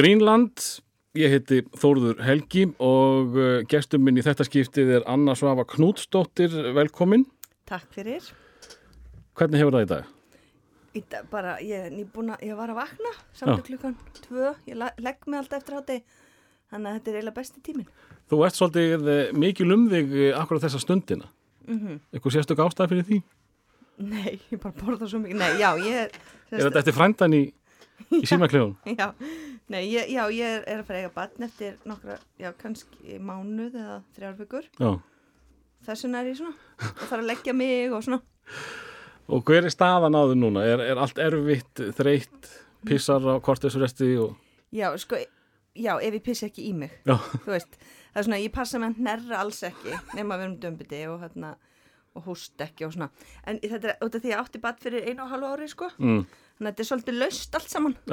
[0.00, 0.62] Greenland,
[1.18, 6.54] ég heiti Þórður Helgi og uh, gestur minn í þetta skiptið er Anna Svafa Knútsdóttir,
[6.72, 7.26] velkomin.
[7.68, 8.24] Takk fyrir.
[9.36, 10.14] Hvernig hefur það í dag?
[10.96, 14.80] Í dag bara, ég er nýbúin að, ég var að vakna samt klukkan tvö, ég
[14.80, 15.98] legg mig alltaf eftir hátti,
[16.72, 17.92] þannig að þetta er eiginlega besti tíminn.
[18.32, 21.28] Þú ert svolítið eh, mikil um þig eh, akkurat þessa stundina.
[21.68, 23.22] Mm Eitthvað sérstök ástæð fyrir því?
[24.00, 26.20] Nei, ég bara borða svo mikið, nei, já, ég er,
[26.50, 27.44] Er þetta eftir frændan í,
[28.18, 28.74] í símaklegun?
[29.00, 29.10] já,
[29.72, 33.20] nei, ég, já, ég er, er að fara að eiga batn eftir nokkra, já, kannski
[33.22, 34.68] mánuð eða þrjár vikur.
[34.80, 34.90] Já.
[35.86, 36.54] Þess vegna er ég svona,
[36.90, 38.20] og þarf að leggja mig og svona.
[39.30, 40.64] Og hver er staðan á þau núna?
[40.66, 42.50] Er, er allt erfitt, þreytt,
[42.86, 44.34] pissar á kortisresti og...
[44.74, 45.18] Já, sko,
[45.78, 47.78] já, ef ég pissi ekki í mig, Já, þú veist,
[48.12, 51.24] það er svona, ég passa með að hnerra alls ekki, nema við erum dömbiti og
[51.24, 51.54] hérna,
[52.18, 53.10] og húst ekki og svona.
[53.46, 55.70] En þetta er út af því að ég átti bat fyrir einu og halvu ári,
[55.70, 56.22] sko, mm,
[56.60, 57.94] þannig að þetta er svolítið laust allt saman,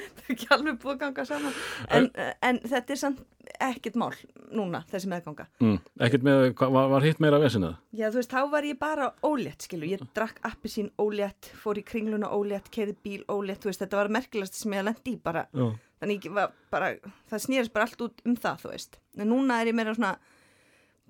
[0.00, 1.60] það er ekki alveg búið að ganga saman,
[1.96, 2.08] en,
[2.48, 3.20] en þetta er samt
[3.60, 4.12] ekkert mál
[4.54, 5.46] núna, þessi meðganga.
[5.62, 5.76] mm.
[6.06, 7.76] ekkert með, var, var hitt meira vesinað?
[7.94, 11.78] Já, þú veist, þá var ég bara ólétt, skilu, ég drakk appi sín ólétt, fór
[11.78, 15.22] í kringluna ólétt, keði bíl ólétt, þú veist, þetta var merkilegast sem ég lendi í
[15.22, 15.70] bara, Já.
[16.02, 16.92] þannig var bara,
[17.30, 19.00] það snýrist bara allt út um það, þú veist.
[19.18, 20.16] En núna er ég meira svona,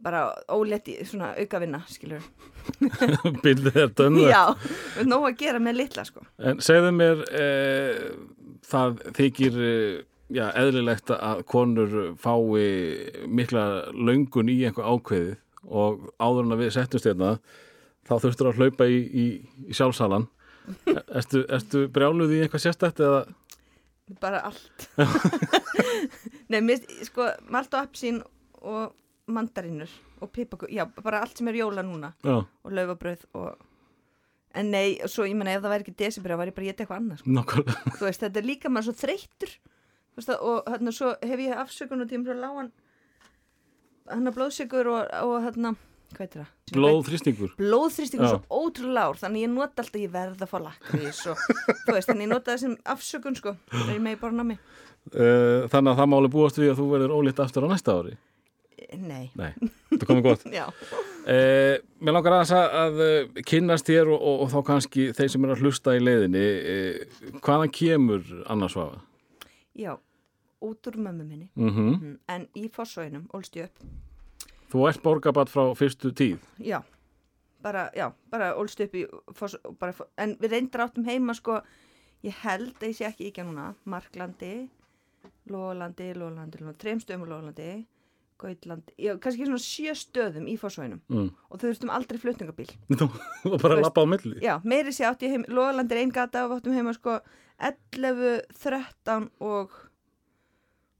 [0.04, 2.24] bara ólétt í svona aukavinna, skilur.
[3.44, 4.28] Bildið er dömða.
[4.30, 6.24] Já, við nóg að gera með litla, sko.
[6.38, 8.00] En segðu mér, eh,
[8.70, 15.34] það þykir eh, já, eðlilegt að konur fái mikla löngun í einhver ákveðið
[15.70, 17.34] og áður en að við settumst hérna,
[18.08, 19.26] þá þurftur að hlaupa í, í,
[19.68, 20.28] í sjálfsalan.
[21.18, 23.24] Ertu, ertu brjáluð í eitthvað sérstætt eða?
[24.20, 24.88] Bara allt.
[26.50, 28.20] Nei, mér, sko, malt og appsín
[28.60, 28.96] og
[29.36, 32.12] mandarínur og pipakur, já, bara allt sem er jóla núna.
[32.24, 33.66] Já, og laufabröð og
[34.54, 36.70] en nei, svo ég menna ef það væri ekki desibri þá væri ég bara að
[36.72, 37.76] geta eitthvað annars nokkulega.
[38.00, 39.52] þú veist, þetta er líka maður svo þreyttur
[40.10, 42.72] Þú veist, það, og hérna svo hef ég afsökun og tíma svo lágan
[44.10, 45.70] hann að blóðsökur og, og hérna
[46.10, 46.48] hvað er það?
[46.74, 47.52] Blóðþrýstingur.
[47.60, 48.32] blóðþrýstingur Já.
[48.34, 51.44] svo ótrúlega lár þannig ég nota alltaf ég verð að fá lakrís og
[51.86, 54.58] þú veist, þannig ég nota það sem afsökun sko, þegar ég megi bara ná mig
[55.16, 58.10] Eh, Þannig að það máli búast við að þú verður ólíkt aftur á næsta ári.
[58.98, 59.52] Nei, Nei,
[59.90, 60.44] þetta komið gott.
[60.58, 60.66] já,
[61.30, 65.28] Eh, mér langar aðeins að, að eh, kynnast þér og, og, og þá kannski þeir
[65.30, 69.02] sem er að hlusta í leiðinni eh, hvaðan kemur annars vafa?
[69.76, 69.92] já
[70.64, 71.50] út úr mömmu minni.
[71.56, 73.84] Mm mm, en í fossóinum, ólst ég upp.
[74.72, 76.40] Þú ert borgabat frá fyrstu tíð?
[76.60, 76.80] Já,
[77.62, 79.04] bara, já, bara ólst upp í
[79.36, 81.60] fo- en við reyndar áttum heima sko,
[82.24, 84.68] ég held ég sé ekki ekki núna, Marklandi
[85.50, 87.28] Lóðlandi, Lóðlandi, Lóðlandi trem stöðum á
[88.40, 91.28] Gautlandi, já, kannski svona sjö stöðum í fossvænum mm.
[91.50, 92.68] og þau þurftum aldrei flutningabíl.
[93.44, 94.38] Var bara að lappa á milli.
[94.44, 97.18] Já, meiri sé átti ég heim, Lóðlandi er einn gata og við áttum heima sko
[97.60, 99.74] 11, 13 og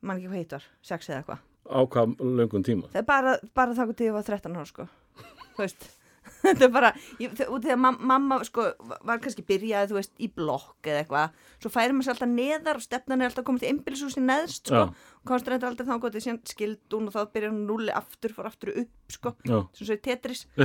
[0.04, 1.46] mann ekki hvað heitar, 6 eða eitthvað.
[1.70, 2.90] Á hvað löngum tíma?
[2.92, 4.86] Það er bara, bara þá til ég var 13 ára sko.
[5.56, 5.88] Þú veist
[6.44, 6.90] þetta er bara,
[7.20, 8.66] ég, að mam, mamma sko,
[9.06, 12.80] var kannski byrjaði, þú veist, í blokk eða eitthvað, svo færi maður sér alltaf neðar
[12.80, 15.14] og stefnan er alltaf komið til einbýlishúsi neðst sko, Já.
[15.28, 18.48] komst reyndar aldrei þá gott síðan skild hún og þá byrjar hún núli aftur fór
[18.50, 20.46] aftur upp, sko, sem svo í Tetris.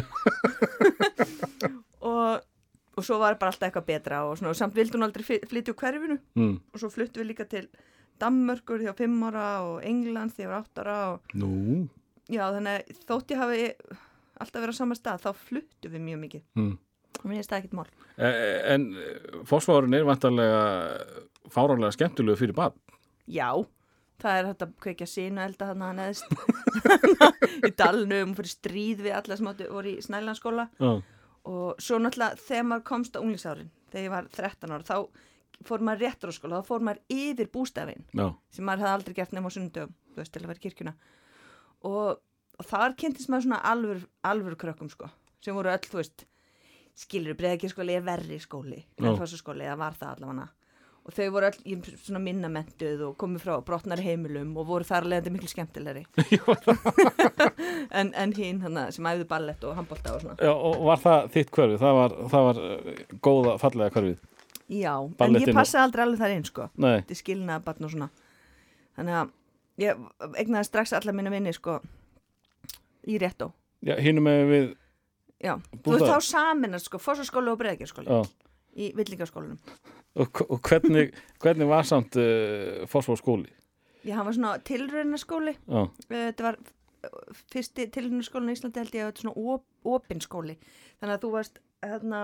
[2.05, 2.51] Og
[2.95, 5.41] og svo var bara alltaf eitthvað betra og, svona, og samt vildi hún aldrei fly-
[5.51, 6.15] flytja úr hverfinu.
[6.39, 6.53] Mm.
[6.71, 7.65] og svo fluttu við líka til
[8.23, 11.49] Danmörkur því á 5 ára og England því á 8 ára og Nú?
[12.31, 13.65] Já, þannig þótt ég hafi
[14.39, 16.43] alltaf verið á sama stað, þá fluttu við mjög mikið.
[16.59, 16.73] mm.
[17.15, 17.87] Og mér finnst það ekkert mál.
[18.19, 18.29] e,
[18.73, 18.87] En
[19.47, 20.61] fósfárin er vantarlega
[21.53, 22.73] fáránlega skemmtilegu fyrir bad
[23.31, 23.49] Já,
[24.21, 26.25] það er þetta kveikja sínu elda þannig að neðst
[27.69, 30.67] í dalnum fyrir stríð við alla sem áttu voru í snælanskóla.
[30.79, 30.91] Já,
[31.45, 35.83] Og svo náttúrulega þegar maður komst á unglingsárin, þegar ég var 13 ára, þá fór
[35.85, 38.01] maður réttur á skóla, þá fór maður yfir bústafinn
[38.49, 40.93] sem maður hefði aldrei gert nema á sundum, þú veist, til að vera í kirkjuna.
[41.85, 42.17] Og,
[42.59, 45.09] og þar kynntist maður svona alvöru, alvöru krökkum, sko,
[45.43, 46.27] sem voru öll, þú veist,
[46.95, 50.47] skilur, breyðakirskóli er verri skóli, grænfossaskóli, eða var það allavega.
[51.05, 54.87] Og þau voru öll í svona minna mentuð og komið frá brotnari heimilum og voru
[54.87, 56.01] þar leðandi miklu skemmtilegri.
[57.99, 60.37] en, en hinn, hana, sem æfðu ballett og handbolta og svona.
[60.41, 61.77] já og var það þitt hverfið?
[61.83, 64.31] Það var, það var eh, góða, fallega hverfið
[64.65, 66.63] Já, en Ballettinn ég passaði aldrei alveg þar inn, sko.
[67.05, 68.07] Til skilnaða barn og svona
[68.95, 69.33] þannig að
[69.83, 70.03] ég
[70.41, 71.79] egnaði strax alla mína vinni sko
[73.07, 73.51] í réttó.
[73.85, 74.69] Já, hinum með við
[75.45, 75.53] já,
[75.85, 78.21] þú þá saminast sko fórsaskóli og breyðgjörskóli Já,
[78.81, 79.59] í villingaskólanum.
[80.15, 81.11] Og, og hvernig,
[81.43, 83.51] hvernig var samt uh, fósfárskóli?
[84.05, 85.55] já, hann var svona tilraunaskóli.
[85.67, 89.65] Já, þetta var uh, fyrsti tilraunaskólin í Íslandi held ég að þetta er svona op,
[89.97, 90.57] opinskóli
[91.01, 92.21] þannig að þú varst hérna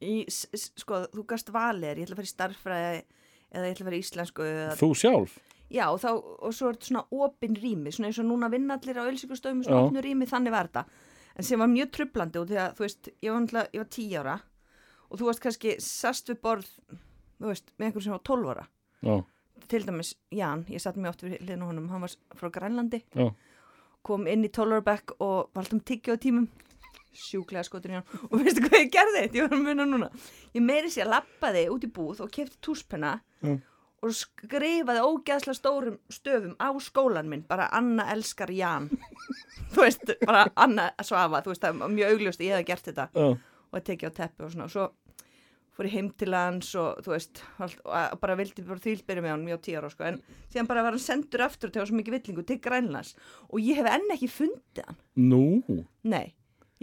[0.00, 3.02] í, sko, þú gast valir ég ætla að fara í starffræði
[3.54, 5.34] eða ég ætla að vera íslensku eða, Þú sjálf?
[5.74, 8.76] Já, og, þá, og svo er þetta svona opin rými, svona eins og núna vinna
[8.78, 9.86] allir á ölsingastöðum, svona Já.
[9.88, 10.84] opnu rými, þannig var þetta.
[11.34, 13.90] En sem var mjög trublandi og því að þú veist, ég var, náttúrulega- ég var
[13.90, 14.36] tí ára
[15.10, 16.68] og þú varst kannski sast við borð
[17.40, 18.66] þú veist, með einhver sem var 12 ára.
[19.02, 19.24] Já,
[19.68, 23.02] til dæmis Jan, ég satt mjög oft við hliðin á honum, hann var frá Grænlandi.
[23.14, 23.34] Já,
[24.04, 26.48] kom inn í 12 ára bekk og var alltaf um tyggju á tímum.
[27.14, 30.08] Sjúklega skotur í hann og veistu hvað ég gerði, ég var að muna núna.
[30.54, 33.58] Ég meiri sér að lappaði út í búð og kefti túspenna Já.
[34.04, 38.90] Og skrifaði ógæðslega stórum stöfum á skólan minn, bara Anna elskar Jan.
[39.72, 42.90] Þú veist, bara Anna svafa, þú veist, það var mjög augljóst að ég hefði gert
[42.90, 44.68] þetta já, og að tekja á teppi og svona.
[44.68, 44.84] Og svo
[45.74, 49.32] fór ég heim til hans og þú veist allt, og bara vildi bara þýlbyrja með
[49.34, 50.20] hann mjög tíu ára sko, en
[50.52, 53.14] síðan bara var hann sendur aftur til svo mikið villingu til Grænlands.
[53.50, 55.00] Og ég hef enn ekki fundið hann.
[55.18, 55.44] Nú,
[56.06, 56.28] nei,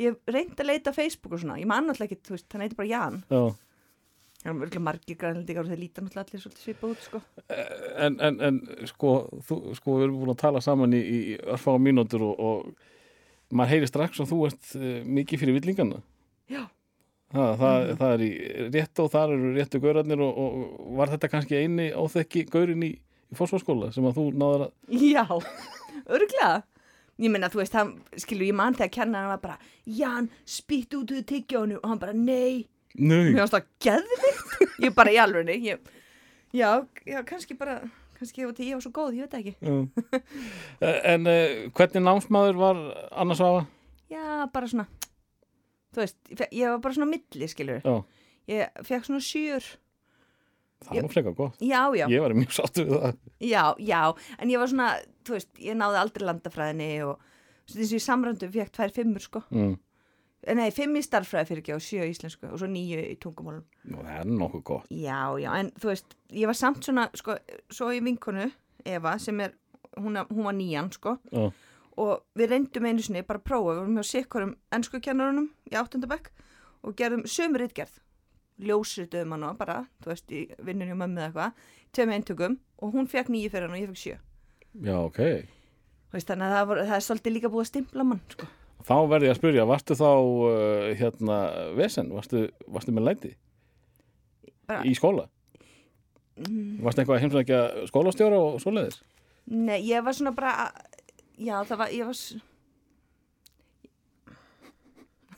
[0.01, 2.50] ég hef reynd að leita á Facebook og svona, ég man alltaf ekki, þú veist,
[2.51, 3.21] hann heiti bara Jan.
[3.31, 3.44] Já.
[4.42, 7.22] Það er mörgulega margir grænlandingar og þeir líta náttúrulega allir svolítið svipað út sko.
[8.08, 8.60] En, en, en
[8.90, 9.16] sko,
[9.48, 13.76] þú, sko, við erum búin að tala saman í, í örfáa mínútur og, og maður
[13.76, 14.88] heyri strax að þú ert uh,
[15.20, 16.02] mikið fyrir villingana.
[16.52, 16.66] já,
[17.32, 18.32] Ha, það, það er í
[18.74, 22.90] rétt og þar eru réttu gaurarnir og, og var þetta kannski eini óþekki gaurin í,
[23.32, 25.24] í fósfarskóla sem að þú náður að já,
[26.12, 26.50] örgulega
[27.22, 30.96] ég meina, þú veist, hann, skilur, ég man þegar kennar hann var bara, Jan, spýtt
[30.98, 32.66] út úr tyggjónu og hann bara, Nei,
[32.98, 35.80] Mér finnst það geðvikt Ég bara í alvegni ég,
[36.52, 36.72] Já,
[37.08, 37.80] já, kannski bara
[38.20, 40.92] kannski ef ég var svo góð, ég veit ekki Já.
[41.14, 43.64] En uh, hvernig námsmaður var Anna Svafa?
[44.12, 44.88] Já, bara svona
[45.92, 47.96] Þú veist, ég, ég var bara svona milli, skilur Já,
[48.52, 49.64] Ég fekk svona sjur
[50.82, 51.60] það var frekar gott.
[51.62, 53.18] Já, já, Ég var mjög sáttu við það.
[53.46, 54.00] já, já
[54.42, 54.88] En ég var svona,
[55.28, 57.20] þú veist, ég náði aldrei landafræðinni og
[57.70, 59.76] þess að ég samröndu fekk tvær fimmur, sko Mm.
[60.44, 63.18] Eh, Nei, fimm í starffræði fyrir ekki og sjö í íslensku og svo nýju í
[63.22, 63.62] tungumálum
[63.92, 64.88] Nú, það er nokkuð gott.
[64.90, 67.36] Já, já, en þú veist, ég var samt svona, sko,
[67.70, 68.48] svo í vinkonu,
[68.90, 69.54] Eva, sem er,
[70.00, 71.52] hún, hún var nýjan, sko, Já,
[72.02, 76.32] og við reyndum einu sinni bara prófa, við vorum hjá sikkurum ennsku kennarunum í áttundabæk
[76.88, 78.00] og gerðum sömur ritgerð,
[78.66, 82.96] ljósrituðum hann og bara, þú veist, í vinnunni og mömmu eða eitthvað, tveim eintökum og
[82.96, 84.18] hún fekk nýju fyrir hann og ég fekk sjö.
[84.88, 85.22] já, ok.
[86.16, 88.50] Veist, þannig að það, var, það er svolítið líka búið að stimpla mann, sko.
[88.88, 91.38] Þá verði ég að spyrja, varstu þá uh, hérna
[91.78, 92.10] vesen?
[92.16, 93.33] Varstu, varstu með læti
[94.88, 95.25] í skóla?
[96.42, 97.57] Mm, Varstu eitthvað að heimsækja
[97.89, 99.01] skólastjóra og svoleiðis?
[99.51, 100.69] Nei, ég var svona bara,
[101.36, 102.22] já, það var, ég var,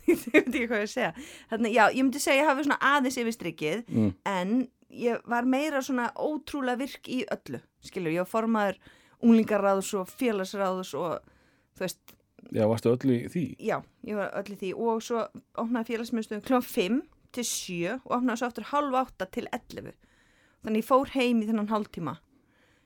[0.10, 1.10] ég veit ekki hvað ég að segja.
[1.50, 4.10] Þannig, já, ég myndi segja að ég hafi svona aðeins yfir strikið, Mm.
[4.28, 4.54] en
[4.94, 8.78] ég var meira svona ótrúlega virk í öllu, skilur, ég var formaður
[9.24, 11.24] unglingaráðs og félagsráðs og,
[11.74, 12.14] þú veist,
[12.52, 13.44] Já, varstu öll í því?
[13.58, 15.24] já, ég var öll í því og svo
[15.60, 16.60] opnaði félagsmyndstöðum kl.
[16.60, 17.00] 5
[17.34, 19.92] til 7 og opnaði svo aftur halv 8 til 11
[20.64, 22.18] þannig ég fór heim í þennan hálftíma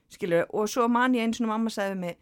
[0.09, 2.15] skilur, og svo man ég eins og mamma sagði við mig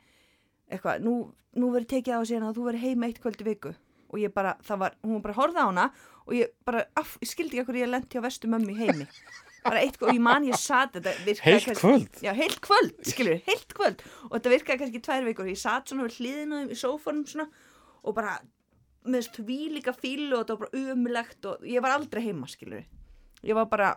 [0.68, 1.13] eitthvað, nú,
[1.56, 3.74] nú verður tekið á sig að þú verður heim eitt kvöld í viku
[4.07, 5.86] og ég bara, það var, hún bara horfði á hana
[6.28, 9.07] og ég bara, af, ég skildi ekki okkur ég lenti á vestu mömmu heimi
[9.63, 10.98] bara eitt kvöld, og ég man ég satt
[11.44, 12.19] Heilt kvöld?
[12.24, 16.07] Já, heilt kvöld, skilur, heilt kvöld og þetta virkaði kannski tvær vikur ég satt svona
[16.12, 17.48] þeim í sófanum svona
[18.04, 18.38] og bara
[19.07, 22.83] með því líka fílu og þetta var bara umlegt og ég var aldrei heima, skilur
[23.44, 23.94] ég var bara,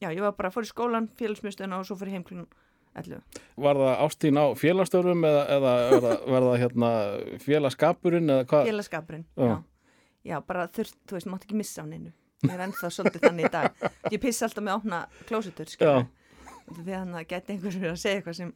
[0.00, 2.48] já, ég var bara fór í skólan, félagsmyndstöðuna og svo fór ég heim klunum
[2.96, 3.20] 11.
[3.60, 5.72] Var það ástín á félagsstörfum eða, eða
[6.32, 6.90] var það, hérna
[7.44, 8.70] félagskapurinn eða hvað?
[8.70, 9.50] Félagskapurinn, Já.
[9.50, 9.56] já.
[10.26, 12.10] Já, bara þurft, þú veist, mátt ekki missa á neinu
[12.44, 13.88] ég er ennþá svolítið þannig í dag.
[14.12, 16.06] Ég pissa alltaf með opna klósitur, skilur
[16.76, 18.54] því að hann gæti einhvers verið að segja eitthvað sem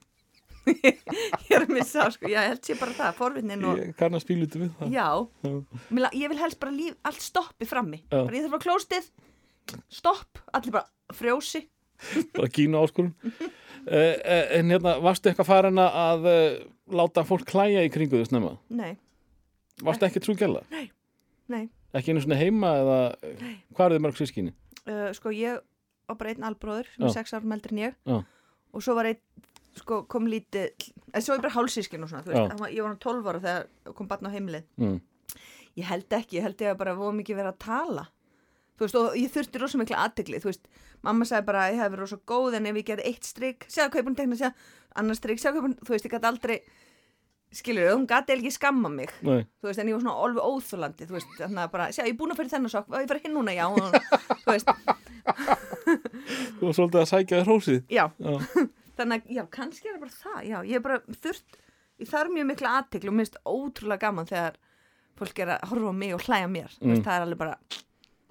[0.70, 4.28] ég er að missa á, sko, ég held sé bara það, forvinnin og Ég kannast
[4.28, 4.92] pílutu við það.
[4.92, 5.06] Já,
[5.46, 6.10] Já.
[6.20, 8.02] Ég vil helst bara líf, allt stoppi frammi.
[8.12, 9.08] Bara ég þarf bara klóstið
[9.88, 11.64] stopp, allir bara frjósi.
[12.36, 13.10] Bara kínu áskurinn.
[13.84, 14.14] Uh,
[14.56, 16.54] en hérna, varstu eitthvað farin að uh,
[16.96, 18.54] láta fólk klæja í kringu þess nema?
[18.72, 18.94] Nei,
[19.84, 20.62] Varstu ekki trúgjalla?
[20.72, 22.98] nei, Ekki einu svona heima eða
[23.74, 24.52] hvað er þið mörg sískinni?
[24.86, 25.58] uh, sko ég
[26.10, 27.14] var bara einn albróður sem er Já.
[27.20, 28.20] sex árum eldri en ég Já.
[28.74, 29.20] og svo var einn,
[29.78, 30.70] sko kom lítið
[31.14, 33.40] en svo er bara hálsískin og svona þú veist, var- ég var hann 12 ára
[33.44, 35.00] þegar kom barn á heimilið Mm.
[35.76, 38.06] ég held ekki, ég held ég að bara voru mikið verið að tala
[38.78, 40.66] þú veist, og ég þurfti rosa mikla aðtegli, þú veist,
[41.02, 43.64] mamma sagði bara að ég hef verið rosa góð en ef ég gerði eitt strik
[43.68, 44.54] segja hvað ég búin að tekna, segja
[44.96, 46.58] annar strik segja hvað ég búin, þú veist, ég gæti aldrei
[47.52, 49.42] skilur, hún gæti ekki skamma mig Nei.
[49.60, 52.14] þú veist, en ég var svona alveg óþúlandi þú veist, þannig að bara, segja, ég
[52.14, 53.96] er búin að fyrir þennan sokk og ég fyrir hinn núna, já, og,
[54.44, 54.70] þú veist
[56.60, 57.80] Þú var svolítið að sækja þér hrósið.
[57.90, 58.32] já, Já.
[59.00, 61.60] þannig að, já, kannski er það bara það já, ég er bara þurft
[62.00, 64.58] ég þarf mjög mikla aðtegli og minnst ótrúlega gaman þegar
[65.20, 66.92] fólk er að horfa á mig og hlæja mér, þú Mm.
[66.94, 67.56] veist, það er alveg bara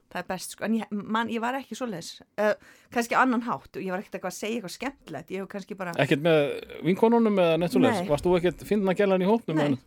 [0.10, 2.54] það er best sko, en ég, man, ég var ekki svoleiðis, uh,
[2.94, 5.78] kannski annan hátt og ég var ekkert eitthvað að segja eitthvað skemmtilegt ég hef kannski
[5.80, 6.42] bara, Ekkert með
[6.88, 8.01] vinkonunum eða nettulegs?
[8.01, 8.10] Nei.
[8.10, 9.62] Varst þú ekkert finna gælan í hópnum?
[9.62, 9.80] Nei.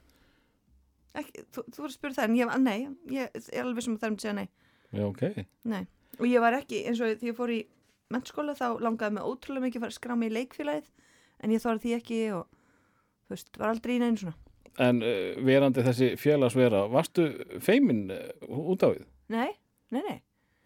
[1.18, 2.78] ekki, þú, þú voru að spyrja það en ég, nei,
[3.18, 4.48] ég er alveg sem að það er um að segja nei
[4.92, 5.22] Já, ok.
[5.72, 5.84] Nei,
[6.18, 7.62] og ég var ekki, eins og því ég fór í
[8.12, 10.90] mennskóla þá langaði mig ótrúlega mikið að skrá mig í leikfélagið
[11.42, 14.36] en ég þorði því ekki og þú veist, var aldrei í neinu svona.
[14.80, 17.26] En uh, verandi þessi félagsvera, varstu
[17.64, 19.06] feimin uh, út á við?
[19.32, 19.50] Nei,
[19.92, 20.18] nei, nei,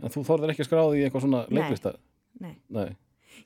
[0.04, 1.92] En þú þorðir ekki að skráði í eitthvað svona leiklista?
[2.42, 2.54] nei.
[2.68, 2.88] Nei.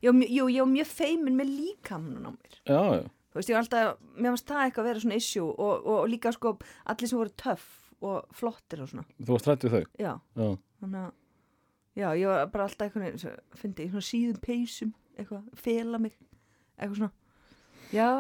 [0.03, 2.57] Ég, jú, ég var mjög feimin með líkamnun á mér.
[2.67, 3.05] Já, já.
[3.31, 5.87] Þú veist, ég var alltaf, mér varst það eitthvað að vera svona issue og, og,
[5.95, 6.53] og líka sko
[6.91, 7.69] allir sem voru töff
[8.01, 9.05] og flottir og svona.
[9.21, 9.85] Þú varst hrætt við þau?
[10.03, 10.49] Já, Já.
[10.83, 11.13] þannig að,
[12.01, 16.17] já, ég var bara alltaf eitthvað, fyndi, svona síðum peysum, eitthvað, fela mig,
[16.79, 17.13] eitthvað svona.
[17.95, 18.11] Já,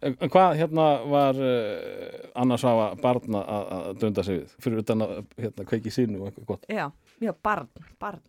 [0.00, 4.52] En hvað hérna var uh, annars hafa barna að að dönda sig við?
[4.64, 6.64] Fyrir utan að hérna, kveiki sínu og eitthvað gott.
[6.72, 6.86] Já,
[7.20, 7.68] já, barn,
[8.00, 8.22] barn.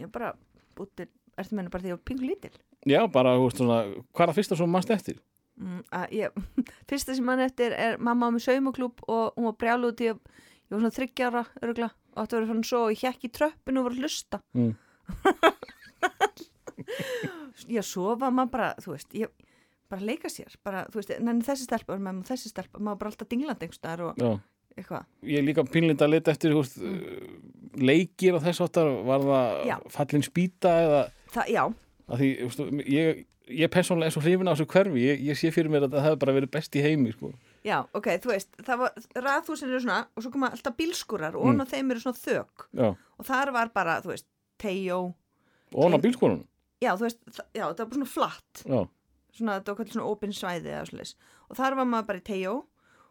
[0.00, 0.34] Ég er bara
[0.78, 2.52] bútið, ertu meina bara því að ég var pingu lítil?
[2.88, 3.80] Já, bara, þú veist svona,
[4.14, 5.18] hvað er það fyrsta sem mannst eftir?
[5.60, 6.38] Mm, að ég,
[6.90, 10.08] fyrsta sem mann eftir er mamma á með saumaklúb og hún var brjálu út í
[10.12, 13.26] að ég var svona þryggjára örgla og átti að vera svona svo og ég hjekk
[13.26, 14.40] í tröppinu og var að hlusta.
[14.56, 14.72] Mm.
[17.68, 19.32] Já, svo var maður bara, þú veist, ég
[19.90, 22.94] bara leika sér, bara, þú veist, en þessi stelpa var með maður þessi stelpa, maður
[22.94, 24.30] var bara alltaf dinglandi einhverstaðar og Já.
[24.76, 25.04] Eitthvað.
[25.22, 27.80] Ég er líka pínlinda að leta eftir, veist, mm.
[27.80, 29.76] leikir og þess áttar, var það Já.
[29.96, 31.64] fallin spýta eða, Það, já,
[32.10, 33.20] því, veist, ég,
[33.60, 36.06] ég persónlega er svo hrifin á þessu hverfi, ég, ég sé fyrir mér að það
[36.08, 37.32] hefði bara verið best í heimi, sko.
[37.66, 41.46] já, ok, þú veist, það var, raðhúsin eru svona og svo koma alltaf bílskúrar og
[41.54, 41.66] Mm.
[41.70, 42.88] þeim eru svona þök Já.
[43.18, 44.26] og þar var bara, þú veist,
[44.58, 45.14] tejó,
[45.74, 46.46] Og hann á bílskólanum.
[46.82, 48.88] já, þú veist, þa- já, það var bara svona flatt, Já.
[49.38, 51.10] svona, þetta var svona opin svæði
[51.50, 52.64] og þar var maður bara í tejó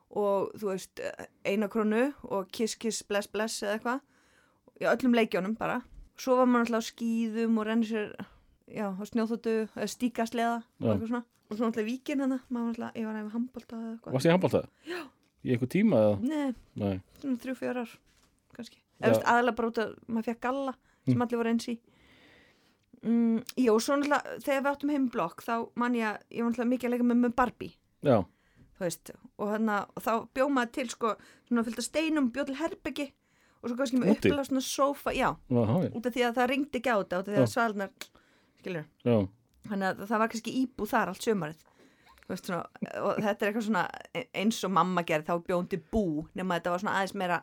[0.10, 1.02] og þú veist,
[1.46, 4.00] eina krónu og kiss kiss bless bless eða eitthvað
[4.82, 5.82] í öllum leikjónum bara
[6.20, 8.08] svo var maður alltaf á skýðum og rennir sér
[8.70, 12.74] já, á snjóþóttu eða stíkasleða og eitthvað svona og svo alltaf víkin hana, maður var
[12.76, 14.68] alltaf, ég var nefnir handbólta eða eitthvað Varst ég handbóltað?
[14.90, 15.00] Já.
[15.40, 16.18] Í einhver tíma eða?
[16.22, 16.96] Nei, Nei.
[17.22, 17.94] svona þrjú, fjör ár
[18.58, 20.74] kannski, eða veist, aðalega bara út að maður fekk galla
[21.08, 21.22] sem Mm.
[21.26, 21.78] allir voru eins í
[23.04, 26.52] mm, Jó, svo náttúrulega þegar við áttum heim blokk þá man ég að ég var
[26.52, 27.72] náttúrulega mikið að leika með, með Barbie
[28.06, 28.18] Já.
[28.80, 31.16] Þú veist, og, hana, og þá bjóð maður til sko,
[31.50, 33.08] svona fylgta steinum, bjóð til herbyggi
[33.60, 35.64] og svo kannski með upplega svona sófa, já, já.
[35.92, 37.92] út af því að það ringdi ekki á þetta, út af því að svalnar
[39.68, 41.66] þannig að það var kannski íbúð þar allt sömarið
[42.30, 42.64] veist, svona,
[43.02, 46.04] og þetta er eitthvað svona e- eins og mamma gerði þá bjóndi bú
[46.38, 47.40] nema þetta var svona aðeins meira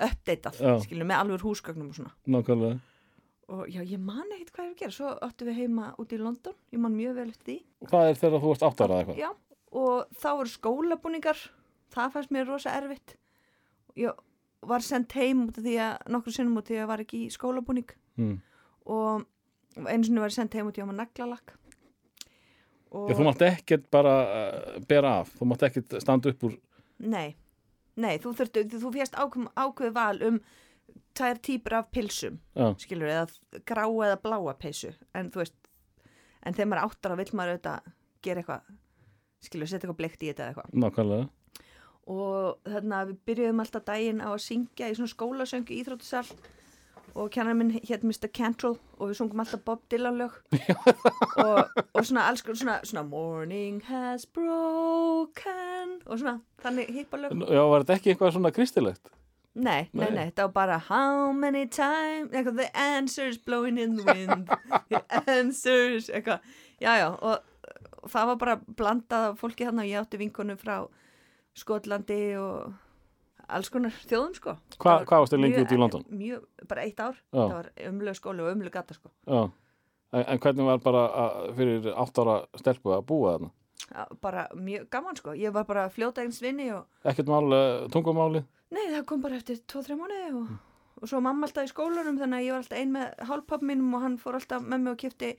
[0.00, 0.62] uppdeitað,
[1.04, 2.14] með alveg húsgögnum og svona.
[2.32, 2.80] Nákvæmlega.
[3.50, 6.12] og já, ég man ekkert hvað ég var að gera svo áttum við heima út
[6.14, 7.56] í London, ég man mjög vel eftir því.
[7.90, 9.18] Hvað er þegar þú varst áttar að eitthvað?
[9.20, 9.30] Já,
[9.72, 11.38] og þá voru skólabúningar
[11.94, 13.16] það fannst mér rosa erfitt
[13.96, 14.14] ég
[14.66, 17.04] var sendt heim út af því að nokkur sinnum út af því að ég var
[17.06, 18.40] ekki í skólabúning Mm.
[18.90, 19.22] og
[19.88, 21.52] einu sinni var ég sendt heim út af því að ég var naglalakk
[22.90, 25.30] og Já, þú mátt ekkert bara uh, bera af.
[25.38, 26.56] Þú mátt ekkert standa upp úr.
[26.98, 27.36] nei,
[27.96, 30.40] nei, þú þurftu þú fjast ákveð, val um
[31.14, 32.74] tvær típur af pilsum Já.
[32.82, 35.54] skilur, eða grá eða bláa peysu en þú veist
[36.42, 37.88] en þegar maður áttar þá vill maður auðvitað
[38.26, 38.76] gera eitthvað
[39.44, 41.28] skilur, setja eitthvað bleikt í þetta eða eitthvað Nákvæmlega.
[42.10, 46.26] og þannig að við byrjuðum alltaf daginn á að syngja í svona skólasöngu í Íþróttusal
[47.10, 48.28] og kennar minn hétt Mr.
[48.30, 50.36] Cantrell og við sungum alltaf Bob Dylan lög
[51.42, 57.62] og, og svona alls svona, svona Morning has broken og svona þannig hippa lög Já,
[57.66, 59.10] var þetta ekki eitthvað svona kristilegt?
[59.54, 60.28] nei, nei, Nei.
[60.30, 64.50] þetta var bara How many times eitthvað, The answer's blowing in the wind
[64.92, 66.44] The answer's eitthvað,
[66.80, 67.40] já já og
[68.08, 70.76] það var bara blandað af fólki hann og ég átti vinkonu frá
[71.58, 72.72] Skotlandi og
[73.50, 76.04] alls konar þjóðum sko Hva, hvað varstu lengi út í London?
[76.14, 77.40] Mjög, bara eitt ár, Já.
[77.40, 79.40] það var umlög skóli og umlög gata sko Já.
[80.12, 83.50] En, en hvernig var bara að, fyrir átt ára stelpu að búa þarna?
[84.22, 88.44] Bara mjög gaman sko, ég var bara fljóta eins vinni og Ekkert mál, uh, tungumáli?
[88.70, 90.50] nei það kom bara eftir 2-3 mánuði og,
[91.02, 93.96] og svo mamma alltaf í skólanum þannig að ég var alltaf ein með hálpapp mínum
[93.98, 95.30] og hann fór alltaf með mig og kipti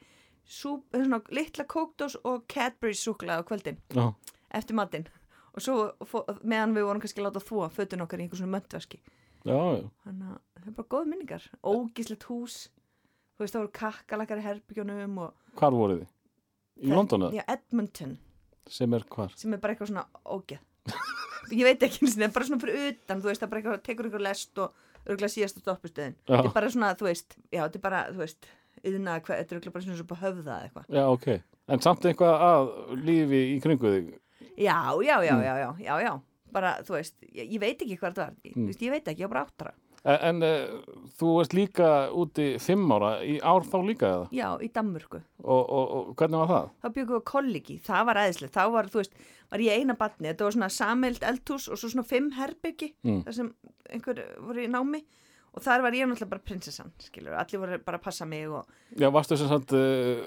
[0.45, 4.13] súp, svona litla kókdós og Cadbury súkla á kvöldin Já.
[4.53, 5.07] eftir matinn
[5.53, 5.75] og svo
[6.07, 9.01] fó, meðan við vorum kannski að láta þvó fötun okkar í einhver svona möndverski
[9.43, 12.57] þannig að það er bara góð minningar ógíslegt hús
[13.36, 16.12] þú veist það voru kakkalakar í herbygjónum og Hvar voruð þið?
[16.81, 17.25] Í London?
[17.36, 18.17] Já, Edmonton
[18.71, 19.33] Sem er hvar?
[19.36, 20.62] sem er bara eitthvað svona ógeð
[21.57, 23.51] ég veit ekki eins og það er bara svona fyrir utan þú veist það er
[23.51, 26.36] bara eitthvað, tekur ykkur lest og örgulega síðasta stoppustöðin Já.
[26.38, 28.48] þetta er bara svona, þú veist, já, þetta er bara, þú veist
[28.83, 31.27] yðna, þetta er bara svona svo på höfða eitthvað Já, ok.
[31.71, 32.71] En samt eitthvað að
[33.05, 34.11] lífi í kringu þig?
[34.57, 35.43] já, já, já, Mm.
[35.43, 36.21] já, já, já, já
[36.51, 38.67] bara, þú veist, ég, ég veit ekki hvað þetta var ég, Mm.
[38.75, 39.73] ég veit ekki, ég var bara áttara
[40.03, 40.81] En, en uh,
[41.19, 44.29] þú ert líka úti fimm ára í ár þá líka eða?
[44.33, 45.21] Já, í Danmörku.
[45.43, 46.69] Og, og, og hvernig var það?
[46.81, 48.53] Þá byggum við kollegi, það var aðeinslegt.
[48.55, 49.13] Þá var, þú veist,
[49.51, 50.27] var ég eina batni.
[50.31, 53.23] Þetta var svona sameild eldhús og svo svona fimm herbyggi, Mm.
[53.27, 53.53] þar sem
[53.93, 55.03] einhver voru í námi.
[55.03, 55.05] Og
[55.60, 57.34] þar var ég náttúrulega bara prinsessan, skilur.
[57.36, 60.22] Allir voru bara að passa mig og, Já, varstu sem sagt uh,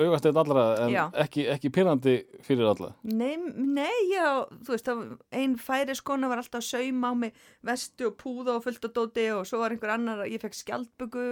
[0.00, 1.02] augast eitt allra en Já.
[1.24, 2.14] ekki, ekki pyrrandi
[2.46, 2.94] fyrir alla?
[3.04, 7.34] Nei, nei, já, þú veist, það- ein færi skona var alltaf að sauma á mig
[7.64, 10.56] vestu og púða og fullt og dóti og svo var einhver annar að ég fekk
[10.62, 11.26] skjaldböku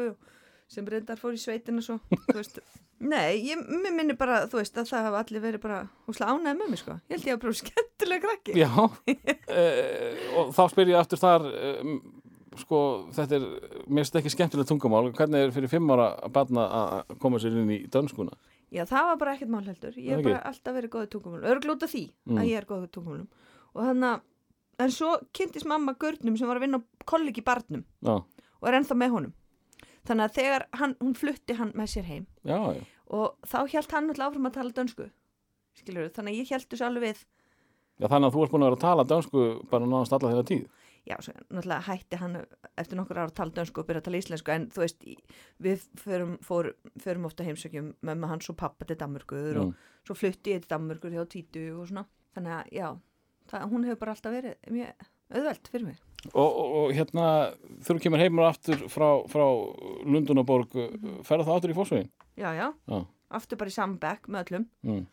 [0.69, 1.97] sem reyndar fór í sveitina svo,
[2.29, 2.61] þú veist.
[2.99, 3.61] Nei, ég
[3.95, 5.77] minni bara, þú veist, að það hafa allir verið bara
[6.09, 6.97] húslega ánægð með mig, sko.
[7.07, 8.57] Ég held ég að prófa skemmtilega krakki.
[8.59, 11.47] Já, uh, og þá spyr ég aftur þar,
[11.79, 11.93] um,
[12.63, 12.79] sko,
[13.17, 13.47] þetta er,
[13.89, 17.57] mér finnst ekki skemmtilegt tungumál, hvernig er fyrir fimm ára að barna að koma sér
[17.59, 18.35] inn í dönskuna?
[18.75, 19.95] Já, það var bara ekkert mál heldur.
[19.97, 21.47] Ég hef bara alltaf verið góðið tungumálum.
[21.49, 22.39] Örglúta því Mm.
[22.39, 23.29] að ég er góðið tungumálum.
[23.75, 24.21] Og þannig að,
[24.85, 28.15] en svo kynntist mamma Görnum sem var að vinna kollegi barnum Já,
[28.61, 29.33] og er ennþá með honum.
[30.09, 32.83] Þannig að þegar hann, hún flutti hann með sér heim já, já.
[33.09, 35.11] og þá hjælt hann alltaf áfram að tala dönsku.
[35.79, 37.25] Skilur þannig að ég hjælt þessu alveg við.
[37.99, 40.47] Já, þannig að þú ert búin að vera að tala dönsku bara náðast alla þeirra
[40.49, 40.67] tíð.
[41.09, 42.35] Já, svo náttúrulega hætti hann
[42.77, 45.05] eftir nokkur ára að tala dönsku og byrja að tala íslensku en þú veist,
[45.65, 49.75] við förum, fór, förum ofta heimsökjum mömmu hans og pappa til Danmörkur og Mm.
[50.05, 52.05] svo flutti ég til Danmörkur hjá Títu og svona.
[52.37, 52.89] Þannig að já,
[53.49, 55.99] það, hún hefur bara alltaf verið mjög auðvelt fyrir mig.
[56.35, 57.25] Og, og, og hérna,
[57.87, 59.45] þú kemur heimur aftur frá, frá
[60.05, 60.69] Lundunaborg,
[61.25, 62.11] ferða það aftur í fórsvegin?
[62.37, 63.07] Já, já, Já.
[63.31, 64.67] aftur bara í saman bekk með öllum.
[64.85, 65.07] Mm.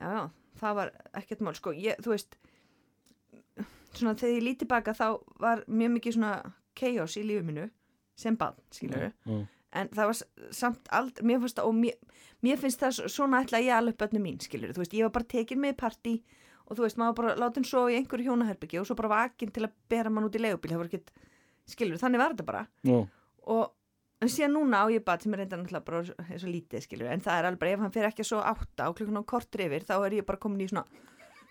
[0.00, 2.36] Já, já, það var ekkert mál, sko, ég, þú veist,
[3.94, 5.06] svona þegar ég líti baka þá
[5.40, 6.32] var mjög mikið svona
[6.76, 7.70] chaos í lífið minu
[8.16, 9.46] sem bann, skilur Mm.
[9.72, 10.18] en það var
[10.52, 11.94] samt aldrei, mér finnst það, og mér,
[12.42, 15.24] mér finnst það svona ætla ég alveg bönnu mín, skilur, þú veist, ég var bara
[15.24, 16.22] tekin með partí
[16.66, 19.64] og þú veist, maður bara látin svo í einhverju hjónaherbyggi og svo bara vakin til
[19.66, 21.10] að bera mann út í leigubíl, það var ekkert,
[21.66, 22.66] skilur, þannig var þetta bara.
[22.86, 23.00] Já,
[23.46, 23.72] og
[24.20, 27.20] en síðan núna á ég bad sem er reynda náttúrulega bara og lítið skilur en
[27.24, 29.94] það er alveg ef hann fyrir ekki svo átta á klukkan á kortur yfir þá
[30.04, 30.84] er ég bara komin í svona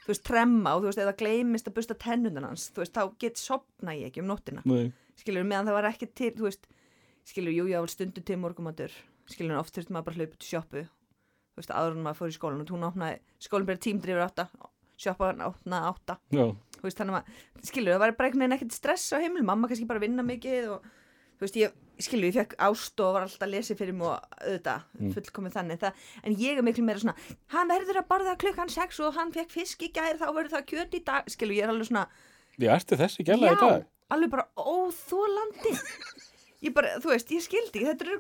[0.10, 3.04] þú veist tremma og þú veist eða gleymist að busta tennundan hans þú veist þá
[3.22, 4.64] get sopna ég ekki um nóttina.
[4.66, 4.90] Nei.
[5.20, 6.66] skilur meðan það var ekki til þú veist
[7.30, 8.96] skilur jú ég á stundu til morgumatur
[9.30, 10.84] skilur oft þurfti maður bara að hlaupa til sjoppu.
[11.54, 14.26] Þú veist áður en maður fór í skólan og hún opnaði skólinn byrja tímdur yfir
[14.26, 14.48] átta
[15.00, 16.16] sjoppa opnaði átta.
[16.34, 19.88] Já, þú veist, þannig að skilur, það var bara ekkert stress á heimilum, mamma kannski
[19.88, 20.90] bara vinna mikið og
[21.40, 24.82] þú veist, ég, skilur, ég fekk ást og var alltaf að lesa fyrir og auðvitað,
[25.00, 25.14] Mm.
[25.16, 27.16] fullkomið þannig, það, en ég er miklu meira svona,
[27.56, 30.66] hann verður að borða klukkan sex og hann fekk fisk í gær, þá verður það
[30.72, 32.08] kjöt í dag, skilur, ég er alveg svona,
[32.60, 33.86] ég ertu þessi gæla í dag.
[34.12, 35.76] alveg bara óþólandi,
[36.68, 38.12] ég bara, þú veist, ég skildi, þetta er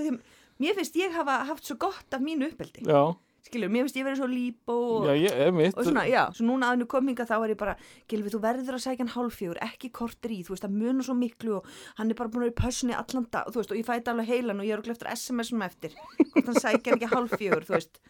[0.00, 0.20] því,
[0.62, 4.06] mér finnst ég hafa haft svo gott af mínu uppeldi, Já, skilur, mér finnst ég
[4.06, 5.74] verið svo líp og já, ég mitt.
[5.76, 7.74] og svona, já, svo núna að hennu kominga þá er ég bara,
[8.10, 11.16] Gilvi, þú verður að sækja hann hálfjögur ekki kortir í, þú veist, að muna svo
[11.18, 13.80] miklu og hann er bara búin að vera í pössunni allan dag þú veist, og
[13.80, 15.96] ég fæti alveg heilan og ég er okkur eftir SMS-um eftir,
[16.32, 18.02] hvort hann hann ekki hálfjögur þú veist,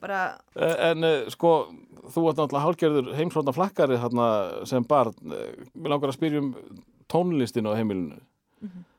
[0.00, 0.20] bara
[0.54, 1.52] Eh, En uh, sko,
[2.14, 4.28] þú ert náttúrulega hálgerður heimsvotna flakkari þarna
[4.70, 5.14] sem barn.
[5.26, 6.52] Uh, Mér langar að spyrja um
[7.10, 8.20] tónlistinu á heimilinu.
[8.62, 8.78] Mhm.
[8.78, 8.94] uh,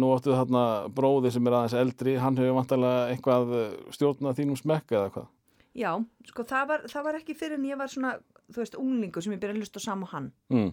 [0.00, 0.62] nú áttu þarna
[0.94, 5.26] bróði sem er aðeins eldri, hann hefur vantarlega eitthvað eh, stjórnað þínum smekka eða hvað?
[5.72, 5.90] já,
[6.28, 8.14] sko, það var, það var ekki fyrir en ég var svona,
[8.52, 10.72] þú veist, unglingu sem ég byrja að hlusta á sama og hann, Mm.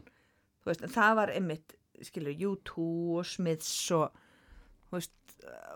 [0.64, 2.88] þú veist, en það var einmitt, skilur, U2
[3.20, 4.12] og Smiths og,
[4.90, 5.16] þú veist,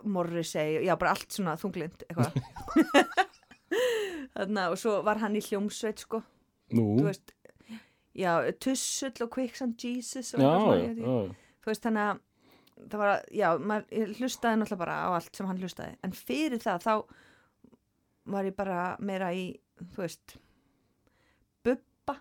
[0.03, 2.35] Morrissey, já, bara allt svona þunglind, eitthvað.
[4.33, 6.19] Þannig og svo var hann í hljómsveit, sko.
[6.73, 7.33] Nú, þú veist,
[8.17, 12.21] já, Tussull og Quicksand Jesus og já, svona, já, já, þú veist, þannig að
[12.89, 16.11] það var, að- já, maður, ég hlustaði náttúrulega bara á allt sem hann hlustaði, en
[16.17, 16.93] fyrir það þá
[18.33, 19.45] var ég bara meira í,
[19.93, 20.37] þú veist
[21.63, 22.17] Bubba,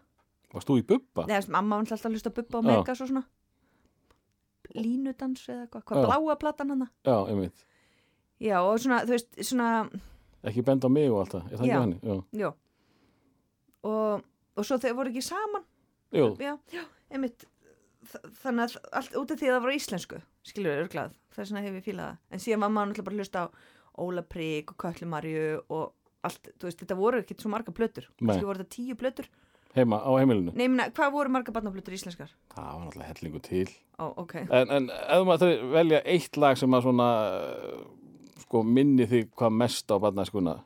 [0.55, 1.27] varst þú í bubba?
[1.31, 2.65] neða, mamma var náttúrulega alltaf að hlusta á Bubba og.
[2.71, 3.25] Megas og svona
[4.73, 7.65] línudans eða eitthvað, hvað bláa platan hana Já, einmitt.
[8.41, 9.69] já, og svona, þú veist, svona
[10.43, 11.57] Ekki benda á mig og allt það, Já.
[11.59, 11.93] ekki hann?
[12.03, 12.15] Já.
[12.41, 12.49] já
[13.83, 14.23] og,
[14.57, 15.65] og svo þeir voru ekki saman
[16.13, 17.52] Jú, já, já, einmitt þ-
[18.43, 21.63] þannig að allt út af því að það var íslensku skilur við örglað, þess vegna
[21.67, 23.47] hef ég fílað það en síðan var maður náttúrulega bara að hlusta á
[24.03, 25.93] Óla Prík og Köllu Marju og
[26.27, 28.27] allt, þú veist, þetta voru ekkert svo marga plötur Nei.
[28.33, 29.29] kannski voru þetta tíu plötur
[29.77, 30.53] heima á heimilinu.
[30.55, 32.33] nei, minna, hvað voru marga barnaplötur íslenskar?
[32.53, 33.69] Það var náttúrulega hellingu til.
[33.99, 37.09] ó, ok, En, en ef maður velja eitt lag sem að svona
[38.43, 40.57] sko minni þig hvað mest á barnaskuna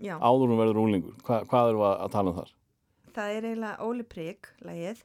[0.00, 2.54] já, áður hún verður úlingur, Hva, hvað eru að, að tala um þar?
[3.14, 5.04] það er eiginlega Óli Prík lagið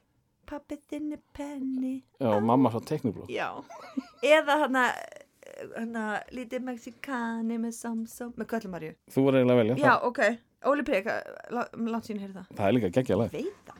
[0.50, 2.00] Pappi þinn er penni.
[2.18, 3.28] Já, mamma svo tekniblóð.
[3.30, 3.48] já,
[4.26, 4.84] eða hana
[5.76, 9.76] hana, lítið mexikani með samsam, með Köllu Marju Þú var eiginlega að velja.
[9.84, 10.20] já, ok,
[10.70, 11.10] Óli Prík
[11.54, 12.48] langt sín heyrði það.
[12.50, 13.30] Það, það er líka geggja lag.
[13.36, 13.74] veit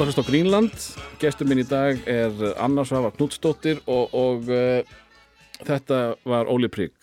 [0.00, 0.84] ert að hlusta á Greenland,
[1.20, 4.80] gestur minn í dag er Anna Svafa Knudsdóttir og, og uh,
[5.66, 6.94] þetta var Óli Prigg,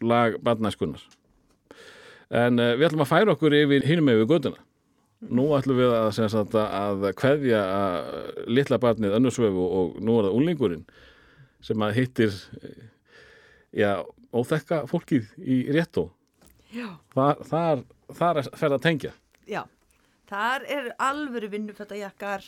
[0.00, 1.02] lag Badnæskunnar.
[2.32, 4.64] En uh, við ætlum að færa okkur yfir hinum yfir göduna.
[5.28, 10.40] Nú ætlum við að, sagt, að kveðja að litla barnið önnursvöfu og nú er það
[10.40, 10.84] úlingurinn
[11.60, 12.84] sem að hittir eh,
[13.84, 13.98] já,
[14.32, 16.08] óþekka fólkið í réttó.
[16.72, 16.94] Já.
[17.12, 19.18] Þar, þar, þar er ferð að tengja.
[19.44, 19.66] Já,
[20.28, 22.44] þar er alvöru vinnufötajakkar,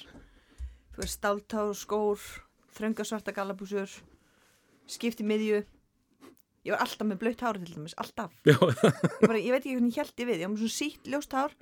[0.94, 2.22] þú veist, stáltár, skór,
[2.76, 3.92] þröngasvarta gallabúsur,
[4.90, 5.62] skipti miðju.
[6.66, 8.34] Ég var alltaf með blöytt hári til dæmis, alltaf.
[8.44, 11.08] Ég, bara, ég veit ekki hvernig ég held ég við, ég var með svona sítt
[11.08, 11.54] ljóst hár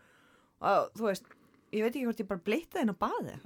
[0.58, 1.28] og þú veist,
[1.70, 3.36] ég veit ekki hvort ég bara bleitaði inn á baði.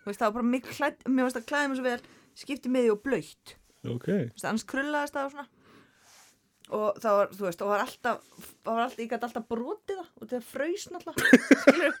[0.00, 2.00] Þú veist, það var bara miklu klætt, mér varst að klæða mér svo vel,
[2.42, 3.54] skipti miðju og blöytt.
[3.86, 4.08] ok.
[4.08, 5.48] Þú veist, annars krullaðist það og svona.
[6.68, 8.24] Og það var, þú veist, og var alltaf,
[8.64, 11.94] það var alltaf, ég gæti alltaf brotið það og það fröys náttúrulega, skilur.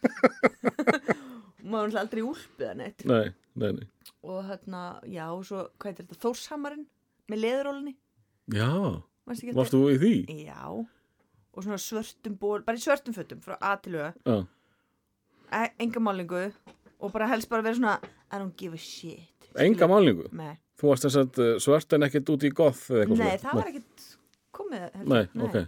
[1.62, 3.06] og maður var aldrei úlpið það neitt.
[3.08, 3.24] Nei,
[3.62, 3.86] nei, nei.
[4.28, 6.84] Og hérna, já, og svo, hvað heitir þetta, Þórshammarinn
[7.32, 7.94] með leðurólinni,
[8.48, 8.68] Já,
[9.28, 10.12] varst þú í því?
[10.46, 14.38] Já, og svona svörtum ból, bara í svörtum fötum frá A til Ö,
[15.52, 16.46] e enga málingu
[16.98, 17.98] og bara helst bara vera svona,
[18.32, 19.48] I don't give a shit.
[19.56, 20.28] enga málingu.
[20.32, 23.58] Nei, Þú varst þess að svört en ekkert út í goth eða eitthvað Nei það
[23.58, 24.17] var ekkert
[24.58, 25.08] komið heldur.
[25.14, 25.58] Nei, ok.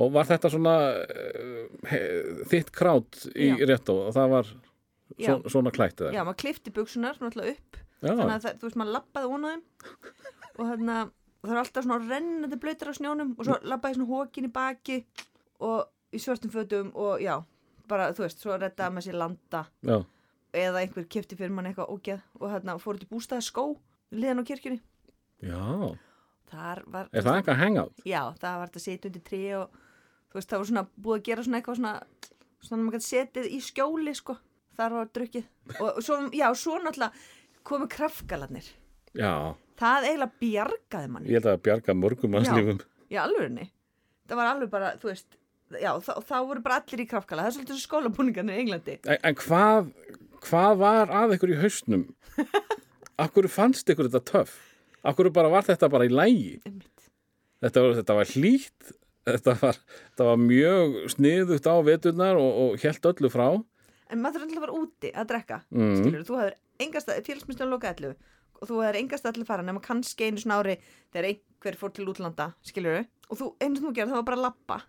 [0.00, 2.02] Og var þetta svona uh, he,
[2.50, 3.56] þitt krát í Já.
[3.68, 4.50] réttó og það var
[5.18, 6.12] svo, svona klætt eða?
[6.14, 9.30] Já, maður klifti buksunar svona alltaf upp Já, þannig að það, þú veist, maður lappaði
[9.30, 9.64] á þeim
[10.50, 14.10] og þannig að það er alltaf svona rennandi blöytar á snjónum og svo lappaði svona
[14.10, 14.98] hókin í baki
[15.68, 17.34] og í svörtum fötum og já,
[17.90, 19.96] bara, þú veist, svo reddaði maður sér landa já,
[20.64, 23.66] eða einhver kefti fyrir mann eitthvað ógeð og hérna fór út í bústaði skó
[24.14, 24.80] liðan á kirkjunni
[25.44, 25.60] já.
[26.52, 28.02] Var Er það eitthvað hangout?
[28.04, 29.78] já, það var þetta að setja undir trí og
[30.30, 31.94] þú veist, það var svona búið að gera svona eitthvað svona
[32.60, 34.36] svona að maður gæti setið í skjóli sko,
[34.76, 35.46] þar var drukkið
[35.80, 37.12] og svo, já, svo náttúrulega
[37.70, 38.68] komu krafgalarnir
[39.16, 39.32] Já,
[39.80, 42.78] það eiginlega bjargaði manni ég held að bjarga mörgum mannslífum.
[43.10, 43.70] í alvörinni
[44.30, 45.38] það var alveg bara, þú veist
[45.80, 48.98] já, þá, þá voru bara allir í krafgala það er svolítið svo skólabúningarnir í Englandi
[49.06, 49.90] En, en hvað,
[50.46, 52.04] hvað var að ykkur í hausnum?
[53.20, 54.54] Akkur fannst ykkur þetta töff?
[55.04, 56.60] Akkur bara var þetta bara í lægi?
[57.60, 58.90] Þetta var, þetta var hlýtt,
[59.28, 59.78] þetta var,
[60.10, 63.46] þetta var mjög sniðugt á veturnar og, og held öllu frá.
[64.10, 65.92] en maður alltaf að vera úti að drekka Mm.
[66.00, 68.08] skilur, þú hefur engast félagsmyndslega loka allu
[68.60, 70.74] og þú hefur engast allir fara nema kannski einu svona ári
[71.12, 74.36] þegar einhver fór til útlanda skilur og þú, einu sem þú gerir það var bara
[74.40, 74.80] að lappa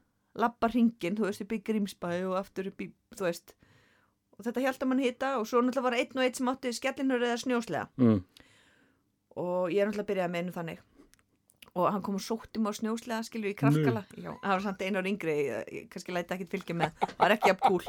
[0.42, 3.54] lappa ringin, þú veist, upp í Grímsbæ og aftur upp í, þú veist
[4.40, 7.22] og þetta hjálta mann hita og svo náttúrulega var einn og einn sem átti skellinur
[7.22, 8.24] eða snjóslega Mm.
[9.40, 10.80] Og ég er náttúrulega að byrja með einu þannig.
[11.72, 14.82] Og hann kom og sótti mig á snjóslega skilur í krafkala, já, það var samt
[14.84, 16.98] einu ári yngri ég, kannski læti ekkit fylgja með.
[17.06, 17.86] Það var ekki að kúl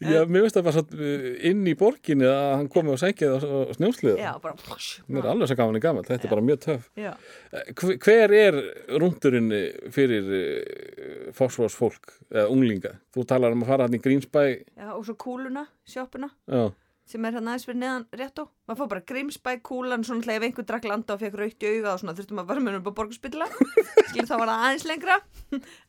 [0.00, 3.00] Já, mér veist að það var satt uh, inn í borginni að hann komi og
[3.02, 4.14] sækja það á snjósliða.
[4.22, 6.86] já, bara plosh, Mér er alveg svo gaman í gaman, þetta er bara mjög töff.
[6.96, 7.10] já.
[7.50, 7.72] Eh,
[8.06, 8.58] hver- er
[9.02, 9.50] rúndurinn
[9.92, 12.94] fyrir uh, fósforsfólk eða unglinga?
[13.14, 14.44] Þú talar um að fara hann í Grímsbæ,
[14.78, 16.30] já, og svo kúluna, sjoppuna.
[16.46, 16.70] Já,
[17.08, 18.44] sem er hérna aðeins fyrir neðan rétt á.
[18.68, 21.72] Maður fór bara grímsbæ kúlan svona hlað ef einhver drakk landa og fekk raukt í
[21.74, 23.50] auga og svona þurftum að vera með upp á borgarspilla
[24.10, 25.18] skil þá var það aðeins lengra.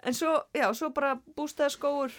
[0.07, 2.17] En svo, já, svo bara bústaði skóur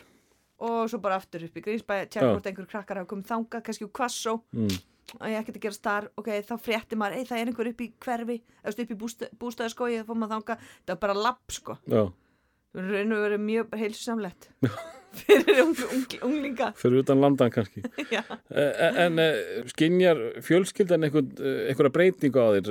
[0.62, 2.32] og svo bara aftur upp í grímsbæ tjekka Já.
[2.36, 4.76] hvort einhver krakkar hafa komið þangað kannski úr kvassó mm.
[5.18, 7.82] og ég ekkert að gera star ok, þá frétti maður, ei það er einhver upp
[7.82, 8.36] í hverfi.
[8.70, 11.78] Upp í bústa, bústaði skói þá fór maður þangað, það var bara lapp sko.
[11.90, 12.02] Já,
[12.72, 14.48] það var raun og verið mjög heilsusamlegt
[15.22, 17.82] fyrir ung, ung, unglinga fyrir utan landan kannski.
[18.14, 21.18] já, Eh, En uh, skinjar fjölskyldan uh,
[21.68, 22.70] einhverja breytingu á þér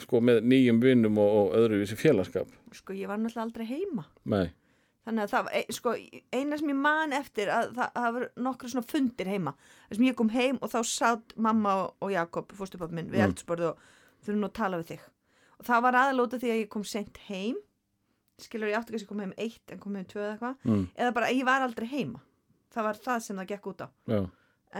[0.00, 2.48] sko með nýjum vinnum og, og öðru þessi félagskap?
[2.72, 4.48] sko ég var náttúrulega aldrei heima Nei,
[5.04, 5.92] Þannig að það, e- sko,
[6.36, 9.52] eina sem ég man eftir að það, það var nokkru svona fundir heima.
[9.88, 13.30] Þess að ég kom heim og þá sátt mamma og, Jakob, fórstupappi minn, við Mm.
[13.30, 13.80] eldsporðu og
[14.20, 15.06] þurfum nú að tala við þig.
[15.56, 17.56] Og það var aðalóta því að ég kom sent heim,
[18.46, 20.84] skilur ég átti kannski að koma heim eitt en koma heim tvö eða eitthvað mm,
[20.96, 22.20] eða bara ég var aldrei heima
[22.74, 24.20] það var það sem það gekk út á já.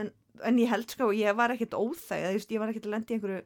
[0.00, 0.10] en,
[0.50, 3.14] en ég held sko, ég var ekkit óþæg eða, veist, ég var ekkit að lendi
[3.14, 3.40] í einhverju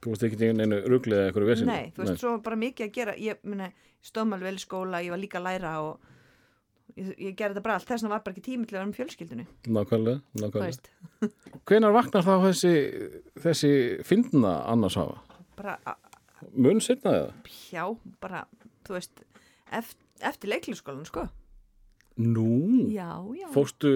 [0.00, 1.72] Þú veist ekki einu ruglið eða einhverju vesinni.
[1.74, 3.66] nei, þú veist, svo var bara mikið að gera ég, minna,
[4.00, 6.06] stóðum alveg vel í skóla, ég var líka að læra og
[6.96, 9.10] ég, ég gerði þetta bara allt þess vegna var bara ekki tími til að vera
[9.34, 9.42] með
[9.76, 10.70] Nákvæmlega, þú nákvæmlega.
[10.70, 10.88] veist,
[11.68, 12.72] Hvenær vaknar þá þessi,
[13.44, 13.72] þessi
[14.08, 15.20] fyndna annars hafa?
[15.60, 15.76] bara
[16.56, 17.32] Mun setna eða?
[17.52, 17.84] hjá,
[18.24, 18.46] bara,
[18.88, 19.20] þú veist
[19.70, 21.26] eftir, eftir leiklisskólan, sko.
[22.20, 22.46] Nú,
[22.92, 23.06] já,
[23.38, 23.90] já, fórstu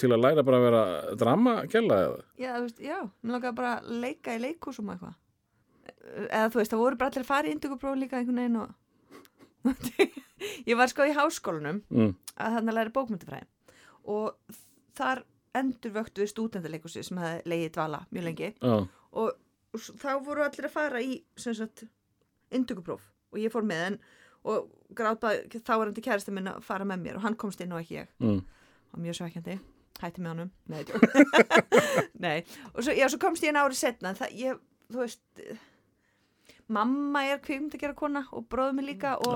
[0.00, 0.82] til að læra bara að vera
[1.20, 2.20] dramakella eða?
[2.40, 2.98] já, veist, já.
[3.22, 5.16] Mér langaði bara að leika í leikhúsum og eitthvað.
[6.30, 8.70] Eða þú veist, það voru bara allir að fara í indugupróf líka einhvern veginn og
[10.70, 13.48] ég var sko í háskólanum Mm, að þannig að læra bókmyndafræði
[14.08, 14.56] og
[14.96, 15.24] þar
[15.58, 18.50] endur vöktu við stúdendaleikursi sem hefði leiðið dvala mjög lengi.
[18.62, 18.76] Já,
[19.18, 19.34] og,
[19.74, 21.84] og þá voru allir að fara í sagt
[22.54, 23.02] indugupróf.
[23.34, 23.98] Og ég fór með en
[24.44, 27.60] og gráðbað þá var hann til kærasta minn að fara með mér og hann komst
[27.64, 28.08] inn og ekki ég.
[28.22, 28.38] Mm,
[28.94, 29.58] og mjög svekkjandi.
[29.98, 30.50] Hætti með honum.
[30.70, 30.84] Nei,
[32.24, 32.36] nei.
[32.74, 34.60] og svo, já, svo komst ég einn árið setna það, ég,
[34.92, 35.42] þú veist
[36.68, 39.34] mamma er kvikmynd að gera kona og bróður mig líka og,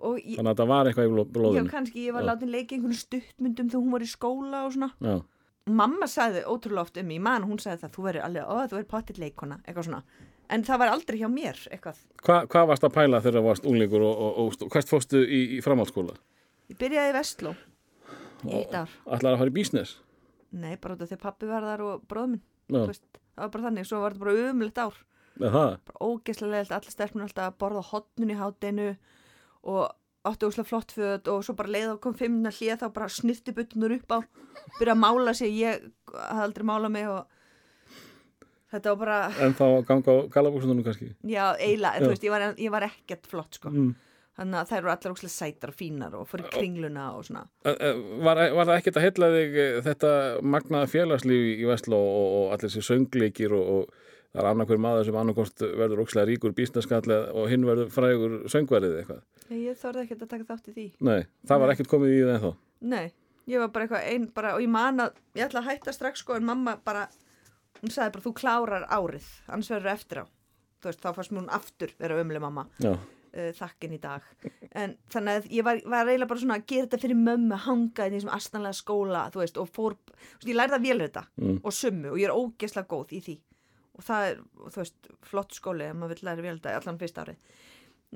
[0.00, 1.70] og ég, Þannig að þetta var eitthvað í bló- já, blóðinu.
[1.72, 4.90] kannski ég var látin leika í einhvern stuttmyndum þegar hún var í skóla og svona.
[5.04, 5.16] Já,
[5.74, 8.76] mamma sagði ótrúlega oft um mig, mann hún sagði það þú verður alveg, ó þú
[8.78, 10.02] verður pottitt leikona eitthvað svona,
[10.48, 13.66] en það var aldrei hjá mér eitthvað, Hva, hvað varst að pæla þegar þú varst
[13.68, 16.16] unglingur og, og, og, hvert fórstu í, í framhaldsskóla?
[16.68, 17.54] ég byrjaði í Vestló
[18.48, 19.96] í eitt ár, Ætlaði að fara í bísnes?
[20.52, 23.44] nei bara út af því pappi var þar og bróður minn, Já, þú veist það
[23.44, 24.98] var bara þannig, svo var þetta bara umlegt ár
[25.38, 25.78] það?
[26.02, 28.88] ógeðslega leiðilt, allir stelpun alltaf að borða hotnun í hátinu
[29.68, 29.82] og
[30.30, 33.54] áttu úslega flott föt og svo bara leið og kom fimmina hlið þá bara snirti
[33.56, 34.18] buttunur upp á
[34.78, 37.24] byrja að mála sig, ég hafði aldrei málað mig og
[38.72, 41.12] þetta var bara, En þá ganga á galabúksunum kannski?
[41.24, 43.94] já, eiginlega, þú veist, ég var, ég var ekkert flott sko, Mm.
[44.38, 47.46] þannig að þær eru allar úslega sætar og fínar og fór í kringluna og svona
[47.64, 50.10] Var, var það ekkert að heilla þig eh, þetta
[50.42, 53.90] magnaða félagslíf í Vestló og, og allir þessi söngleikir og, og
[54.34, 58.98] það er annarkver maður sem annarkost verður ókslega ríkur bísneskall og hinn verður frægur söngverðið
[59.00, 59.22] eitthvað?
[59.48, 60.86] Nei, ég þorði ekkert að taka þátt í því.
[61.08, 62.50] Nei, það var ekkert komið í það ennþá.
[62.92, 63.06] Nei,
[63.48, 66.20] ég var bara eitthvað einn bara, og ég man að ég ætla að hætta strax
[66.24, 67.06] sko en mamma bara,
[67.80, 70.24] hún sagði bara þú klárar árið, annars verður eftir á.
[70.78, 72.66] Þú veist, þá fannst mér hún aftur vera ömlega mamma.
[73.38, 74.24] Uh, þakkin í dag.
[74.78, 78.06] En þannig að ég var, var eiginlega bara svona að gera þetta fyrir mömmu, hanga
[78.08, 81.58] í þessum astanlega skóla, þú veist, og fór þú veist, ég lærði að vélrita Mm.
[81.64, 83.34] og summu og ég er ógeðslega góð í því.
[83.98, 87.36] Og það er, þú veist, flott skóli ef maður vill læra vélrita allan fyrst árið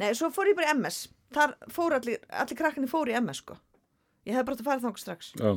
[0.00, 1.02] Nei, svo fór ég bara í MS
[1.32, 3.56] þar fór allir, allir krakkinni fór í MS sko
[4.28, 5.52] ég hefði bara átt að fara þang strax já.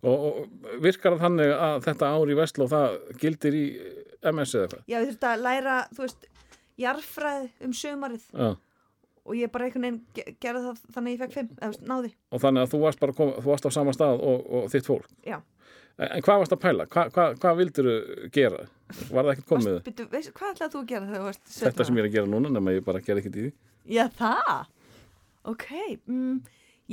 [0.00, 3.64] Og, og virkar það þannig að þetta ár í Vestló það gildir í
[4.30, 4.84] MS eða eitthvað?
[4.88, 6.26] Já, ég þurfti að læra, þú veist,
[6.80, 8.48] jarfræði um sömarið Já.
[9.26, 12.12] og ég bara einhvern veginn ge- gerði það þannig að ég fekk fimm, eða náði.
[12.32, 14.88] Og þannig að þú varst bara kom, þú varst á sama stað og, og þitt
[14.88, 15.10] fólk.
[15.28, 15.36] Já.
[16.00, 16.86] En, hvað varst að pæla?
[16.88, 17.88] Hva, hva, hvað vildir
[18.32, 18.62] gera?
[19.10, 19.74] Var það ekkert komið?
[19.74, 22.02] Varst, byrju, veist, hvað ætlaði þú að gera þegar þú varst 17 Þetta sem ég
[22.02, 23.50] er að gera núna, nema ég bara gerði ekkert í því.
[23.90, 24.62] Já, það?
[25.52, 25.66] Ok,
[26.08, 26.38] mm,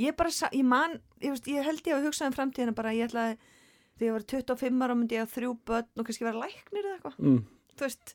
[0.04, 3.08] ég bara, ég man, ég, veist, ég held ég að hugsa um framtíðina bara, ég
[3.08, 3.38] ætlaði,
[3.96, 6.98] þegar ég var 25 ára myndi ég að þrjú börn og kannski vera læknir eða
[6.98, 7.18] eitthvað.
[7.24, 7.40] Mm.
[7.78, 8.14] Þú veist,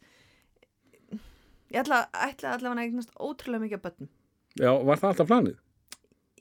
[1.73, 4.13] ég ætlaði, ætlaði allavega að eignast ótrúlega mikið börnum.
[4.61, 5.59] Já, var það alltaf planið?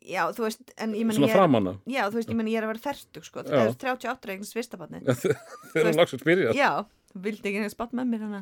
[0.02, 1.72] Já, þú veist, en ég menn Svona ég er, framanna?
[1.86, 4.56] já, þú veist, ég menn ég er að vera fertug, sko, það er 38 eignast
[4.56, 5.02] fyrsta barni.
[5.06, 6.56] Þegar hún lagsast byrjað?
[6.58, 6.70] Já,
[7.12, 8.40] þú vildi ekki einhvers barn með mér hana.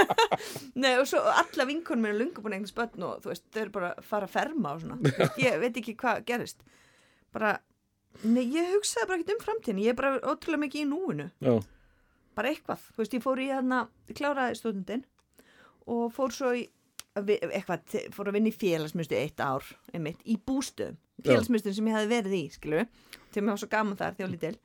[0.82, 3.62] Nei, og svo alla vinkonum mér er lungu búin eignast barn og þú veist, þau
[3.64, 5.30] eru bara að fara að ferma og svona.
[5.42, 6.62] Ég veit ekki hvað gerist.
[7.34, 7.56] Bara,
[8.22, 11.28] nei, ég hugsaði bara ekkert um framtíðin, ég er bara ótrúlega mikið í núinu.
[11.44, 11.56] Já.
[12.36, 15.04] Bara eitthvað, þú veist, ég fór í hérna, kláraði stúdendin
[15.88, 16.66] og fór svo í,
[17.16, 20.96] eitthvað, fór að vinna í félagsmyndu eitt ár, einmitt, í bústöðum.
[21.22, 21.30] Já.
[21.32, 22.86] Félagsmyndu sem ég hefði verið í, skilu,
[23.32, 24.58] til mér var svo gaman þar þegar ég lítil.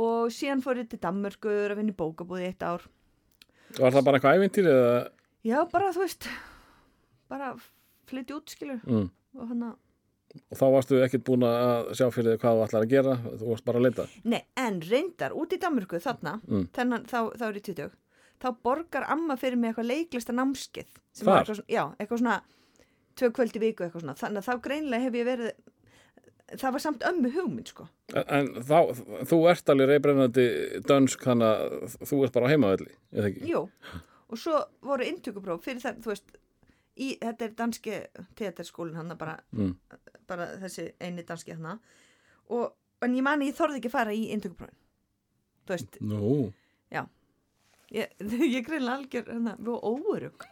[0.00, 2.84] Og síðan fór ég til Danmörkur að vinna í bókabúði eitt ár.
[3.78, 5.10] Var það bara eitthvað ævintýr eða?
[5.46, 6.28] Já, bara, þú veist,
[7.30, 7.54] bara
[8.10, 9.10] flytti út, skilu, Mm.
[9.38, 9.76] og hann að,
[10.50, 13.46] Og þá varstu ekkert búin að sjá fyrir þig hvað þú ætlar að gera, þú
[13.50, 14.04] varst bara að leita.
[14.24, 16.68] nei, en reyndar, út í Danmörku þarna, Mm.
[16.70, 17.90] þennan, þá, þá er ég 20,
[18.40, 20.88] þá borgar amma fyrir mig eitthvað leiklista námskið.
[21.20, 22.38] Eitthvað, já, eitthvað svona,
[23.20, 25.50] tvö kvöldi viku eitthvað svona, þannig að þá greinlega hef ég verið,
[26.60, 27.88] það var samt ömmu hugmynd, sko.
[28.16, 28.78] En, þá,
[29.30, 30.46] þú ert alveg reybrennandi
[30.88, 33.50] dönsk, þannig að þú ert bara á heimavelli, eða ekki?
[33.50, 33.64] Jú,
[34.30, 36.36] og svo voru inntökupróf fyrir það, þú veist,
[37.00, 37.98] í, þetta er danski
[38.40, 39.74] teaterskólinn hann bara, Mm.
[40.30, 41.80] bara þessi eini danski hann
[42.48, 42.72] og
[43.02, 44.76] en ég mani, ég þorði ekki að fara í inntökuprófin.
[45.66, 46.52] Þú veist, Nú,
[47.94, 48.14] ég,
[48.56, 50.46] ég greinlega algjör, hérna, við óurug.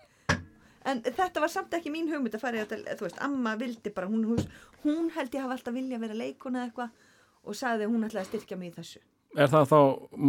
[0.88, 3.92] en þetta var samt ekki mín hugmynd að fara í þetta, þú veist, amma vildi
[3.94, 4.44] bara, hún,
[4.84, 8.06] hún, held ég hafa alltaf vilja að vera leikona eða eitthvað og sagði að hún
[8.08, 9.02] ætlaði að styrkja mig í þessu.
[9.36, 9.80] Er það þá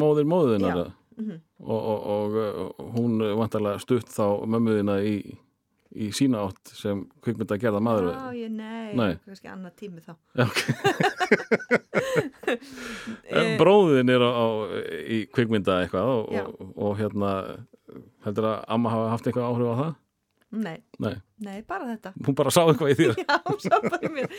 [0.01, 0.73] móðir móðuðina?
[0.73, 0.89] Já.
[1.19, 1.37] Mhm.
[1.59, 2.35] Og, og, og,
[2.79, 5.15] og hún vantarlega stutt þá mömmuðina í,
[5.95, 9.13] í sína átt sem kvikmynda að gerða maður Já, ég, nei, Nei.
[9.25, 10.13] kannski annað tími þá.
[10.37, 10.59] Já, ok.
[13.29, 14.45] En bróðin er á, á,
[15.05, 17.31] í kvikmynda eitthvað og, og, og hérna
[18.25, 19.91] heldur að amma hafa haft eitthvað áhrif á það?
[20.49, 21.13] Nei, Nei,
[21.45, 22.11] nei, bara þetta.
[22.25, 24.31] hún bara sá eitthvað í þér Já, hún sá bara í mér.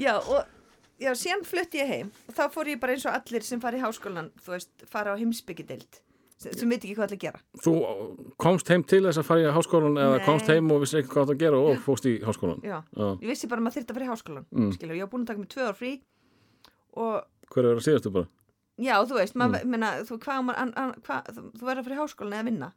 [0.00, 3.46] Já, og já, síðan flutti ég heim og þá fór ég bara eins og allir
[3.46, 6.00] sem fari í háskólan, þú veist, fara á heimsbyggideild
[6.52, 7.40] sem, veit ekki hvað allir gera.
[7.64, 7.72] Þú
[8.44, 10.24] komst heim til þess að fara í háskólan eða Nei.
[10.26, 13.06] komst heim og vissi ekki hvað það að gera og fóst í háskólan Já, Já.
[13.22, 14.72] ég vissi bara að maður þyrfti að fara í háskólan, Mm.
[14.76, 15.92] skilur, ég var búin að taka mig tvö ár frí
[16.94, 17.14] og
[17.54, 18.26] Hver er að síðastu bara?
[18.78, 19.84] já, þú veist, maður, mm.
[20.08, 22.48] þú, hvað, á maður, an, an, hvað, þú, þú verður að fara í háskólan eða
[22.50, 22.72] vinna.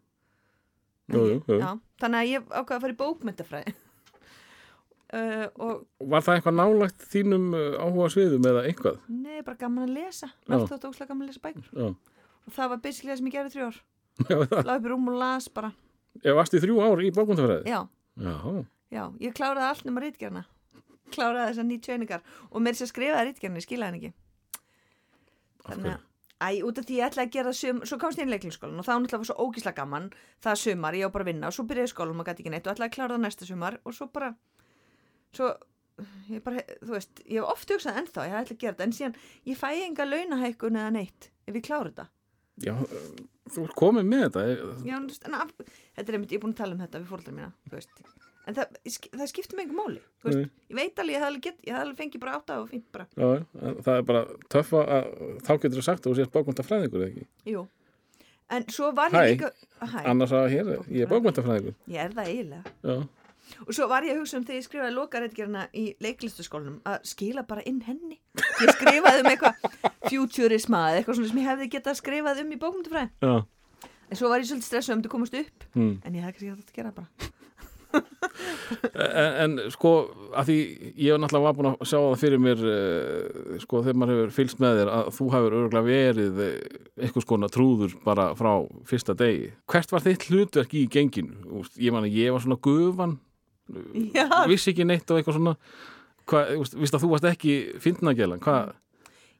[1.07, 1.57] Jú, jú, jú.
[1.61, 1.69] Já,
[2.03, 3.73] þannig að ég ákvaði að fara í bókmyndafræði.
[5.17, 8.99] uh, og Var það eitthvað nálægt þínum uh, áhuga sviðum eða eitthvað?
[9.07, 11.69] nei, bara gaman að lesa, mér þótt óslega gaman að lesa bækur.
[11.71, 11.87] Já,
[12.55, 13.79] það var basically það sem ég gerði þrjú ár.
[14.27, 15.71] Laði upp í rúm og las bara.
[16.23, 17.69] Ég varst í þrjú ár í bókmyndafræði?
[17.69, 17.79] Já,
[18.17, 18.35] Já,
[18.89, 20.45] Já, ég kláraði allt nema rítgerna
[21.13, 24.13] kláraði þessar nýtt tjöningar og mér sem skrifaði rítgerna, ég skilaði hann ekki.
[25.67, 26.05] Þannig að
[26.37, 28.81] æ, út af því ég ætlaði að gera sum svo komst ég inn í leiklingsskólan
[28.81, 30.09] og var náttúrulega var svo ógísla gaman
[30.45, 32.53] það sumar, ég á bara að vinna og svo byrjaði skólan og maður gæti ekki
[32.53, 34.29] neitt og ætlaði að klára það næsta sumar og svo bara
[35.33, 35.49] svo,
[36.29, 38.95] ég bara, þú veist ég hef oft hugsað ennþá, ég ætla að gera þetta en
[38.99, 39.17] síðan,
[39.49, 42.07] ég fæ enga launahækkun eða neitt ef ég klára þetta
[42.65, 42.73] Já,
[43.53, 44.45] þú ert komið með þetta
[44.87, 45.51] Já, en, af,
[45.97, 48.01] þetta er einmitt, ég er búin að tala um þetta við fóröldar mína, þú veist.
[48.47, 48.77] En það,
[49.19, 50.51] það skiptir mig einhver máli þú veist, Nei.
[50.71, 52.85] ég veit alveg, ég hef alveg, get, ég hef alveg fengið bara átta og fínt
[52.95, 53.27] bara, Já,
[53.67, 54.21] en það er bara
[54.55, 55.09] töff að
[55.43, 57.27] þá getur þú sagt að þú sést bókmyndafræðingur eða ekki?
[57.53, 57.65] Jú.
[58.57, 59.19] En svo var Hæ.
[59.27, 59.51] ég líka
[59.91, 62.73] hæ, Annars að hér, er- ég er bókmyndafræðingur ég er það eiginlega.
[62.87, 62.97] Já,
[63.65, 67.45] og svo var ég að hugsa um þegar ég skrifaði lokarætgerina í leiklistaskólanum að skila
[67.47, 68.19] bara inn henni
[68.63, 69.61] ég skrifaði um eitthvað
[70.07, 73.37] futurisma eða eitthvað svona sem ég hefði getað skrifað um í bókmyndafræði já
[74.07, 75.97] en svo var ég svolítið stressuð um þetta komast upp hmm.
[76.03, 77.33] en ég hefði kannski hægt að gera bara
[78.97, 79.91] en, en sko,
[80.35, 80.57] að því
[80.99, 84.33] ég hef náttúrulega var búin að sjá það fyrir mér uh, sko, þegar maður hefur
[84.35, 88.51] fylgst með þér að þú hefur örgulega verið eh, einhvers konar trúður bara frá
[88.91, 89.53] fyrsta degi.
[89.71, 91.39] Hvert var þitt hlutverk í genginu?
[91.61, 93.15] Úst, ég man að ég var svona gufan,
[94.51, 95.55] vissi ekki neitt og eitthvað svona.
[96.81, 97.53] Vist að þú varst ekki
[97.83, 98.73] fyndnagelan, hvað?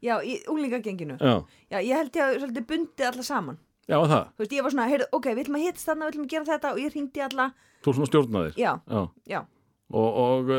[0.03, 1.33] já, í úlingagenginu Já,
[1.73, 3.57] já, ég held ég að svolítið bundið alla saman.
[3.87, 6.11] Já það, þú veist, ég var svona, heyrðu, ok, við ætlum að hittast þarna, við
[6.13, 7.45] ætlum að gera þetta og ég hringdi alla,
[7.83, 8.53] þú svona stjórnaðir.
[8.59, 9.01] já, Já,
[9.31, 9.39] já,
[9.89, 10.51] og, og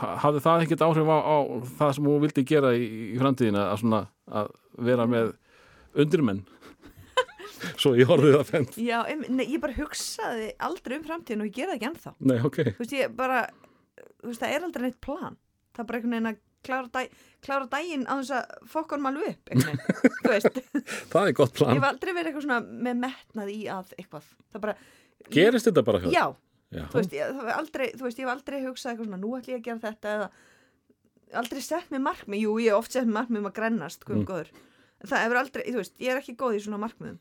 [0.00, 1.36] ha- hafði það ekkert áhrif á, á
[1.78, 4.00] það sem þú vildi gera í, í framtíðina að svona
[4.30, 4.52] að
[4.88, 5.32] vera með
[5.98, 6.42] undirmenn
[7.80, 11.50] svo ég horfði það fenn já, em, nei, ég bara hugsaði aldrei um framtíðin og
[11.50, 12.14] ég gera það ekki ennþá.
[12.30, 13.42] Nei, ok, Þú veist, ég bara,
[14.22, 15.36] þú veist, það er aldrei neitt plan.
[15.72, 19.08] Það er bara einhvern veginn að klára, dag, klára daginn á þess að fokka hann
[19.10, 19.52] alveg upp,
[20.22, 20.60] þú veist.
[21.10, 24.28] það er gott Ég plan hef aldrei verið eitthvað svona með metnað í að eitthvað.
[24.62, 24.76] Bara,
[25.32, 26.24] Gerist þetta bara hjá já,
[26.72, 29.52] Já, þú veist, ég, aldrei, þú veist, ég hef aldrei hugsað eitthvað svona, nú ætlum
[29.52, 30.28] ég að gera þetta eða
[31.42, 34.16] aldrei sett mér markmið, jú, ég hef oft sett mér markmið um að grennast, hvað
[34.16, 34.22] Mm.
[34.22, 34.48] um góður.
[35.02, 37.18] En það hefur aldrei, þú veist, ég er ekki góð í svona markmiðum.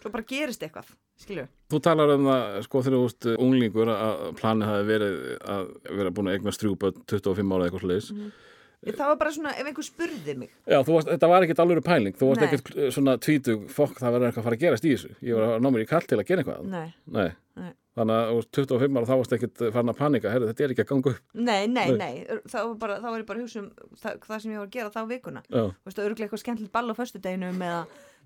[0.00, 0.90] Svo bara gerist eitthvað,
[1.20, 1.46] skilju.
[1.72, 5.16] Þú talar um það, sko, þegar þú ert unglingur að planið hafi verið
[5.56, 5.70] að
[6.00, 8.92] vera búin að eignast þrjú börn 25 ára eitthvað sliðis Mm.
[8.92, 11.78] Það var bara svona, ef einhver spurði mig, Já, þú varst, þetta var ekkert alveg
[11.82, 12.46] pæling þú varst Nei.
[12.46, 15.34] ekkert eh, svona tvítug fokk, það verður eitthvað að fara að gerast í þessu ég
[15.40, 17.72] var að ná mér í kall til að gera eitthvað nei, Nei.
[17.96, 20.74] Þannig að þú varst 25 ára þá varst ekkert farin að panika, herri, þetta er
[20.76, 22.12] ekki að ganga upp Nei, nei, Nei.
[22.52, 24.76] þá var, bara, þá var ég bara hugsa um það, það sem ég var að
[24.76, 25.42] gera þá vikuna.
[25.48, 27.80] Þú veist, örgulega eitthvað skemmtilegt ball á föstudeginum eða,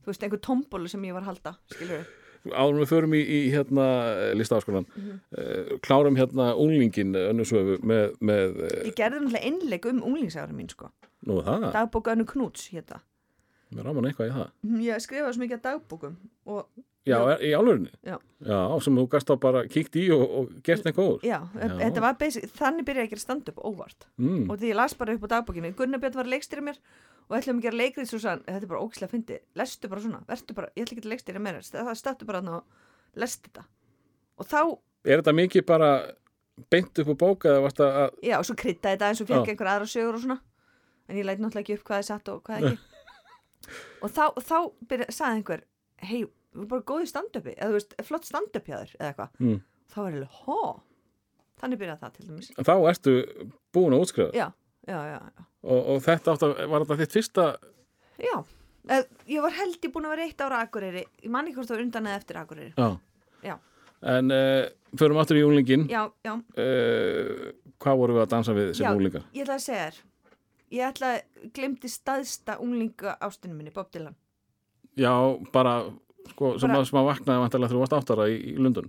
[0.04, 2.06] þú veist, einhver tombólu sem ég var að halda, skilur
[2.50, 3.86] áður en við förum í, í hérna
[4.38, 5.20] listaáskonan Mhm.
[5.36, 10.70] uh, klárum hérna unglingin önnusöfu með, með uh, Ég gerði náttúrulega einleik um unglingsára mín,
[10.72, 10.88] sko.
[11.28, 13.02] nú það, Dagbók Önnu Knúts, hérna.
[13.74, 16.64] mér ráman eitthvað í það Ég skrifaði svo mikið af dagbókum og,
[17.08, 17.88] Já, í álurinni?
[18.04, 18.16] Já.
[18.44, 21.68] Já, sem þú gast á bara kíkt í og, og gert eitthvað úr já, Já.
[21.80, 24.04] þetta var basic, þannig byrjaði ég að gera stand-up óvart.
[24.20, 24.50] mm.
[24.50, 26.76] Og því ég las bara upp á dagbókinu, Gunnar Björn var leikstýri mér
[27.30, 30.20] og ætlum að gera leikrið svo sann, þetta er bara ógislega fyndi, lestu bara svona,
[30.28, 33.66] vertu bara, ég ætla ekki að leikstýra mér, það stattu bara þarna og lest þetta.
[34.40, 34.60] Og þá
[35.00, 35.90] Er þetta mikið bara
[36.68, 39.30] beint upp á bóka eða varst að, að Já, og svo kryddaði þetta eins og
[39.30, 40.36] fekk einhver aðra sögur og svona.
[41.08, 42.76] En ég læt náttúrulega ekki upp hvað er satt og hvað ekki.
[44.04, 44.56] Og þá, þá
[44.90, 45.64] byrja, sagði einhver
[46.04, 47.54] hei, við erum bara góði stand-upi.
[47.56, 49.32] Eða þú veist, flott stand-up hjá þér eða eitthvað.
[49.40, 49.58] Mm.
[49.94, 50.60] þá er hó?
[51.60, 52.52] Þannig byrjaði það til dæmis.
[52.68, 53.14] Þá ertu
[53.76, 54.46] búin að útskrifa já,
[54.96, 57.46] og, og þetta átt að, var þetta þitt fyrsta
[58.20, 58.34] já.
[58.90, 61.68] Eð, ég var held ég búin að vera eitt ára Akureyri ég man ekki hvort
[61.68, 62.88] það var undan eða eftir Akureyri Já,
[63.44, 63.56] Já.
[64.14, 68.70] En uh, förum aftur í unglingin já, já, uh, Hvað vorum við að dansa við
[68.78, 68.92] sem Já.
[68.96, 69.26] unglingar?
[69.36, 69.98] ég ætla að segja þér
[70.70, 74.16] ég ætla að glemdi staðsta unglinga ástunum minni, Bob Dylan
[74.98, 75.12] Já,
[75.52, 75.74] bara
[76.32, 76.88] sko, sem, Bara- bara...
[76.88, 78.88] sem að vaknaði vantarlega þegar þú varst áttara í, í Lundun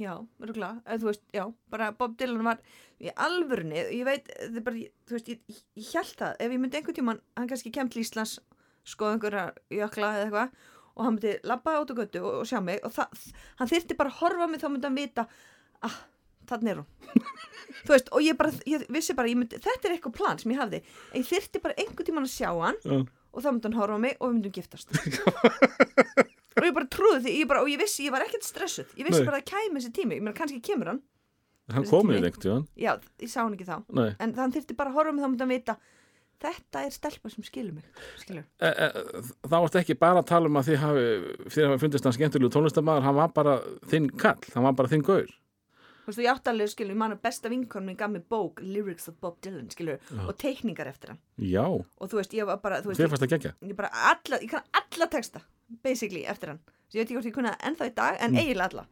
[0.00, 0.12] já,
[0.44, 2.60] eða þú veist, já bara Bob Dylan var
[3.00, 6.62] í alvörni ég veit, þetta er bara, þú veist, ég, ég, held það, ef ég
[6.62, 8.38] myndi einhvern tímann hann kannski kem til Íslands,
[8.86, 10.66] skoða einhverja jökla eða eitthvað
[10.96, 13.24] og hann myndi labba át á götu og, og sjá mig og það,
[13.60, 15.26] hann þyrfti bara að horfa mig þá myndi hann vita
[15.84, 15.98] ah,
[16.48, 17.26] þannig er hún.
[17.86, 20.52] Þú veist, og ég bara, ég vissi bara ég myndi, þetta er eitthvað plan sem
[20.54, 20.82] ég hafði
[21.16, 22.98] ég þyrfti bara einhvern tímann að sjá hann Já.
[23.32, 24.92] og þá myndi hann horfa mig og við myndum giftast
[26.56, 28.94] og ég bara trúði því ég bara, og ég vissi, ég var ekkert stressuð.
[28.96, 29.28] Ég vissi Nei.
[29.28, 31.02] bara að kæmi þessi tími, ég meina kannski kemur hann.
[31.74, 32.92] Hann komið einhvern tíðan já,
[33.22, 33.76] ég sá hann ekki þá.
[33.98, 34.10] Nei.
[34.22, 35.76] En þann þyrfti bara að horfa mig þá hann vita
[36.42, 37.88] þetta er stelpa sem skilur mig.
[38.20, 38.44] Skilur.
[38.60, 41.08] e, e, þá varst ekki bara að tala um að þið hafi,
[41.54, 43.56] þið hafi fundist hann skemmtilegu tónlistamæður, hann var bara
[43.90, 45.32] þinn kall, hann var bara þinn gaur.
[46.04, 49.40] þú veist, ég áttalegu skilur, ég manna besta vinkonum gaf mér bók, Lyrics of Bob
[49.42, 51.20] Dylan skilur, og teikningar eftir hann.
[51.40, 53.54] Já, og þú veist, ég var bara, þú veist, þið fannst að gegja.
[53.66, 55.42] ég bara alla, ég kann alla texta
[55.84, 56.60] basically eftir hann,
[56.94, 58.86] ég veit ekki hvort ég kunna ennþá í dag, en eiginlega alla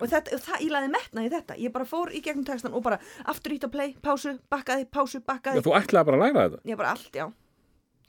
[0.00, 2.74] og, þetta, og það, ég laði metna í þetta ég bara fór í gegnum textan
[2.76, 2.98] og bara
[3.32, 6.60] aftur ít á play, pásu, bakkaði, pásu, bakkaði Þú ætlaði bara að læra þetta.
[6.68, 7.26] ég bara allt, já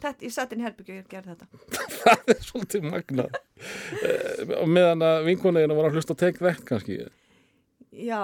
[0.02, 1.48] þetta, ég satt inn í herbyggju og ég gerði þetta
[2.02, 3.36] það er svolítið magnað.
[4.02, 6.98] Eh, og meðan að vinkonuðina var að hlusta á take that kannski.
[7.94, 8.22] já,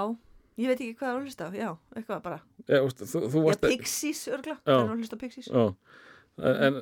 [0.58, 3.56] ég veit ekki hvað það var að hlusta já, eitthvað bara, E, þú, þú já.
[3.64, 4.74] Pixies örgla, Já.
[4.74, 5.62] það var að hlusta Pixies Já.
[6.38, 6.82] En eh,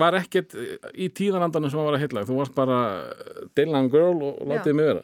[0.00, 0.54] var ekkert
[0.96, 2.22] í tíðanandanum sem var að heilla.
[2.24, 2.78] Þú varst bara
[3.58, 5.02] Dylan girl og látið mig vera.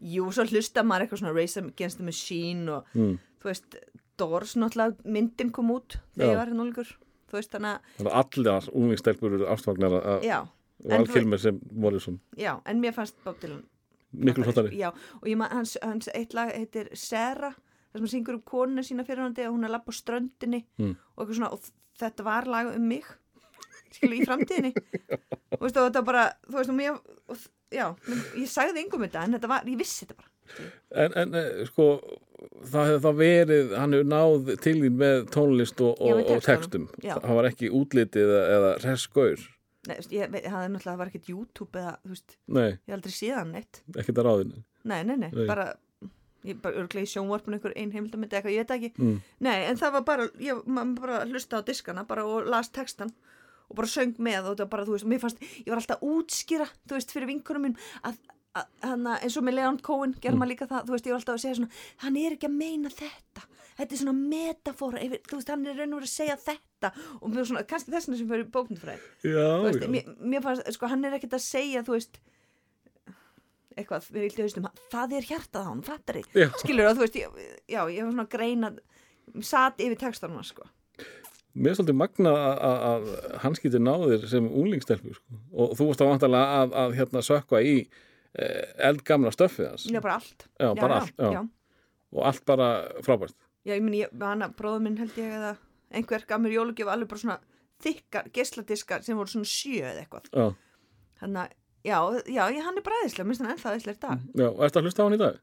[0.00, 3.18] jú, svo hlusta maður eitthvað svona Race Against the Machine og Mm.
[3.42, 3.76] þú veist,
[4.16, 6.88] Doors náttúrulega myndin kom út þegar ég var hérna úlingur
[7.30, 12.18] þú veist, þannig að, Þannig að allir unglingstelpur eru ástfagnar að þú- Alkilmer sem Morrison.
[12.36, 13.62] Já, en mér fannst Bob Dylan
[14.12, 14.76] Miklu flottari.
[14.78, 14.88] Já,
[15.22, 17.50] og ég man, hans, hans eitt lag heitir Sera,
[17.92, 20.64] þar sem hann syngur um konuna sína fyrir hann og hún er lapp á ströndinni
[20.78, 20.96] Mm.
[21.16, 21.60] og eitthvað svona, og
[22.00, 23.06] þetta var lag um mig
[24.06, 27.86] í framtíðinni og veist, og þetta bara, þú veist, og mér og, já,
[28.38, 30.30] ég sagði engum þetta en þetta var, ég vissi þetta bara
[30.90, 31.84] En, en eh, sko,
[32.66, 36.88] það hefði þá verið, hann hefur náð til þín með tónlist og, og, og textum.
[37.04, 39.44] Það var ekki útlitið eða, eða restgaur.
[39.88, 43.54] Nei, ég hafði náttúrulega, það var ekkert YouTube eða, þú veist, Nei, ég aldrei síðan
[43.54, 44.64] neitt ekkert að ráðinu.
[44.90, 45.46] Nei, nei, nei, Nei.
[45.48, 45.70] bara
[46.46, 48.90] ég bara örglega í sjónvarpinu einhver ein heimildamindi eitthvað, ég veit ekki.
[48.96, 49.20] Mm.
[49.46, 50.64] Nei, en það var bara, ég
[50.96, 53.12] bara hlusta á diskana bara og las textan
[53.70, 56.00] og bara söng með og þetta var bara, þú veist, mér fannst ég var alltaf
[56.00, 58.18] að útskýra, þú veist, fyrir vinkunum mín að,
[58.58, 61.22] að hann eins og með Leon Cohen gerði maður líka það, þú veist, ég var
[61.22, 63.46] alltaf að segja svona hann er ekki að meina þetta.
[63.80, 66.90] Þetta er svona metafóra, yfir, þú veist, hann er raun og verið að segja þetta
[67.20, 70.90] og mér svona, kannski þessna sem fyrir bóknifræði Já, þú veist, mér, mér fannst, sko,
[70.90, 72.20] hann er ekkert að segja, þú veist
[73.78, 77.40] eitthvað, við vildi haustum það er hjartað hann, fattar þið skilur það, þú veist, ég,
[77.70, 78.70] já, ég var svona að greina
[79.46, 80.66] satt yfir textanum sko.
[81.54, 83.08] Mér er svolítið magna að,
[83.42, 85.38] hann skýtir náðir sem unglingstelpu sko.
[85.50, 89.98] og þú varst á vantarlega að, að hérna sökva í eh, eldgamla stöffið hans já,
[90.00, 91.42] bara allt Já, bara já, allt, já.
[92.14, 92.68] og allt bara
[93.06, 93.34] frábært.
[93.66, 95.54] já, ég minn, ég, hann að bróður minn held ég eða
[95.90, 97.38] einhver gaf mér jólugjöf alveg bara svona
[97.82, 100.46] þykkar geisladiskar sem voru svona sjö eða eitthvað Já,
[101.22, 104.26] þannig að, já, já, hann er bara æðislega minnst hann ennþá æðislega í dag.
[104.42, 105.40] Já, og ertu að hlusta á hann í dag?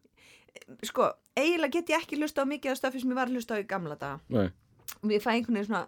[0.84, 3.58] sko, eiginlega get ég ekki hlusta á mikið af stöfi sem ég var að hlusta
[3.58, 4.20] á í gamla daga.
[4.34, 4.50] Nei,
[5.14, 5.88] ég fæ einhvern veginn svona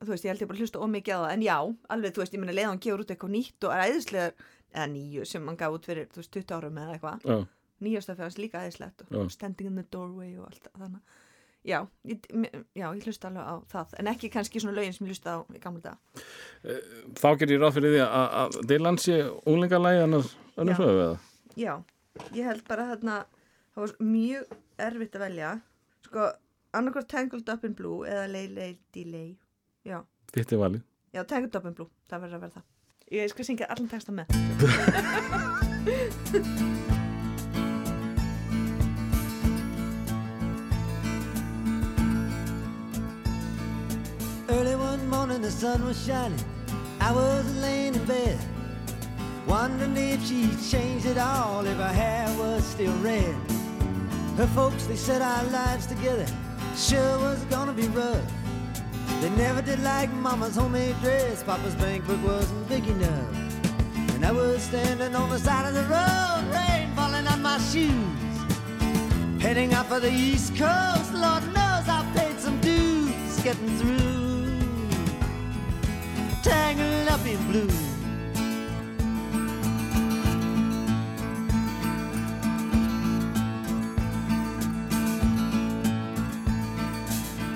[0.00, 1.32] þú veist, ég held ég bara hlusta ómikið á það.
[1.34, 1.56] En já,
[1.94, 4.86] alveg, þú veist, ég meina leið hann gefur út eitthvað nýtt og er æðislega, eða
[4.94, 7.26] nýju sem hann gaf út fyrir, þú veist, 20 árum eða eitthvað.
[7.26, 7.40] Já,
[7.80, 8.62] nýjastöfi hans líka
[9.10, 9.30] Já.
[9.30, 11.00] standing in the doorway og allt þannig
[11.66, 12.18] já, ég,
[12.74, 15.38] já, ég hlusta alveg á það en ekki kannski svona lögin sem ég hlusta á
[15.60, 15.98] gamla daga.
[17.20, 21.18] Þá ger ég ráð fyrir því að, Dylan sé unglingalægi annars sögðu eða?
[21.60, 21.74] já,
[22.36, 23.16] ég held bara þarna
[23.74, 24.44] það var mjög
[24.88, 25.50] erfitt að velja.
[26.08, 26.20] Sko,
[26.76, 29.30] annarkvært Tangled Up in Blue eða Lay Lay Delay
[29.86, 30.00] já,
[30.34, 30.86] Þitt er valið.
[31.12, 32.68] Já, Tangled Up in Blue, það verður að vera það.
[33.10, 34.26] Ég skal syngja allan texta með
[45.10, 46.38] morning, the sun was shining.
[47.00, 48.38] I was laying in bed,
[49.46, 53.34] wondering if she'd changed it all, if her hair was still red.
[54.36, 56.26] Her folks, they said our lives together
[56.76, 58.32] sure was gonna be rough.
[59.20, 63.34] They never did like Mama's homemade dress, Papa's bank book wasn't big enough.
[64.14, 67.92] And I was standing on the side of the road, rain falling on my shoes.
[69.42, 74.29] Heading out for the East Coast, Lord knows I paid some dues getting through
[76.42, 77.68] tangled up in blue.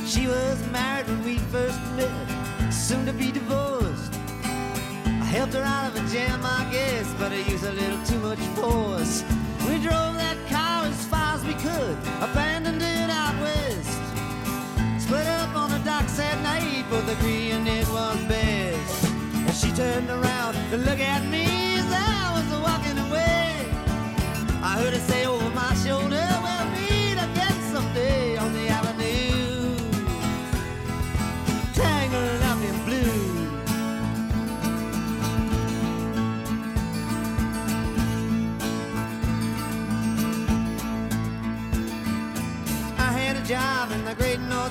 [0.06, 4.14] She was married when we first met, soon to be divorced.
[4.44, 8.18] I helped her out of a jam, I guess, but I used a little too
[8.18, 9.24] much force.
[9.68, 15.43] We drove that car as far as we could, abandoned it out west, split up
[15.84, 19.04] docks at night, both agreeing it was best.
[19.34, 21.44] And she turned around to look at me
[21.76, 23.68] as I was walking away.
[24.62, 26.23] I heard her say over my shoulder,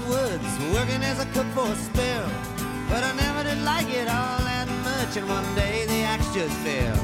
[0.02, 2.28] Woods, working as a cook for a spell.
[2.90, 6.56] But I never did like it all that much, and one day the axe just
[6.66, 6.98] fell.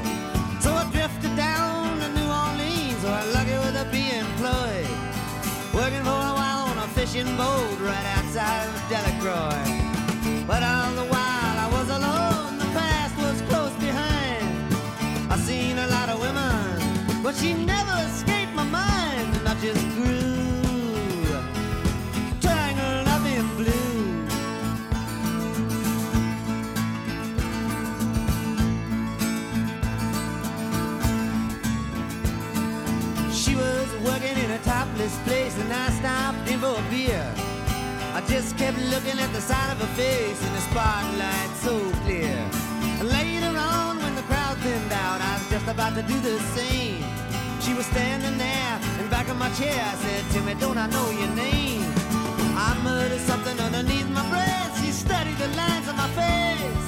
[0.60, 4.90] So I drifted down to New Orleans, where I'm lucky with a be employed.
[5.72, 9.70] Working for a while on a fishing boat right outside of Delacroix.
[10.48, 14.50] But all the while I was alone, the past was close behind.
[15.32, 19.86] I seen a lot of women, but she never escaped my mind, and I just
[19.94, 20.39] grew
[34.38, 37.26] in a topless place, and I stopped in for a beer.
[38.14, 41.74] I just kept looking at the side of her face in the spotlight so
[42.04, 42.38] clear.
[43.02, 47.04] Later on, when the crowd thinned out, I was just about to do the same.
[47.62, 49.80] She was standing there in back of my chair.
[49.80, 51.86] I said, Timmy, don't I know your name?
[52.58, 54.84] I muttered something underneath my breath.
[54.84, 56.86] She studied the lines on my face.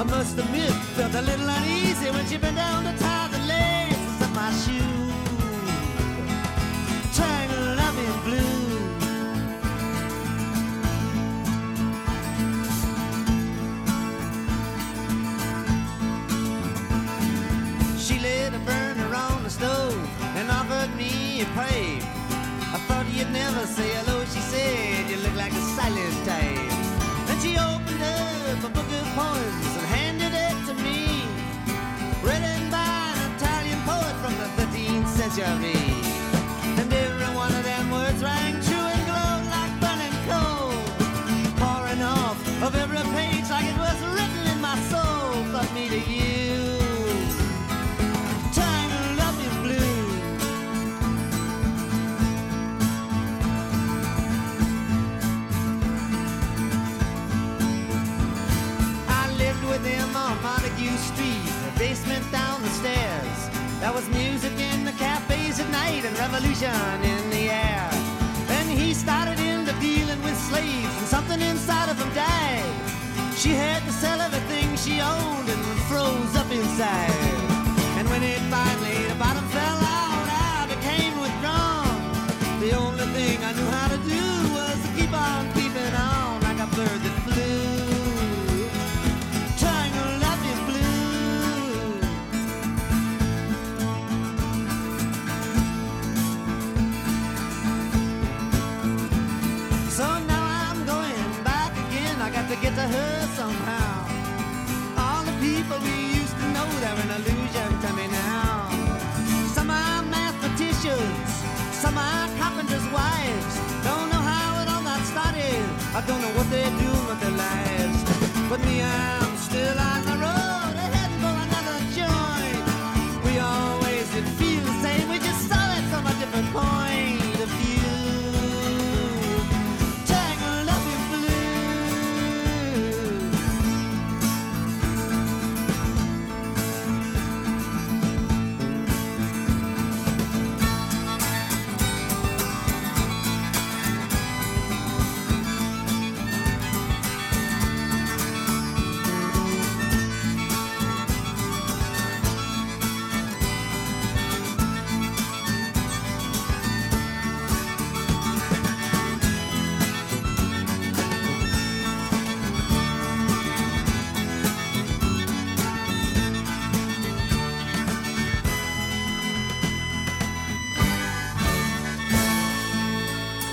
[0.00, 3.41] I must admit, felt a little uneasy when she bent down to tie the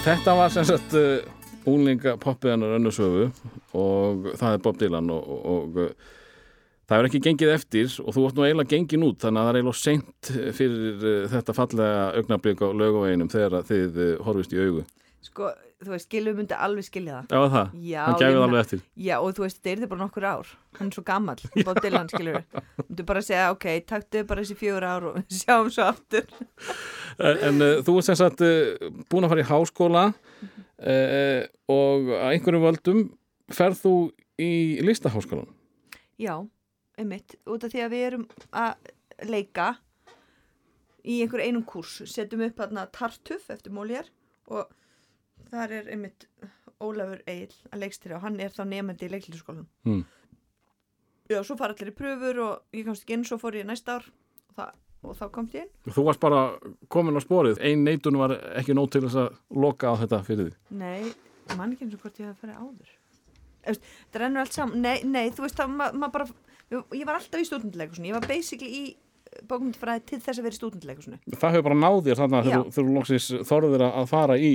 [0.10, 0.94] Þetta var sem sagt
[1.70, 3.28] úlinga poppiðanar önnusöfu
[3.78, 6.16] og það er Bob Dylan og, og, og uh,
[6.90, 9.52] það er ekki gengið eftir og þú ert nú eiginlega gengin út þannig að það
[9.52, 14.86] er eiginlega seint fyrir uh, þetta fallega augnablík á lögaveginum þegar þið horfist í augu.
[15.30, 17.34] sko, þú veist, Gilvi myndi alveg skilja það.
[17.36, 18.82] Já, það, Já, hann gæfið alveg eftir.
[19.00, 20.54] Já, og þú veist, þetta er þið bara nokkur ár.
[20.80, 24.58] Hann er svo gammal, Bob Dylan skilur þú myndir bara segja, ok, taktu bara þessi
[24.60, 26.28] fjögur ár og sjáum svo aftur.
[27.20, 32.12] En, en uh, þú ert sem sagt uh, búin að fara í háskóla uh, og
[32.16, 33.04] að einhverjum völdum
[33.54, 33.94] ferð þú
[34.40, 34.52] í
[34.86, 35.50] listaháskólan
[36.20, 36.36] Já,
[37.00, 38.26] einmitt, út af því að við erum
[38.56, 38.92] að
[39.28, 39.70] leika
[41.04, 44.08] í einhver einum kúrs, setjum upp hérna Tartuf eftir Móljar
[44.52, 44.68] og
[45.52, 46.28] þar er einmitt
[46.80, 49.66] Ólafur Eil að leikstýra og hann er þá nefandi í leiklistaskólan.
[49.88, 50.04] Hmm.
[51.30, 54.00] Já, svo fara allir í pröfur og ég komst ekki inn, svo fór ég næsta
[54.00, 54.70] ár og, það,
[55.06, 55.92] og þá komst ég inn.
[55.94, 56.40] Þú varst bara
[56.90, 59.36] komin á sporið ein neitun var ekki nóg til þess að
[59.66, 61.12] loka á þetta fyrir því Nei,
[61.52, 62.96] ég man ekki eins og hvort ég hef farið áður.
[63.70, 66.26] Það rennur allt saman, nei, nei, þú veist það, maður ma bara,
[66.72, 68.84] ég var alltaf í stúdendleikusinu, ég var basically í
[69.46, 71.20] bókmyndfræði til þess að vera í stúdendleikusinu.
[71.36, 74.52] Það hefur bara náð þér þannig að þú- þú loksins þorður að fara í,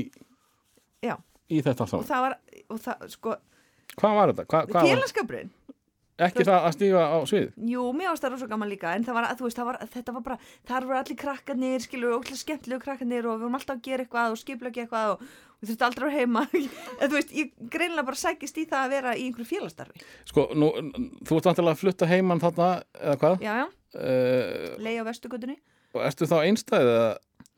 [1.05, 1.15] Já,
[1.53, 2.39] í þetta og þá það var,
[2.73, 3.37] og það, sko,
[3.95, 4.45] Hvað var þetta?
[4.51, 5.51] Hva, hvað félagskapurinn,
[6.25, 7.49] ekki það að stíga á svið?
[7.71, 10.25] jú, mér ást það rosa gaman líka, en það var, veist, það var, þetta var
[10.29, 10.39] bara,
[10.71, 14.35] þar voru allir krakkarnir, skilur, óklæð skemmtilegu krakkarnir og við vorum alltaf að gera eitthvað
[14.35, 15.23] og skipla eitthvað og
[15.61, 16.43] við þurftum aldrei að heima,
[17.01, 20.05] en þú veist, ég greinlega bara sækist í það að vera í einhverju félagsstarfi.
[20.33, 20.73] Sko, nú,
[21.29, 23.41] þú ert vantilega að flutta heimann þarna eða hvað?
[23.45, 25.55] Já, já, Uh, leið á vestugutunni.
[25.95, 26.97] og ertu þá einstæðið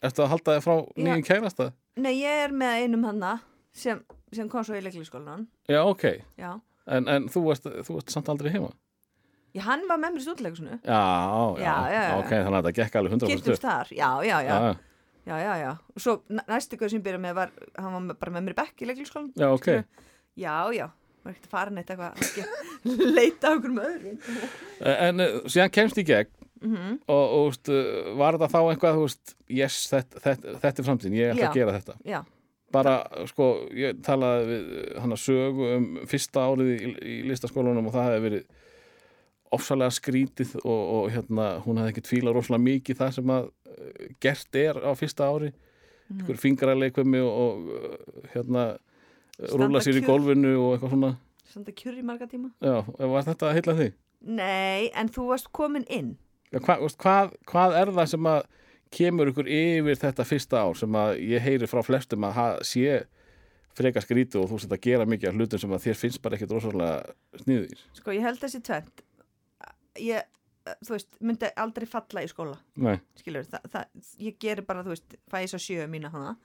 [0.04, 1.68] ertu að halda þig frá nýjum kærasta?
[1.96, 3.34] Nei, ég er með einum hanna
[3.76, 4.00] sem,
[4.34, 6.04] sem kom svo í leikliskólanan, Já, ok,
[6.40, 6.50] já.
[6.92, 8.72] en, en þú, ert, þú ert samt aldrei heima
[9.56, 10.74] Já, hann var með mér í stúdleikusinu.
[10.84, 10.98] Já,
[11.56, 12.16] já, Já, já, já.
[12.20, 14.74] ok, þannig að þetta gekk alveg 100% Kynntumst þar, já, já, já, já,
[15.30, 15.70] já, já, já.
[15.96, 18.52] Og svo næ- næstu guð sem ég byrjaði með var, hann var bara með mér
[18.56, 19.30] í bekk í leikliskólan.
[19.32, 19.70] já, ok
[20.36, 20.90] Já, já,
[21.24, 24.18] var ekkert að fara neitt eitthvað að leita okkur með öðrum.
[24.92, 29.00] En uh, síðan kemst í gegn Mm og, og úst, uh, var þetta þá eitthvað,
[29.02, 31.48] veist, yes, þetta, þetta, þetta er framtíðin, ég ætla Já.
[31.50, 32.20] að gera þetta Já,
[32.72, 32.94] bara,
[33.28, 34.70] sko, ég talaði við
[35.02, 38.46] hann að sögu um fyrsta árið í, í listaskólanum og það hefði verið
[39.56, 44.10] ofsalega skrítið og, og hérna, hún hefði ekki tvílað rosalega mikið það sem að uh,
[44.24, 45.52] gert er á fyrsta ári
[46.06, 46.20] Mhm.
[46.22, 48.60] ykkur fingraleikvimi og, og uh, hérna
[49.58, 50.06] rúla sér í kjur.
[50.12, 51.08] gólfinu og eitthvað svona
[51.56, 52.50] að kjur í marga tíma.
[52.62, 52.76] já,
[53.10, 53.96] var þetta að heilla þig?
[54.22, 56.12] Nei, en þú varst komin inn.
[56.52, 58.40] Hva, hvað, hvað er það sem að
[58.96, 63.00] kemur ykkur yfir þetta fyrsta ár sem að ég heyri frá flestum að ha, sé
[63.76, 66.38] frekar skrítið og þú sett að gera mikið af hlutum sem að þér finnst bara
[66.38, 67.82] ekkit rosalega sniðir.
[67.98, 69.02] Sko, ég held þessi tvent.
[70.00, 70.30] Ég,
[70.86, 72.56] þú veist, myndi aldrei falla í skóla.
[72.80, 76.36] Nei, skilur, það, það, ég geri bara, þú veist, fæ ég svo sjö mína hana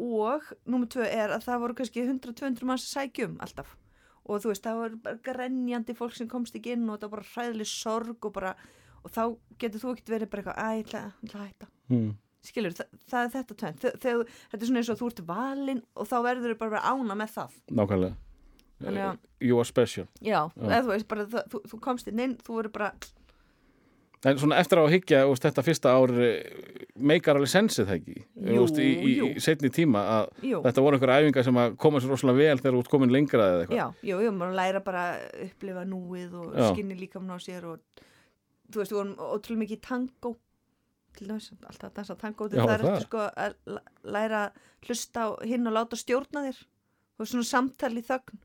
[0.00, 3.74] og númer tvö er að það voru kannski 100-200 manns að sækjum alltaf
[4.22, 7.18] og þú veist, það voru bara grenjandi fólk sem komst ekki inn og það var
[7.18, 8.54] bara hræðileg sorg og bara,
[9.02, 9.22] og þá
[9.62, 12.10] getur þú ekkert verið bara eitthvað, æ, ég ætla, að hætta hmm.
[12.42, 13.72] skilur, það, það er þetta
[14.02, 16.76] þegar, þetta er svona eins og þú ert valinn og þá verður þau bara að
[16.76, 18.20] vera ána með það nákvæmlega.
[18.82, 20.08] Þannig að- Uh, you are special.
[20.18, 22.92] já, eða þú veist, bara, það, þú, þú komst inn inn, þú verður bara
[24.22, 26.44] En svona eftir á að hyggja úst, þetta fyrsta ár eh,
[26.94, 28.20] meikar alveg sensið það ekki
[28.54, 31.74] Jú, úst, í, í, í setni tíma að jú, þetta voru einhver æfingar sem að
[31.82, 33.80] koma sér rosalega vel þegar þú ert komin lengra eða eitthvað.
[33.80, 36.68] Já, jú, jú, maður læra bara að upplifa núið og Já.
[36.70, 38.04] skinni líkamann á sér og
[38.72, 40.32] þú veist, við vorum ótrúlega mikið tango
[41.12, 42.48] til dæmis, alltaf að dansa tango.
[42.48, 43.80] Já, það er eftir sko að
[44.16, 44.42] læra
[44.86, 46.62] hlusta hinn og láta stjórna þér.
[47.20, 48.38] Og svona samtal í þögn.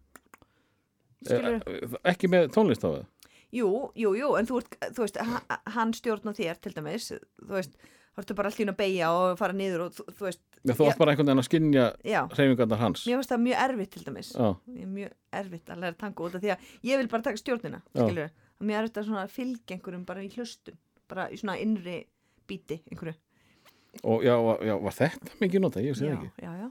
[1.25, 3.05] Skilur, Eh, ekki með tónlist á það.
[3.51, 7.07] jú, jú, jú en þú, ert, þú veist, ha- hann stjórna þér til dæmis,
[7.41, 7.73] þú veist
[8.17, 10.87] þá ertu bara alltaf að beigja og fara niður og þú, þú veist, Já, þú
[10.91, 13.05] átt bara einhvern veginn að skinja já, hreyfingarnar hans.
[13.07, 14.29] mér finnst það mjög erfitt til dæmis.
[14.67, 18.29] Mjög erfitt að læra tango út af því að ég vil bara taka stjórnina skilur,
[18.57, 20.77] að mér er þetta svona að fylgja einhverjum bara í hlustun,
[21.07, 21.99] bara í svona innri
[22.47, 23.15] bíti einhverju
[24.03, 24.35] og já,
[24.67, 25.81] já, var þetta mikið nota?
[25.81, 26.29] Ég sé já, ekki.
[26.43, 26.67] já, já.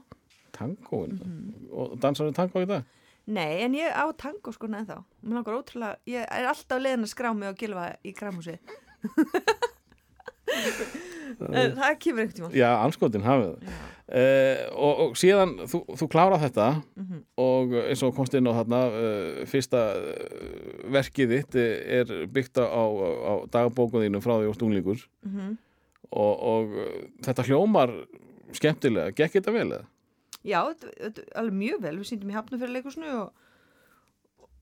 [0.55, 1.17] Tangóin.
[1.19, 1.65] Mhm.
[1.75, 2.85] Og dansar þið tangó í dag?
[3.27, 7.03] Nei, en ég á tango sko neð þá mér langar ótrúlega, ég er alltaf leiðin
[7.03, 8.61] að skrá mig og gilfa í gramhúsi en
[11.35, 13.69] það kemur einhvern tíma Já, anskotin hafið.
[14.07, 17.17] Uh, og, og síðan þú, þú klárað þetta Mhm.
[17.43, 19.81] og eins og komst inn á þarna uh, fyrsta
[20.95, 25.57] verkið þitt eh, er byggt á, á, á dagbókuð þínum frá því og stunglingur Mhm.
[26.11, 27.91] og, og uh, þetta hljómar
[28.55, 29.85] skemmtilega, gekk þetta vel eða?
[30.47, 30.61] Já,
[31.35, 33.33] alveg mjög vel, við síndum í leikusnu og,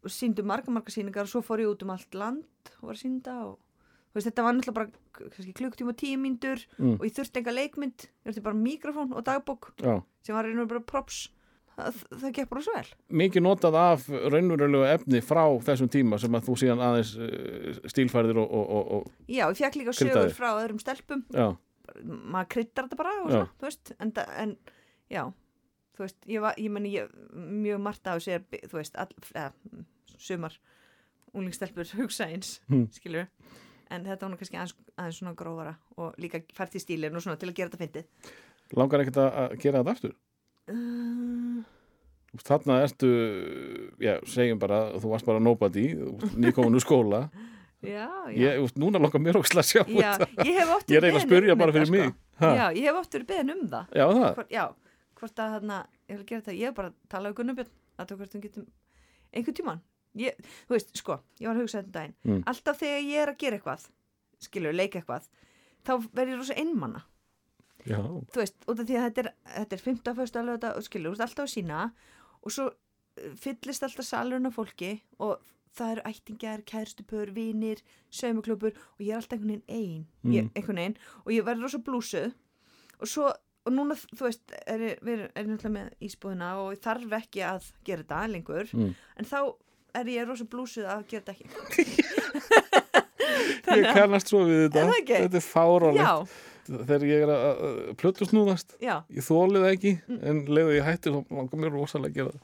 [0.05, 2.43] og síndum marga, marga síningar og svo fór ég út um allt land
[2.81, 3.59] og var að sínda og
[4.15, 6.97] veist, þetta var náttúrulega bara klukktíma tíu mínútur Mm.
[6.99, 10.01] og ég þurfti enga leikmynd, ég þurfti bara mikrofón og dagbók Já.
[10.23, 11.29] sem var einhvern bara props,
[11.75, 12.89] það, það gekk bara svo vel.
[13.21, 18.39] Mikið notað af raunverulegu efni frá þessum tíma sem að þú síðan aðeins uh, stílfærðir
[18.39, 21.49] og, og, og, og Já, ég fekk líka sögur frá öðrum stelpum, já,
[22.05, 24.55] maður kryddar þetta bara svona, veist, en, en
[25.11, 25.25] já,
[25.95, 29.51] þú veist, ég var, ég meni, ég, mjög margt á sér, þú veist, all, eða,
[30.17, 30.55] sumar
[31.35, 32.87] unglingstelpur hugsa eins, Hmm.
[32.95, 33.27] skilur
[33.93, 37.37] en þetta var kannski aðeins, aðeins svona grófara og líka fært í stílinn og svona
[37.41, 38.33] til að gera þetta fyndið.
[38.79, 40.15] Langar ekkert að gera þetta aftur?
[40.65, 41.59] Uh,
[42.45, 43.09] þarna ertu,
[44.01, 45.85] já, segjum bara þú varst bara nobody,
[46.35, 47.25] nýkomin úr skóla.
[47.85, 48.39] Já, já.
[48.41, 50.45] Ég, úst, núna langar mér ókslega að sjá Já, þetta.
[50.47, 52.15] ég hef oft ég er verið spyrja um bara þetta, fyrir mig.
[52.15, 52.49] sko.
[52.57, 53.91] Já, ég hef oft verið beðin um það.
[53.93, 54.63] Já, það, hvort, Já,
[55.19, 55.77] hvort að þarna
[56.09, 57.69] ég vil gera þetta, ég hef bara talað um Gunnarbjörn
[58.01, 58.65] að þú hvort þú getum
[59.35, 59.83] einhvern tímann
[60.15, 60.37] ég,
[60.67, 62.43] þú veist, sko, ég var að hugsa þetta um daginn Mm.
[62.47, 63.89] alltaf þegar ég er að gera eitthvað
[64.39, 65.27] skilur, leika eitthvað
[65.85, 67.01] þá verð ég rosa einmanna
[67.85, 67.97] já,
[68.31, 70.15] þú veist, út af því að þetta er, þetta er 15.
[70.19, 71.81] fyrstu alveg þetta, skilur, alltaf að sína
[72.43, 75.41] og svo uh, fyllist alltaf salurinn af fólki og
[75.75, 80.51] það eru ættingjar, kærstupur, vinir saumaklubur og ég er alltaf einhvern veginn ein ég, Mm.
[80.55, 82.33] einhvern veginn, og ég verður rosa blúsuð
[83.01, 83.27] og svo,
[83.65, 88.03] og núna þú veist, er, við erum náttúrulega með ísbúðina og þarf ekki að gera
[88.03, 88.95] þetta lengur, Mm.
[89.17, 89.39] en þá
[89.99, 92.65] er ég rosa blúsuð að gera þetta ekki
[93.75, 94.83] ég kannast svo við þetta.
[94.99, 95.17] Ekki?
[95.25, 96.11] þetta er fárálegt já,
[96.65, 97.63] þegar ég er að,
[98.01, 100.19] plötu snúðast já, ég þóli það ekki, Mm.
[100.31, 102.41] en leiðu ég hætti þá langar mér rosalega að gera það.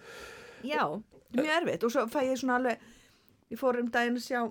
[0.71, 0.83] Já
[1.31, 1.83] mjög erfitt.
[1.87, 2.83] Og svo fæ ég svona alveg
[3.51, 4.41] ég fór um daginn að sjá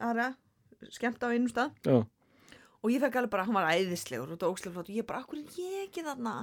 [0.00, 0.28] aðra
[0.94, 1.74] skemmt á einum stað.
[1.84, 1.98] Já,
[2.84, 5.06] og ég fekk alveg bara, hann var æðislegur og þetta var óslega flott og ég
[5.08, 6.34] bara, akkur er ég ekki þarna?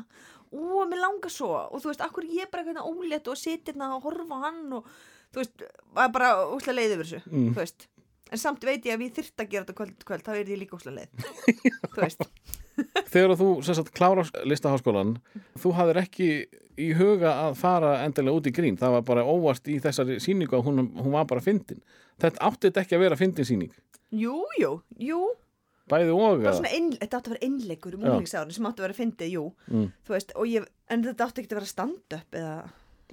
[0.52, 1.50] Ó, mér langar svo.
[1.72, 4.64] Og þú veist, akkur er ég bara eitthvað ólétt og sitir þarna og horfa hann
[4.80, 4.88] og
[5.32, 5.66] þú veist,
[5.96, 7.52] var bara óslega leið yfir þessu, Mm.
[7.56, 7.88] þú veist.
[8.32, 10.60] En samt veit ég að við þyrft að gera þetta kvöld, kvöld þá er ég
[10.62, 11.10] líka óslega leið
[11.96, 12.22] þú veist,
[13.12, 15.18] þegar þú sem sagt, klára listaháskólan
[15.60, 16.30] þú hafðir ekki
[16.80, 18.78] í huga að fara endilega út í grín.
[18.80, 21.82] Það var bara óvart í þessari sýningu að hún, hún var bara fyndin.
[22.22, 23.74] Þetta átti þetta ekki að vera fyndin sýning?
[24.16, 25.20] Jú, jú, jú.
[25.92, 26.22] Bæði og
[26.78, 28.12] ein, þetta átti að vera einleikur um Já.
[28.16, 29.44] úlingsárin sem átti að vera fyndið, jú.
[29.68, 29.88] Mm.
[30.16, 32.56] veist, ég, en þetta átti ekki að vera stand-up eða,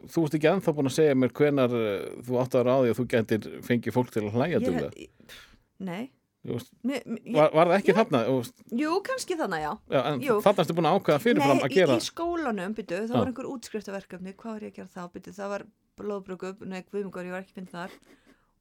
[0.06, 1.88] þú ert ekki ennþá búin að segja mér hvenar uh,
[2.26, 4.92] þú átti að ráði að þú getur fengið fólk til að hlæja ég, duglega.
[4.94, 5.36] ég,
[5.78, 6.04] nei
[6.48, 8.20] veist, mér, mér, ég, var, var það ekki þarna?
[8.26, 9.70] Þú veist, jú, kannski þannig, já.
[9.92, 13.12] Já, þarna ertu búin að ákveða fyrirfram Nei, að gera í, í skólanum, byttu, það
[13.12, 13.18] Já.
[13.18, 15.64] var einhver útskriftaverkefni, hvað var ég að gera þá, byttu, það var
[15.98, 17.96] blóðbrökup, nei, guðmungar, ég var ekki finn þar.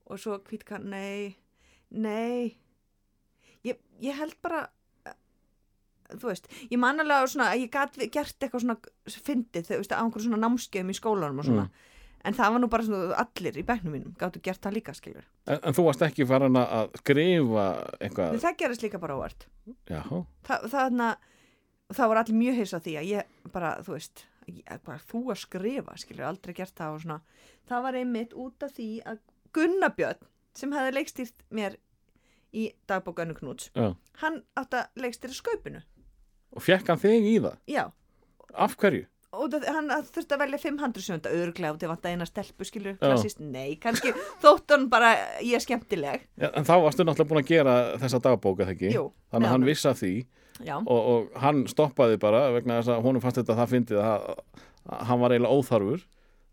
[0.08, 1.38] Og svo kvítkan, nei,
[1.94, 2.58] nei,
[3.68, 4.77] ég, ég held bara, eh,
[6.16, 8.78] þú veist, ég man alveg að svona, að ég gat gert eitthvað svona
[9.28, 11.66] fyndið, þú veist, á einhver svona námskeiðum í skólanum og svona,
[12.28, 15.26] en það var nú bara svona allir í bæknum mínum, gáttu gert það líka, skilur.
[15.48, 17.66] en, en þú varst ekki farin að- að skrifa
[18.00, 19.48] eitthvað það gerist líka bara óvart.
[19.90, 20.02] já,
[20.48, 21.18] Þa, það,
[21.94, 25.22] það var allir mjög heils á því að ég bara, þú veist, ég, bara, þú
[25.32, 27.20] að skrifa, skilur, aldrei gert það og svona.
[27.68, 29.20] Það var einmitt út af því að
[29.56, 31.76] Gunnabjörn, sem hefði leikstýrt mér
[32.54, 33.94] í dagbók Önnu Knúts, já.
[34.22, 35.82] hann átt að leikstýra skaupinu.
[36.58, 37.62] Og fekk hann þig í það?
[37.70, 37.86] Já,
[38.58, 39.06] af hverju?
[39.38, 42.68] og það, hann þurfti að velja 500 sönda örglega og það vant að eina stelpu,
[42.68, 46.28] skilur, klassist, nei, kannski þótt hann bara, ég er skemmtileg.
[46.40, 48.92] Já, en þá varstu náttúrulega búin að gera þessa dagbóka þegar ekki?
[48.96, 50.14] Jú, þannig að hann vissi af því.
[50.80, 54.30] Og, og hann stoppaði bara vegna þess að honum fannst þetta það fyndið að,
[54.88, 56.06] að hann var eiginlega óþarfur.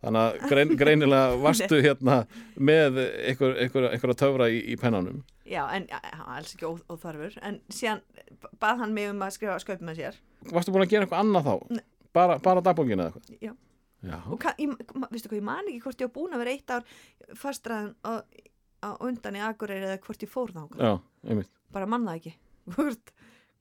[0.04, 2.18] Þannig að grein, greinilega varstu hérna
[2.60, 5.86] með einhver, einhver, einhver að töfra í, í pennanum já, en
[6.26, 8.00] alls ekki óþarfur, en síðan
[8.62, 10.18] bað hann mig um að skrifa skaup með sér.
[10.52, 11.54] varstu búin að gera eitthvað annað þá?
[11.78, 11.84] Nei.
[12.14, 13.38] bara, bara dagbókina eða eitthvað?
[13.48, 13.54] Já.
[14.04, 14.68] Já, og kann, ég,
[15.00, 16.82] ma- veistu hvað, ég man ekki hvort ég var búin að vera eitt ár
[17.40, 18.12] fastraðan á,
[18.84, 20.98] á undan í Akureyri eða hvort ég fór þangað, já,
[21.32, 22.34] einmitt bara man það ekki
[22.74, 23.12] hvort,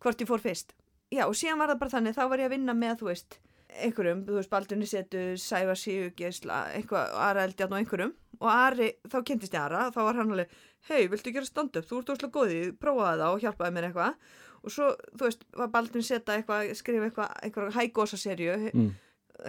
[0.03, 0.75] hvort ég fór fyrst
[1.15, 3.39] já og síðan var það bara þannig, þá var ég að vinna með þú veist,
[3.87, 8.13] einhverjum, þú veist Baldunni setu, Sævar Sigurgesla eitthvað, Ara Eldjarn og einhverjum
[8.43, 10.51] og Ari, þá kynntist ég Ara, þá var hann alveg
[10.89, 14.31] hei, viltu gera stand-up, þú ert óslega góðið prófaði það og hjálpaði mér eitthvað.
[14.63, 18.89] Og svo, þú veist, var Baldunni seta eitthvað skrifa eitthvað, eitthvað hægósa serju mm.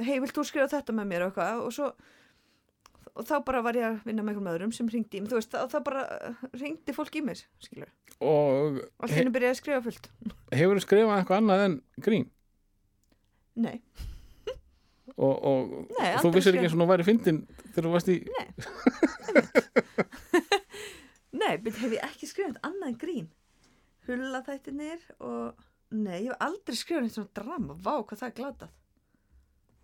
[0.03, 1.63] hei, vilt þú skrifa þetta með mér eitthvað?
[1.67, 1.93] Og svo
[3.15, 5.39] og þá bara var ég að vinna með einhverjum öðrum sem ringdi í mig, þú
[5.39, 6.03] veist, þá, þá bara
[6.59, 10.09] ringdi fólk í mig, skilur, og og he, allir byrjaði að skrifa fullt.
[10.51, 12.27] Hefur þú skrifað eitthvað annað en grín?
[13.55, 13.77] Nei,
[15.15, 18.17] og, og Nei, þú vissir ekki eins og nú væri fyndin þegar þú varst í
[18.35, 18.47] nei,
[21.65, 23.27] byrja hef ég ekki skrifað neitt annað en grín?
[24.09, 25.65] Hulla þættinir og
[25.95, 28.73] nei, ég hef aldrei skrifað neitt svona drama, vá, hvað það er glatað.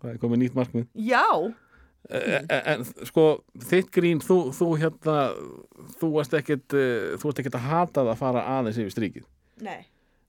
[0.01, 0.87] Það er komið nýtt markmið.
[0.97, 1.25] Já,
[2.09, 3.25] en, en sko
[3.69, 5.17] þitt grín þú, þú hérna
[5.99, 6.33] þú varst
[7.29, 9.27] varst ekkit að hata það að fara aðeins yfir strikið.
[9.61, 9.79] Nei.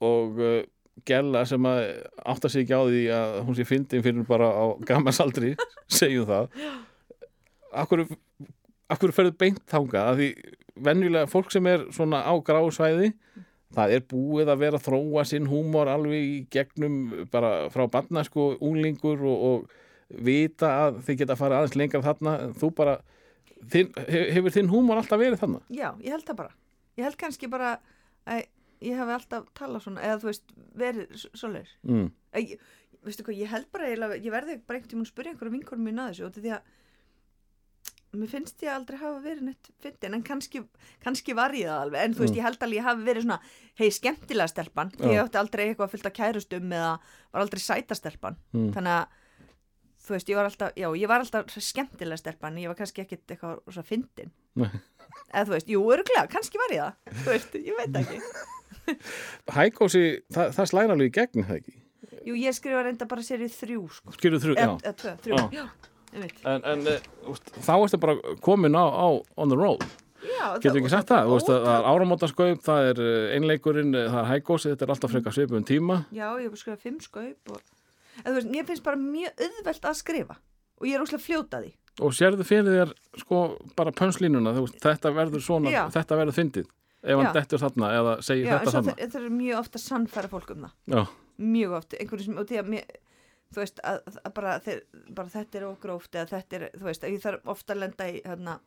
[0.05, 0.61] Og uh,
[1.09, 1.83] Gella sem að
[2.29, 5.55] átta sig ekki á því að hún sé fyndin fyrir bara á gammarsaldri
[6.01, 6.51] segjum það.
[7.83, 8.05] Akkur,
[8.93, 10.29] akkur ferðu beint þanga að því
[10.85, 13.13] venjulega fólk sem er svona á gráðsvæði
[13.73, 16.99] það er búið að vera að þróa sinn húmor alveg í gegnum
[17.33, 22.35] bara frá barnasku unglingur og, og vita að þið geta að fara aðeins lengra þarna
[22.61, 22.99] þú bara,
[23.73, 25.63] þinn, he- hefur þinn húmor alltaf verið þarna?
[25.73, 26.53] Já, ég held það bara.
[27.01, 27.71] Ég held kannski bara
[28.29, 28.43] að
[28.85, 31.73] ég hef alltaf talað svona, eða þú veist, verið svoleiðis.
[31.89, 32.09] Mm.
[32.43, 32.55] Ég,
[33.07, 36.03] veistu hvað, ég held bara, ég verði bara einhvern tímann að spyrja einhverjum vinkonum mín
[36.03, 36.71] að þessu og því að
[38.21, 40.61] mér finnst ég aldrei hafa verið neitt fyndin, en kannski,
[41.05, 42.39] kannski var ég það alveg, en þú veist, Mm.
[42.39, 43.39] ég held alveg ég hafi verið svona,
[43.81, 45.07] hei, skemmtilega stelpan, Já.
[45.09, 46.99] ég átti aldrei eitthvað fyllt að kærustum eða
[47.33, 48.73] var aldrei sæta stelpan, Mm.
[48.75, 49.07] þannig að
[50.03, 53.27] þú veist, ég var alltaf, já, ég var alltaf skemmtilega stelpan, ég var kannski ekkit
[53.31, 57.77] eitthvað svo fyndin, eða þú veist, jú, öruglega, kannski var ég það, þú veist, ég
[57.79, 58.21] veit ekki.
[59.57, 60.03] Hækósi,
[60.33, 61.75] það, það slæra alveg í gegn, það ekki?
[62.27, 64.63] Jú, ég skrifa reynda bara serið þrjú, sko, Skilur þrjú, já.
[64.63, 65.65] eða eða tvö, þrjú, Já.
[66.21, 66.39] Ég.
[66.45, 69.85] En, en eh, úst, þá ertu bara komin á, á on the road.
[70.63, 71.29] Getur ekki sagt það?
[71.29, 74.87] Þú veist, að það er áramótaskaup, það er eh, einleikurinn, eh, það er hækósi, þetta
[74.87, 76.03] er alltaf frekar svipum tíma.
[76.15, 77.63] Já, ég hef skrifað fimm skaup og...
[78.27, 80.37] Veist, mér finnst bara mjög auðvelt að skrifa
[80.83, 81.73] og ég er óslega fljóta því.
[82.03, 83.41] Og sérðu fyrir þér, sko,
[83.77, 85.83] bara pönslínuna, þetta verður svona, Já.
[85.93, 86.71] þetta verður fyndið.
[87.03, 88.95] Ef hann dettur þarna eða segir Já, þetta þarna.
[88.95, 90.75] það, það er mjög ofta sannfæra fólk um það.
[90.95, 91.03] Já,
[91.43, 92.77] Mjög ofta, einhverju sem,
[93.53, 94.83] þú veist, að, að bara, þeir,
[95.17, 98.21] bara þetta er ógróft eða þetta er, þú veist, ég þarf ofta að lenda í,
[98.27, 98.59] hérna,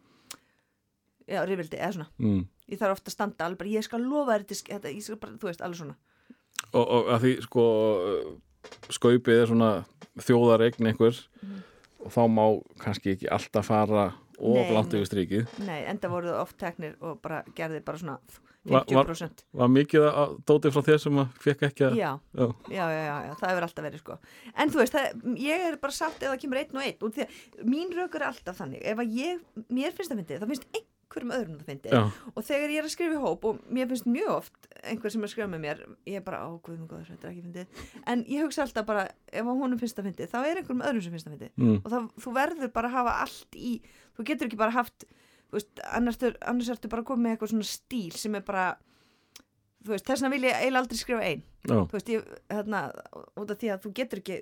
[1.26, 2.10] já, rifildi, eða svona.
[2.22, 2.42] mm.
[2.66, 5.64] Ég þarf ofta að standa alveg ég skal lofa þetta, ég skal bara, þú veist,
[5.66, 5.98] alveg svona.
[6.72, 7.66] og, og að því sko
[8.94, 9.72] skaupið er svona
[10.22, 11.18] þjóðaregn einhver
[12.06, 12.46] og þá má
[12.82, 14.08] kannski ekki alltaf fara
[14.40, 15.00] langt nei.
[15.00, 18.18] yfir strikið Nei, enda voru það oft teknir og bara gerði bara svona
[18.66, 19.44] Va- var- 50%.
[19.54, 22.48] var mikið að dóti frá þér sem að fekk ekki að Já, Já.
[22.74, 24.18] já, já, já, það hefur alltaf verið sko
[24.56, 27.14] en þú veist, það, ég er bara satt ef það kemur einn og einn og
[27.14, 29.40] því að mín rökur er alltaf þannig ef að ég,
[29.70, 32.02] mér finnst það fyndið þá finnst einhverjum öðrum það fyndið Já.
[32.36, 35.22] og þegar ég er að skrifa í hóp og mér finnst mjög oft einhver sem
[35.22, 37.68] er að skrifa með mér ég er bara, á, guðum góður, þetta er ekki fyndið
[38.12, 41.06] en ég hugsa alltaf bara, ef að honum finnst það fyndið þá er einhverjum öðrum
[41.06, 41.78] sem finnst það fyndið Mm.
[41.86, 43.72] og það, þú verður bara að hafa allt í
[44.18, 45.06] þú getur ekki bara haft
[45.54, 48.66] veist, annars, annars ertu bara koma með eitthvað svona stíl sem er bara
[49.86, 51.78] veist, þess vegna vil ég eiginlega aldrei skrifa ein Já.
[51.78, 52.82] þú veist, ég, hérna,
[53.38, 54.40] út af því að þú getur ekki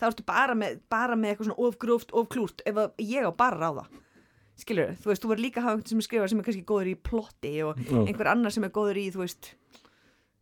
[0.00, 3.86] þá ertu bara með, bara með eitthvað svona ofgróft, ofklúrt ef ég á bara ráða
[4.60, 6.90] skilur, þú veist, þú verður líka að hafa einhvern sem skrifað sem er kannski góður
[6.92, 7.96] í plotti og Já.
[8.04, 9.54] einhver annar sem er góður í, þú veist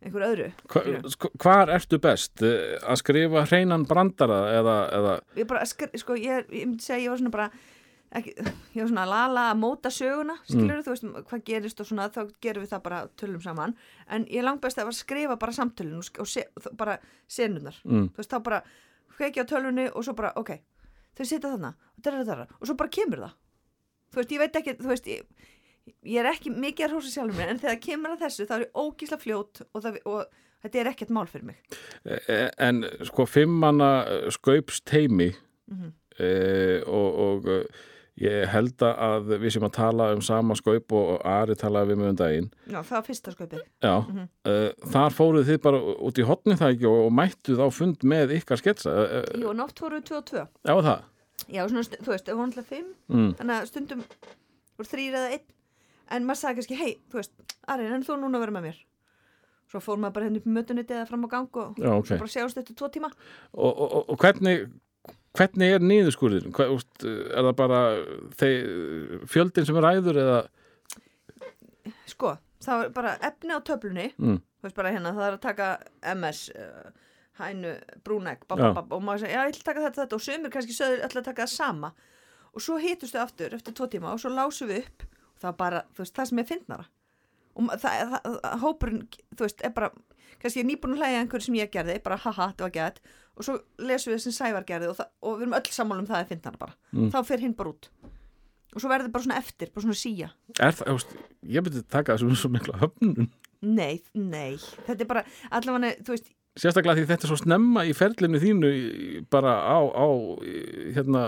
[0.03, 2.43] einhver öðru Hva, sko, hvar ertu best?
[2.47, 7.05] Eh, Að skrifa hreinan brandara eða, eða ég bara, skr, sko, ég, ég myndi segja
[7.07, 7.49] ég var svona bara
[8.16, 8.32] ekki,
[8.74, 12.20] ég var svona lala að móta söguna skilur þú veist, hvað gerist og svona þá
[12.40, 13.74] gerum við það bara tölum saman.
[14.09, 16.46] En ég langt best að skrifa bara samtölun og, og se,
[16.76, 16.98] bara
[17.28, 18.09] senunar Mm.
[18.14, 18.62] þú veist, þá bara
[19.18, 20.50] kveikja á tölunni og svo bara, ok,
[21.18, 23.32] þau sitja þarna og er það og svo bara kemur það.
[24.12, 25.22] Þú veist, ég veit ekki, veist ég,
[26.04, 28.64] ég er ekki mikið að hósa sjálfur mér en þegar kemur að þessu þá er
[28.66, 30.24] ég ógísla fljót og, það, og
[30.64, 31.61] þetta er ekkert mál fyrir mig.
[32.06, 33.90] Eh, en sko fimmanna
[34.32, 35.34] skaups teimi
[35.68, 35.92] Mhm.
[36.18, 37.64] e, og, og eh,
[38.21, 41.99] ég held að við sem að tala um sama skaup og, og Ari talaði við
[42.01, 42.49] mig um daginn.
[42.66, 43.62] Já, það var fyrsta skaupið.
[43.85, 44.25] Já, Mhm.
[44.49, 48.03] uh, þar fóruð þið bara út í hotni það ekki og, og mættuð á fund
[48.03, 51.07] með ykkar sketsa uh, Jú, nótt voru 2 og 2 Já, það?
[51.49, 53.31] Já, svona, þú veist, það voru alltaf 5 mm.
[53.39, 54.03] þannig að stundum
[54.79, 55.47] voru þrýr eða einn.
[56.11, 57.33] En maður sagði kannski, hei, þú veist
[57.69, 58.79] Arinn, en þú núna vera með mér?
[59.69, 62.07] Svo fór maður bara henni upp í mötuniti eða fram á gang og Já, ok.
[62.09, 63.11] svo bara sjást eftir tvo tíma.
[63.53, 64.62] Og, og, og- og hvernig
[65.37, 67.81] hvernig er úst, er það bara
[68.41, 70.39] þeir, fjöldin sem er ræður eða?
[72.09, 74.09] Sko, það var bara efni á töflunni.
[74.18, 74.41] Mm.
[74.59, 75.68] þú veist bara hérna, það er að taka
[76.14, 77.09] MS uh,
[77.39, 77.74] hænu,
[78.05, 78.72] brúnegg bab, Já.
[78.72, 80.18] bab, bab, og maður segja, já, ég ætla að taka þetta, þetta.
[80.18, 81.93] Og sömur kannski söður ætla að taka það sama.
[82.57, 85.05] Og svo hitustu aftur eftir tvo tíma og svo lásum við upp.
[85.37, 86.89] Og það var bara, þú veist, það sem er fyndnara
[87.59, 89.01] og það, það, það, hópurinn
[89.35, 89.91] þú veist, er bara,
[90.43, 93.03] kannski ég er nýbúin að hlæja einhverju sem ég gerði, bara haha, þetta var gett.
[93.39, 96.22] Og svo lesum við sem Sævar gerði og, og við erum öll sammála um það
[96.24, 96.78] er fyndnara bara.
[96.93, 97.11] Mm.
[97.14, 97.91] þá fer hinn bara út.
[98.74, 100.28] Og svo verður bara svona eftir, bara svona síja
[100.61, 101.14] er það, úst,
[101.49, 103.30] ég myndi taka þessu svo mikla höfnun.
[103.64, 105.22] Nei, nei, þetta er bara
[105.57, 106.28] allavega, þú veist,
[106.59, 108.70] sérstaklega því þetta er svo snemma í ferlinu þínu
[109.32, 110.07] bara á, á
[110.95, 111.22] hérna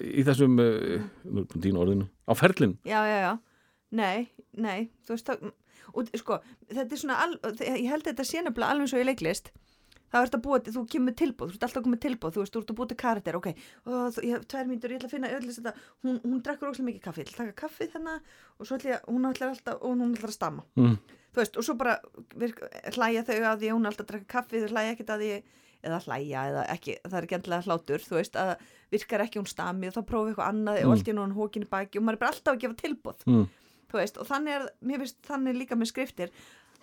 [0.00, 2.78] í þessum uh, nú dýna orðinu, á ferlinu.
[2.88, 3.32] Já, já, já.
[3.92, 5.52] Nei, nei, þú veist það,
[5.94, 6.38] og sko,
[6.70, 9.52] þetta er svona al, ég held að þetta sé nefnilega alveg svo í leiklist
[10.12, 12.52] þá ert að búa, þú kemur tilbúð þú ert alltaf að koma tilbúð, þú veist,
[12.52, 13.46] þú ert að búa til karakter ok,
[14.52, 15.72] tvær mínútur, ég ætla að finna öll þetta,
[16.04, 18.16] hún, hún drekkur óslega mikið kaffi ég ætla að taka kaffið hérna
[18.58, 20.98] og svo ætla ég, hún ætlar alltaf, og hún ætlar að stamma mm.
[21.32, 21.94] þú veist, og svo bara
[22.44, 22.60] virk,
[22.98, 25.30] hlæja þau að því að hún alltaf að drekka kaffi þau hlæja ekkert að því,
[25.82, 28.52] eða hlæja eða ekki, það er ekki endilega hlátur, þú veist að
[28.92, 30.86] virkar ekki hún stami og þá prófi eitthvað annað Mm.
[30.86, 32.76] og allt í nú hann hókin í baki og maður er bara alltaf að gefa
[32.84, 33.48] tilbúð Mm.
[33.92, 36.34] Þú veist, og þannig er, mér finnst þannig líka með skriftir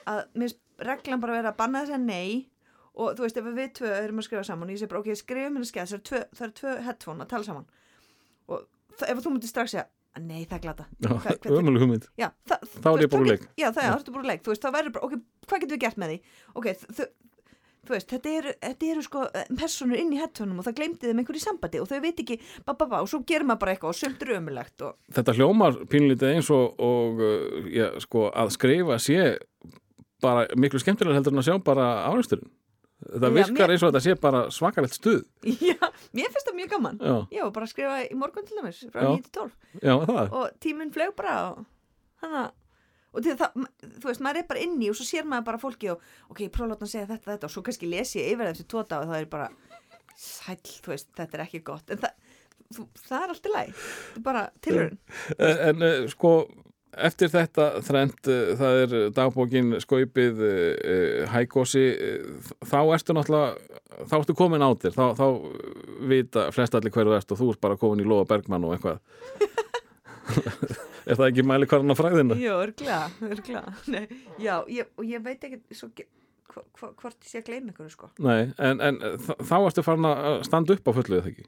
[0.05, 2.49] að mér finnst reglan bara vera að banna þess að nei
[2.99, 5.19] og þú veist, ef við tvö erum að skrifa saman og ég segi bara, ok,
[5.19, 7.69] skrifum henni skeið, það eru tvö, headphone að tala saman
[8.49, 9.85] og ef þú myndir strax segja,
[10.19, 11.11] nei, það er glata Já,
[11.53, 12.07] ömuleg hugmynd.
[12.19, 13.45] Já, það, Þá er ég úr leik.
[13.59, 15.63] Já, það er, þá ertu bara úr leik, þú veist, þá verður bara, ok, hvað
[15.63, 16.17] getum við gert með því?
[16.59, 16.69] Ok,
[17.87, 21.21] veist, þetta eru, þetta eru sko eh, personur inn í headphoneum og það glemdi þeim
[21.23, 23.93] einhverju sambandi og þau veit ekki, ba, ba, ba, og svo gerir maður bara eitthvað
[23.95, 28.99] og sömt römulegt og, Þetta hljómar pínlítið eins og, og uh, já, sko, að skrifa
[29.01, 29.37] sé
[30.21, 32.49] bara miklu skemmtilega heldur en að sjá bara áreksturinn.
[32.99, 35.21] Þetta Já, virkar mér- eins og þetta sé bara svakalegt stuð.
[35.69, 35.77] já,
[36.11, 36.97] mér finnst það mjög gaman.
[36.99, 39.11] Já, Já, bara að skrifa í morgun til dæmis, frá Já.
[39.15, 39.53] 9 til 12
[39.87, 40.33] já, það.
[40.41, 41.61] og tíminn flög bara og
[42.19, 42.49] þannig að
[43.09, 43.65] og það,
[43.99, 46.53] þú veist, maður er bara inni og svo sér maður bara fólki og ok, ég
[46.53, 49.23] prófa að segja þetta, þetta og svo kannski lesi ég yfir eftir tóta og það
[49.23, 49.49] er bara
[50.19, 51.89] sæll, þú veist, þetta er ekki gott.
[51.89, 52.33] En það,
[52.75, 54.97] þú, það er alltaf læg þetta er bara tilhörun
[55.37, 56.33] En, en uh, sko,
[57.09, 60.43] eftir þetta þrend, það er dagbókin skaupið
[61.33, 61.85] hægósi,
[62.65, 63.79] þá ertu náttúrulega,
[64.09, 65.27] þá ertu komin á þér, þá, þá
[66.09, 69.01] vita flest allir hverju ert og þú ert bara komin í Lóa Bergmann og eitthvað.
[71.09, 72.37] er það ekki mæli hverjan á fræðina?
[72.39, 74.03] Jó, örglega, örglega Nei,
[74.41, 75.89] Já, ég, og ég veit ekki svo,
[76.53, 78.11] hva, hvort ég sé að gleyma ykkur sko.
[78.25, 81.47] Nei, en, en þá ertu farin að standa upp á fullu eða ekki?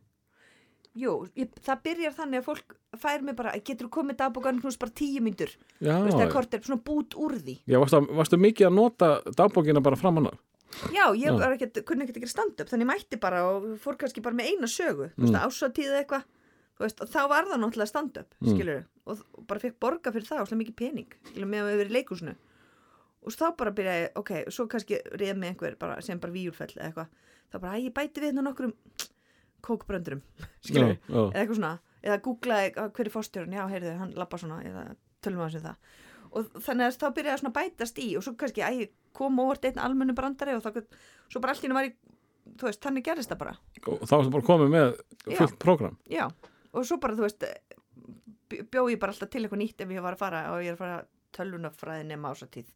[1.01, 4.79] Jú, ég, það byrjar þannig að fólk fær mig bara, getur þú komið dagbókan knús
[4.81, 6.41] bara tíu myndur, veist, það já.
[6.57, 10.41] er svona bút úr því Já, varstu, varstu mikið að nota dagbókina bara framan af?
[10.91, 14.37] Já, ég ekkert, kunni ekkert ekki stand-up þannig ég mætti bara og fór kannski bara
[14.37, 15.35] með eina sögu Mm.
[15.35, 16.23] ásatíð eitthvað
[16.79, 18.83] veist, og þá var það náttúrulega stand-up Mm.
[19.05, 21.77] og, og bara fekk borga fyrir það og slá mikið pening, skilur, með að við
[21.81, 22.35] verið í leikúsinu
[23.21, 26.87] og þá bara byrjaði, ok svo kannski reyð með einhver bara, sem bara víjulfell eða
[26.87, 27.07] eitthvað,
[27.51, 28.73] þá bara, æ, ég bæti við hérna nokkrum
[29.61, 30.21] kókbröndurum
[30.65, 31.25] skilur, Já, já.
[31.29, 34.85] eða eitthvað svona eða googlaði að hver er fórstjórun, já, heyrðu, hann lappa svona eða
[35.21, 35.75] tölum að þessu það
[36.31, 39.65] og þannig að þá byrjaði að svona bætast í og svo kannski, æ, kom óvart
[39.67, 40.81] einn almennu brandari og þá,
[41.29, 41.93] svo bara allt í henni var í
[42.57, 43.55] þú veist, þannig gerist það bara
[43.91, 44.95] Og þá ertu bara komið með
[45.37, 45.97] fullt prógram.
[46.09, 46.25] já,
[46.73, 47.43] og svo bara, þú veist
[48.51, 50.71] bj- bjó ég bara alltaf til eitthvað nýtt ef ég var að fara og ég
[50.71, 50.97] er að fara
[51.35, 52.71] tölvunafræði nema ásatíð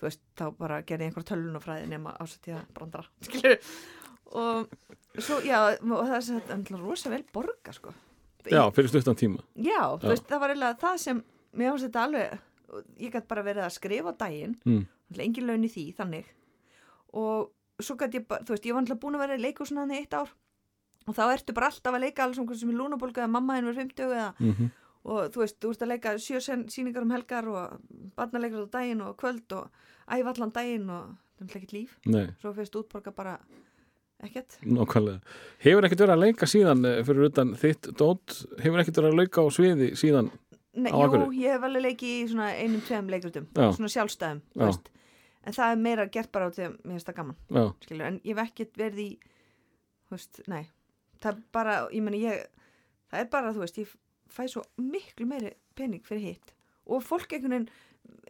[0.00, 3.58] þú veist, þá bara gerði ég einhver tölvunafræði nema ásatíða brandara skilur
[4.30, 4.70] og
[5.18, 7.92] svo, já, og það er þetta er rosa vel borga, sko
[8.48, 9.42] Já, fyrir stuttan tíma.
[9.60, 10.08] Já, þú Já.
[10.14, 11.18] veist, það var eiginlega það sem
[11.60, 12.38] mér finnst þetta alveg
[13.02, 14.86] ég gæti bara verið að skrifa á daginn Mm.
[15.20, 16.30] engin laun í því, þannig
[17.12, 17.50] og
[17.82, 19.90] svo gæti ég bara, þú veist, ég var alltaf búin að vera í leikúsinu hann
[19.92, 20.30] í eitt ár
[21.08, 23.82] og þá ertu bara alltaf að leika alls sem er lúnabólga eða mamma henn verið
[23.88, 24.70] 50 eða Mm
[25.00, 27.78] og þú veist, þú ert að leika sjö sen- sýningar um helgar og
[28.18, 29.70] barnaleikar á daginn og kvöld og
[30.12, 33.38] æfa allan daginn og það er ekkert líf Nei, svo fyrst útborga bara
[34.20, 35.22] ekkert nákvæmlega.
[35.64, 38.34] Hefur ekkert verið að leika síðan eh, fyrir utan þitt dót?
[38.60, 40.28] Hefur ekkert verið að leika á sviði síðan?
[40.76, 41.40] Nei, Á jú, Akureyri?
[41.46, 44.60] ég hef alveg leikið í svona einum, tveim leikrutum svona sjálfstæðum, Já.
[44.60, 44.90] þú veist
[45.48, 48.36] en það er meira gert bara á því að mér finnst það gaman en ég
[48.36, 50.66] hef ekkert verið í þú veist, nei
[51.20, 52.46] það er bara, ég meni ég
[53.10, 53.94] það er bara, þú veist, ég
[54.30, 56.52] fæ svo miklu meiri pening fyrir hitt
[56.90, 57.70] og fólk einhvern veginn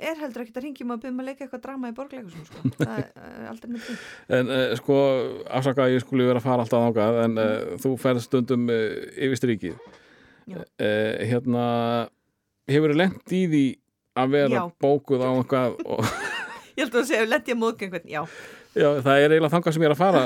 [0.01, 2.71] er heldur ekkert að ringjum að byrja um að leika eitthvað drama í borgleikusum sko.
[2.81, 5.01] það er uh, aldrei neitt en uh, sko,
[5.59, 8.87] afsaka að ég skuli vera að fara alltaf ángað, en uh, þú ferð stundum uh,
[9.17, 9.83] yfir strikið.
[10.51, 11.65] Hérna,
[12.67, 13.67] hefur lent í því
[14.19, 14.63] að vera Já.
[14.83, 16.01] bókuð á eitthvað og
[16.75, 18.23] ég held að segja, lendi ég móðg einhvern, já
[18.71, 20.25] Já, það er eiginlega þangað sem ég er að fara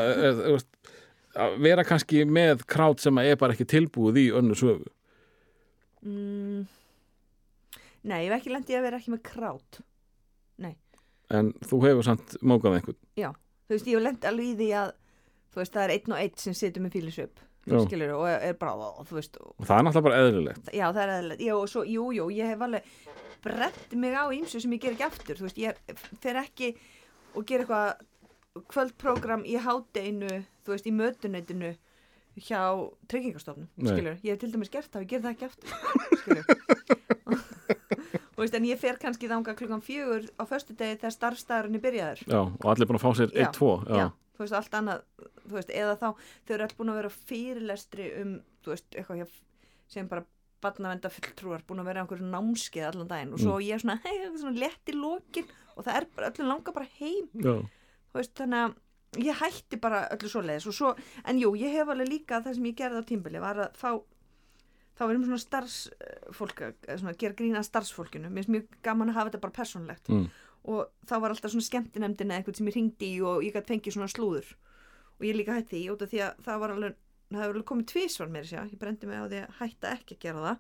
[1.35, 4.91] að vera kannski með krát sem er bara ekki tilbúið í önnu sögu?
[6.05, 6.67] Mm,
[8.05, 9.81] nei, ég hef ekki lendið að vera ekki með krát.
[11.33, 13.01] En þú hefur samt mókað einhvern?
[13.65, 14.91] Þú veist, ég hef lendið alveg í því að
[15.55, 17.79] þú veist, það er einn og einn sem situr með fílisvip Já.
[17.87, 20.67] skilur, og er bara, og, þú veist, og og það er náttúrulega bara eðlilegt.
[20.69, 21.45] Já, það er eðlilegt.
[21.47, 22.91] Já, og svo, jú, jú, ég hef alveg
[23.45, 25.41] brett mig á ímsu sem ég ger ekki aftur.
[25.41, 26.75] Þú veist, ég fer ekki
[27.33, 28.05] og ger eitthvað
[28.71, 31.75] kvöldprogram í hádeginu, þú veist, í mötuneytinu
[32.35, 32.63] hjá
[33.11, 33.91] tryggingastofnum, Nei.
[33.93, 34.21] skilur.
[34.27, 35.69] Ég hef til dæmis gert það, ég ger það ekki aftur,
[36.23, 36.45] skilur.
[38.45, 42.23] veist, en ég fer kannski þanga klukkan fjögur á föstu degi þegar starfstæðurinn er byrjaður.
[42.29, 43.97] Já, og allir búin að fá sér Já, 1-2 já.
[44.01, 45.05] Já, þú veist, allt annað,
[45.45, 48.35] þú veist, eða þá þau eru allir búin að vera fyrirlestri um,
[48.65, 49.29] þú veist, eitthvað hjá,
[49.95, 50.27] sem bara
[50.65, 53.99] barnavenda fulltrúar búin að vera á einhverju námskeið allan daginn og svo ég er svona,
[54.05, 57.57] hei, svona lett í lokin og það er bara, öllum langar bara heim Já.
[58.21, 60.91] Veist, þannig að ég hætti bara öllu svoleiðis og svo,
[61.25, 63.91] en jú, ég hef alveg líka það sem ég gerði á tímbili var að fá
[64.95, 68.29] þá verðum svona starfsfólk að svona, gera grína að starfsfólkinu.
[68.31, 70.29] Mér finnst mjög gaman að hafa þetta bara persónlegt Mm.
[70.65, 73.73] og þá var alltaf svona skemmtinemdin eða eitthvað sem ég ringdi í og ég gæti
[73.75, 74.55] fengið svona slúður.
[75.19, 76.95] Og ég líka hætti því út af því að það var alveg
[77.35, 80.15] það hefur alveg komið tvísvar mér sér ég brendi mig á því að hætta ekki
[80.15, 80.57] að gera það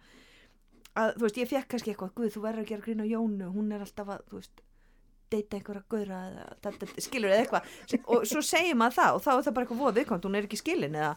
[0.94, 3.72] að þú veist ég fekk kannski eitthvað guð þú verður að gera grína Jónu hún
[3.74, 4.62] er alltaf að þú veist
[5.34, 6.22] deyta einhverja
[6.64, 7.68] da- skilur eða eitthvað.
[8.06, 10.48] Og svo segir maður það og þá er það bara eitthvað voða viðkvæmt, hún er
[10.48, 11.12] ekki skilin eða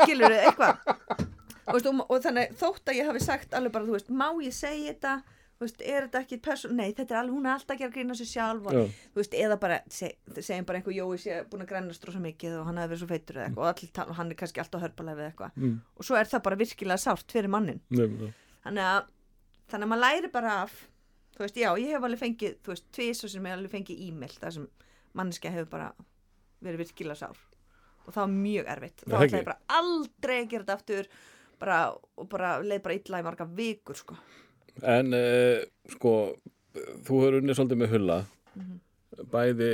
[0.00, 1.24] skilur eða eitthvað
[1.66, 4.92] og, og, þannig þótt að ég hafi sagt alveg bara, þú veist, má ég segja
[4.92, 5.14] þetta?
[5.56, 8.14] Veist, er þetta ekki person, nei, þetta er alveg, hún er alltaf að gera grína
[8.18, 12.04] sig sjálf og, veist, eða bara, seg, segjum bara einhver Jói sé búin að grænast
[12.04, 13.70] rosa mikið og hann hafi verið svo feitur eða eitthvað.
[13.86, 15.56] Og tala, hann er kannski alltaf hörpalega við eitthvað.
[15.56, 15.78] Mm.
[15.96, 18.36] og svo er það bara virkilega sárt fyrir mannin Nefnilega.
[18.66, 19.08] þannig að,
[19.72, 20.76] þannig að maður læri bara af
[21.36, 23.74] þú veist, já, ég hef alveg fengið þú veist, tvís og sem ég hef alveg
[23.76, 24.66] fengið e-mail þar sem
[25.16, 25.90] manneska hefur bara
[26.64, 27.38] verið virkilega sár.
[28.06, 29.02] Og það var mjög erfitt.
[29.02, 31.08] Þá Það ætlaði ég bara aldrei að gera þetta aftur
[31.60, 31.78] bara,
[32.16, 34.18] og bara leið bara illa í marga vikur sko.
[34.86, 35.62] En uh,
[35.96, 36.12] sko,
[36.76, 38.18] þú hefur unnið svolítið með hulla.
[38.56, 38.82] Mhm.
[39.32, 39.70] bæði,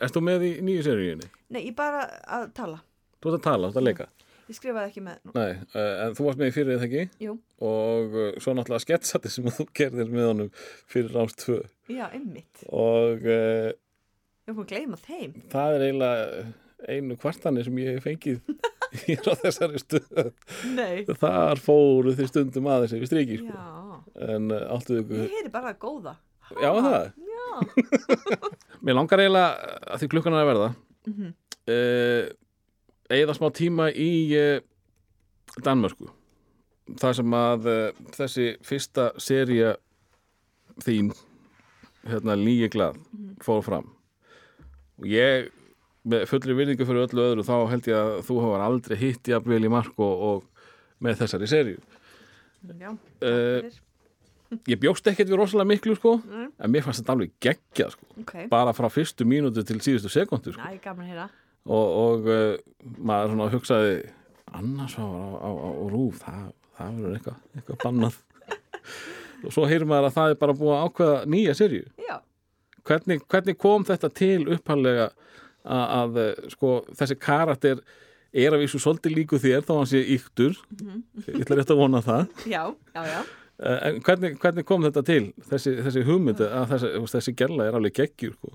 [0.00, 1.26] erst þú með í nýju seríunni?
[1.52, 2.78] nei, ég bara að tala.
[3.20, 4.06] Þú ert að tala, þú ert að leika
[4.50, 5.20] ég skrifaði ekki með.
[5.36, 7.04] Nei, uh, en þú varst með í fyrir það ekki?
[7.26, 7.34] Jú.
[7.70, 10.50] og uh, svo náttúrulega sketsati sem þú gerðir með honum
[10.90, 11.60] fyrir ráms 2
[11.94, 15.36] já, einmitt, og uh, ég er búin að gleyma þeim.
[15.52, 16.44] það er eiginlega
[16.90, 18.38] einu kvartanir sem ég hef fengið
[19.04, 20.30] hér á þessari stöð.
[20.74, 23.52] Nei, þar fóru þið stundum aðeins yfir striki sko.
[23.54, 24.00] já,
[24.34, 26.16] en uh, áttu ykkur ég heyri bara góða.
[26.58, 27.10] Já, það?
[27.30, 28.00] Já,
[28.86, 30.70] Mér langar eiginlega að því klukkan er að verða
[31.10, 31.28] Mhm.
[31.72, 32.24] uh,
[33.10, 34.60] eigða smá tíma í uh,
[35.64, 36.08] Danmörku.
[37.00, 39.74] Þar sem að uh, þessi fyrsta seria
[40.84, 41.12] þín
[42.08, 42.96] hérna lígi glað
[43.44, 43.90] fór fram.
[45.00, 45.50] Og ég
[46.10, 49.60] með fullri virðingu fyrir öllu öðru þá held ég að þú hefur aldrei hitt jafnvel
[49.68, 51.80] í mark og, og með þessari seríu.
[52.80, 53.76] Já, Eh, fyrir.
[54.68, 56.48] ég bjóst ekkert við rosalega miklu sko Mm.
[56.58, 58.06] en mér fannst þetta alveg geggjað sko.
[58.20, 60.60] Ok, bara frá fyrstu mínútu til síðustu sekundu sko.
[60.60, 61.28] næ, gaman að heyra
[61.68, 62.56] og, og uh,
[62.98, 63.94] maður svona hugsaði
[64.56, 68.20] annars á, á, á, á rúf það, það verður eitthvað, eitthvað bannað.
[69.46, 72.16] Og svo heyrir maður að það er bara búið að ákveða nýja serju já,
[72.84, 75.06] hvernig, hvernig kom þetta til upphallega
[75.64, 77.82] að, að uh, sko, þessi karakter
[78.30, 80.58] er að vísu svolítið líku þér þá hann sé yktur
[81.26, 82.26] ég ætla rétt að vona það.
[82.54, 82.62] Já,
[82.94, 83.20] já, já.
[83.60, 87.74] Uh, en hvernig, hvernig kom þetta til þessi, þessi hugmynd að þessi, þessi gerla er
[87.76, 88.54] alveg geggjur sko.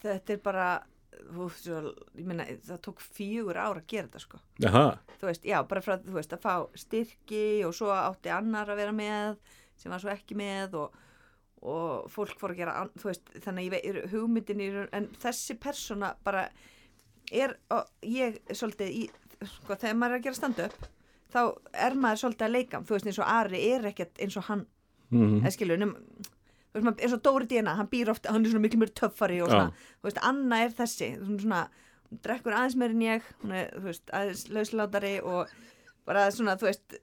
[0.00, 0.68] þetta er bara
[1.56, 1.80] svo,
[2.18, 4.40] ég meina, það tók fjögur ár að gera þetta sko.
[5.22, 8.92] Veist, já, bara frá, þú veist, að fá styrki og svo átti annar að vera
[8.96, 9.36] með
[9.76, 10.94] sem var svo ekki með og,
[11.66, 16.14] og fólk fór að gera veist, þannig að ég veit, hugmyndin raun- en þessi persóna
[16.24, 16.46] bara
[17.32, 19.02] er, og ég er svolítið í,
[19.42, 20.86] sko, þegar maður er að gera stand-up
[21.32, 21.40] þá
[21.86, 24.66] er maður svolítið að leika þú veist, eins og Ari er ekkert eins og hann.
[25.10, 25.78] Mm eða skilur,
[26.76, 29.70] eins og Dóri Díana, hann býr ofta, hann er svona miklu mjög töffari og svona,
[30.00, 31.62] þú veist, Anna er þessi svona, svona
[32.10, 35.48] hún drekkur aðeins meir en ég hún er, veist, aðeins lauslátari og
[36.06, 36.98] bara svona, þú veist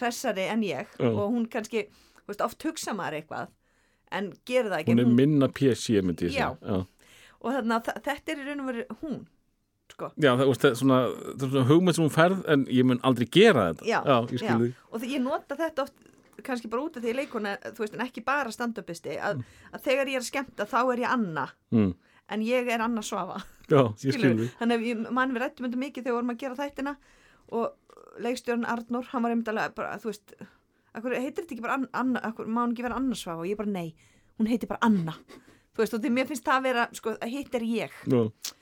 [0.00, 1.10] hressari en ég Já.
[1.12, 1.84] og hún kannski,
[2.24, 3.52] þú veist, oft hugsa maður eitthvað
[4.12, 4.92] en gerir það ekki.
[4.92, 6.50] Hún er hún, minna PC myndi ég Já.
[6.56, 6.82] segja.
[6.82, 6.86] Já.
[7.42, 9.20] og þannig að þa- þetta er í raun og veru hún
[9.92, 10.98] sko, Já, það, veist, það, er svona,
[11.36, 13.86] það er svona hugmynd sem hún færð en ég mun aldrei gera þetta.
[13.86, 14.00] Já,
[14.32, 15.94] ég því og því ég nota þetta oft
[16.40, 19.42] kannski bara út af því leikona, þú veist, en ekki bara stand-upisti, að,
[19.72, 21.44] að þegar ég er að skemmta þá er ég Anna,
[21.74, 21.92] mm.
[22.32, 25.68] en ég er Anna Svafa Já, ég skil skilur, því þannig að mann við rættum
[25.68, 26.96] þetta mikið þegar við vorum að gera þættina
[27.52, 30.34] og leikstjórn Arnór, hann var einmitt alveg bara, þú veist,
[30.96, 33.60] akkur heitir þetta ekki bara Anna, akkur, má hann ekki vera Anna Svafa og ég
[33.60, 33.94] bara nei,
[34.40, 35.16] hún heitir bara Anna.
[35.72, 37.96] Þú veist, og því mér finnst það að vera, sko, að hitt er ég.
[38.12, 38.52] Já.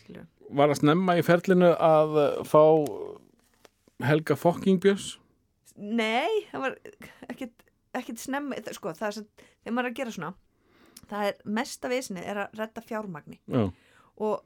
[0.00, 0.26] skilur,
[0.56, 2.18] Var að snemma í ferlinu að
[2.48, 2.62] fá
[4.06, 5.16] Helga Fokkingbjörns
[5.76, 6.78] nei, það var
[7.96, 9.30] ekkit snemmi, sko, það er sem,
[9.62, 10.34] þegar maður er að gera svona
[11.10, 13.40] það er mesta vesinni er að redda fjármagni.
[13.46, 13.66] Já,
[14.26, 14.44] og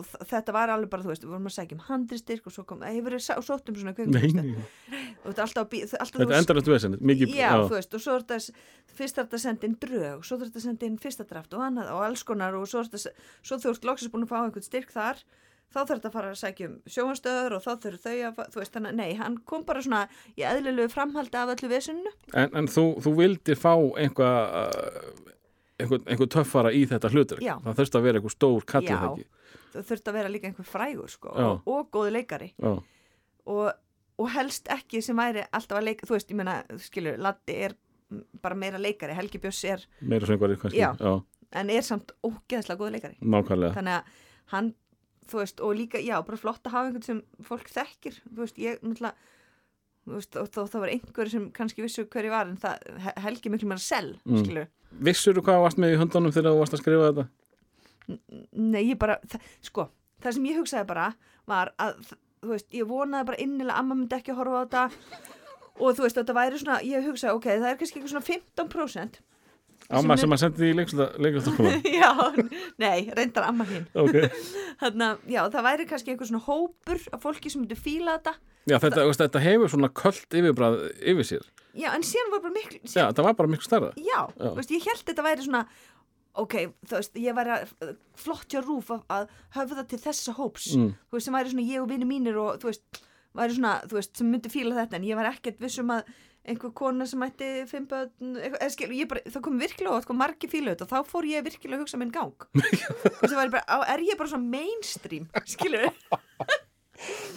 [0.00, 2.80] þetta var alveg bara, þú veist, við vorum að segja um handristyrk og svo kom,
[2.80, 4.54] það hefur verið sótt um svona nei.
[5.20, 8.24] og þetta alltaf, alltaf Þetta endar þetta vesenið Mikið, já, þú veist, og svo er
[8.24, 11.26] þetta fyrst er þetta að senda inn drög, svo er þetta að senda inn fyrsta
[11.28, 14.24] draft og annað og alls konar og svo, er þetta, svo þú ert loksins búin
[14.24, 15.20] að fá einhvern styrk þar
[15.70, 18.60] þá þarf þetta að fara að sækja um sjóhanstöður og þá þurfa þau að, þú
[18.62, 22.70] veist, þannig nei, hann kom bara svona í eðlilegu framhaldi af öllu vesunnu En, en
[22.70, 25.20] þú, þú vildir fá einhvað
[25.80, 27.40] einhver, einhver töffara í þetta hlutur.
[27.40, 29.28] Það þurfti að vera einhver stór kallið Já.
[29.74, 32.50] það þurft að vera líka einhver frægur sko, og, og góði leikari.
[32.60, 33.70] Og,
[34.20, 37.76] og helst ekki sem væri alltaf að leika, þú veist, ég meina, skilur, Latti er
[38.42, 40.90] bara meira leikari, Helgi Björs er meira söngvari kannski Já.
[40.98, 41.12] Já,
[41.62, 43.18] en er samt ógeðslega góði leikari.
[43.22, 43.74] Nákvæmlega.
[43.78, 44.22] Þannig að
[44.54, 44.72] hann
[45.30, 48.58] þú veist, og líka, já, bara flott að hafa einhvern sem fólk þekkir, þú veist,
[48.58, 49.14] ég náttúrulega
[50.10, 53.50] þú veist, og það var einhver sem kannski vissu hverju var, en það He- Helgi
[53.52, 54.42] miklu meira sel, Mm.
[54.44, 57.28] skilur Vissur þú hvað varst með í höndunum þegar þú varst að skrifa þetta?
[58.52, 59.88] nei, ég bara, það, sko
[60.22, 61.14] það sem ég hugsaði bara
[61.46, 62.00] var að
[62.42, 64.84] þú veist, ég vonaði bara innilega að amma myndi ekki að horfa á þetta
[65.80, 69.20] og þú veist, þetta væri svona, ég hugsaði, ok, það er kannski eitthvað svona 15%
[69.98, 70.76] Amma sem að sendi því í
[71.24, 72.10] leiklustaskólan já,
[72.78, 74.14] nei, reyndar amma hinn Ok,
[74.82, 78.34] þannig að, já, það væri kannski einhver svona hópur af fólki sem myndi fíla þetta.
[78.70, 80.76] Já þetta, veist, þetta hefur svona köld yfirbræð
[81.14, 81.46] yfir sér.
[81.74, 83.90] Já, en síðan var bara miklu Já, síðan, það var bara miklu stærra.
[83.98, 84.50] Já, Já.
[84.60, 85.62] veist, ég held þetta væri svona
[86.40, 86.54] ok,
[86.86, 90.92] þú veist, ég væri að flott hjá rúf að, að höfða til þessa hóps, Mm.
[91.10, 93.00] þú veist, sem væri svona ég og vini mínir og þú veist,
[93.34, 96.12] væri svona þú veist, sem myndi fíla þetta, en ég væri ekkert vissum að
[96.48, 98.10] einhver kona sem ætti fimm börn,
[98.40, 101.10] eitthvað, eða skil, ég bara, það kom virkilega á hvað margi fíla þetta og þá
[101.12, 102.46] fór ég virkilega að hugsa minn gang.
[103.30, 105.90] Bara, er ég bara svona mainstream, skilur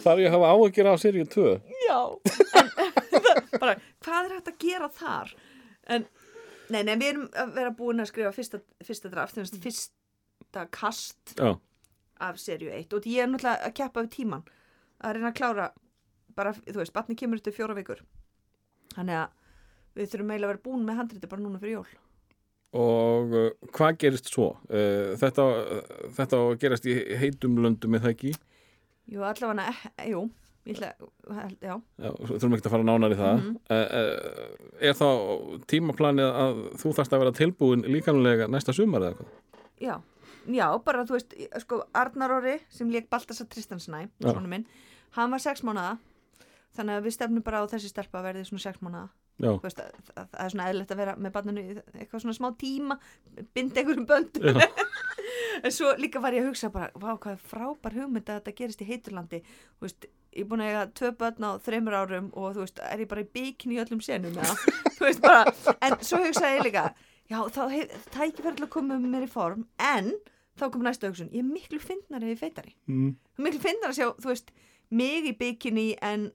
[0.03, 1.43] Þar ég hafa áhyggjur á seríu 2
[1.85, 1.99] Já
[2.59, 2.71] en,
[3.61, 5.31] bara, Hvað er hægt að gera þar?
[5.87, 6.07] En
[6.71, 11.53] Nei, nei, við erum að vera búin að skrifa fyrsta, fyrsta draft, fyrsta kast Já,
[12.23, 14.45] af serju 1 og ég er náttúrulega að keppa við tíman
[15.03, 15.69] að reyna að klára
[16.33, 18.01] bara, þú veist, batni kemur eftir fjóra vikur
[18.95, 19.33] þannig að
[19.97, 21.89] við þurfum eiginlega að vera búin með handriti bara núna fyrir jól.
[22.83, 24.47] Og uh, hvað gerist svo?
[24.69, 25.43] Uh, þetta,
[26.17, 28.31] þetta á að gerast í heitum löndum með það ekki?
[29.13, 29.67] Jú, allavega,
[29.99, 30.23] eh, jú
[30.63, 30.93] ætla,
[31.59, 33.41] já, Já, þurfum ekki að fara nánar í það.
[33.67, 35.07] Uh, uh, Er þá
[35.67, 39.37] tímaplanið að þú þarft að vera tilbúin líkanlega næsta sumar eða hvað?
[39.83, 39.95] já
[40.43, 44.65] Já, bara þú veist, sko, Arnar Orri sem lék Baltasar Tristansnæ, svona minn
[45.15, 45.93] hann var sex mánuða
[46.77, 49.09] þannig að við stefnum bara á þessi stelpa að verði svona sex mánuða
[49.41, 52.35] Já, Þú veist, að, að, það er svona eðlilegt að vera með barninu eitthvað svona
[52.37, 52.97] smá tíma
[53.55, 54.59] binda einhverjum böndum.
[55.63, 58.87] En svo líka var ég að hugsa bara hvað frábær hugmynd að þetta gerist í
[58.87, 59.39] heiturlandi.
[59.77, 62.81] Þú veist, ég er búin að eiga tvö börn á þreymur árum og þú veist,
[62.83, 64.37] er ég bara í bikini í öllum senum
[65.03, 66.85] veist en svo hugsaði ég líka
[67.29, 67.61] já, þá
[68.13, 70.11] tækifæri til að koma með mér í form, en
[70.59, 72.75] þá kom næsta hugsun, ég er miklu fyndnari ef ég feitari.
[72.89, 73.13] Mm.
[73.41, 74.53] miklu fyndnari að sjá, þú veist
[74.93, 76.31] mig í bikini en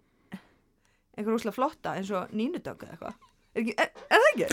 [1.19, 3.19] einhver úslega flotta eins og nínudögg eða eitthvað.
[3.59, 4.49] Er, er, er það ekki?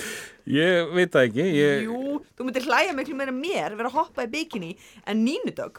[0.55, 1.97] ég veit það ekki ég, Jú,
[2.33, 4.71] þú myndir hlæja miklu meira mér vera að hoppa í bikini
[5.05, 5.75] en nínudögg.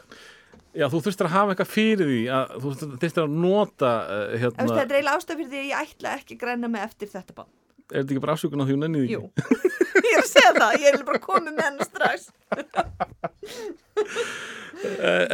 [0.77, 4.67] Já, þú þurftir að hafa eitthvað fyrir því að þú þurftir að nota uh, hérna,
[4.69, 7.33] þetta er eiginlega ástæð fyrir því að ég ætla ekki að græna mig eftir þetta
[7.39, 7.51] bann
[7.87, 9.15] er þetta ekki bara afsökun á því hún ennið ekki?
[9.15, 9.21] Jú,
[10.07, 12.17] ég er að segja það, ég er bara komið með hennar strax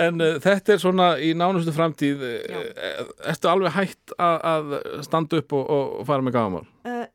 [0.03, 2.61] En uh, þetta er svona í nánustu framtíð Já.
[2.61, 4.73] uh, Ertu alveg hætt að, að
[5.07, 6.65] standa upp og, og fara með gagamál?
[6.87, 7.05] uh,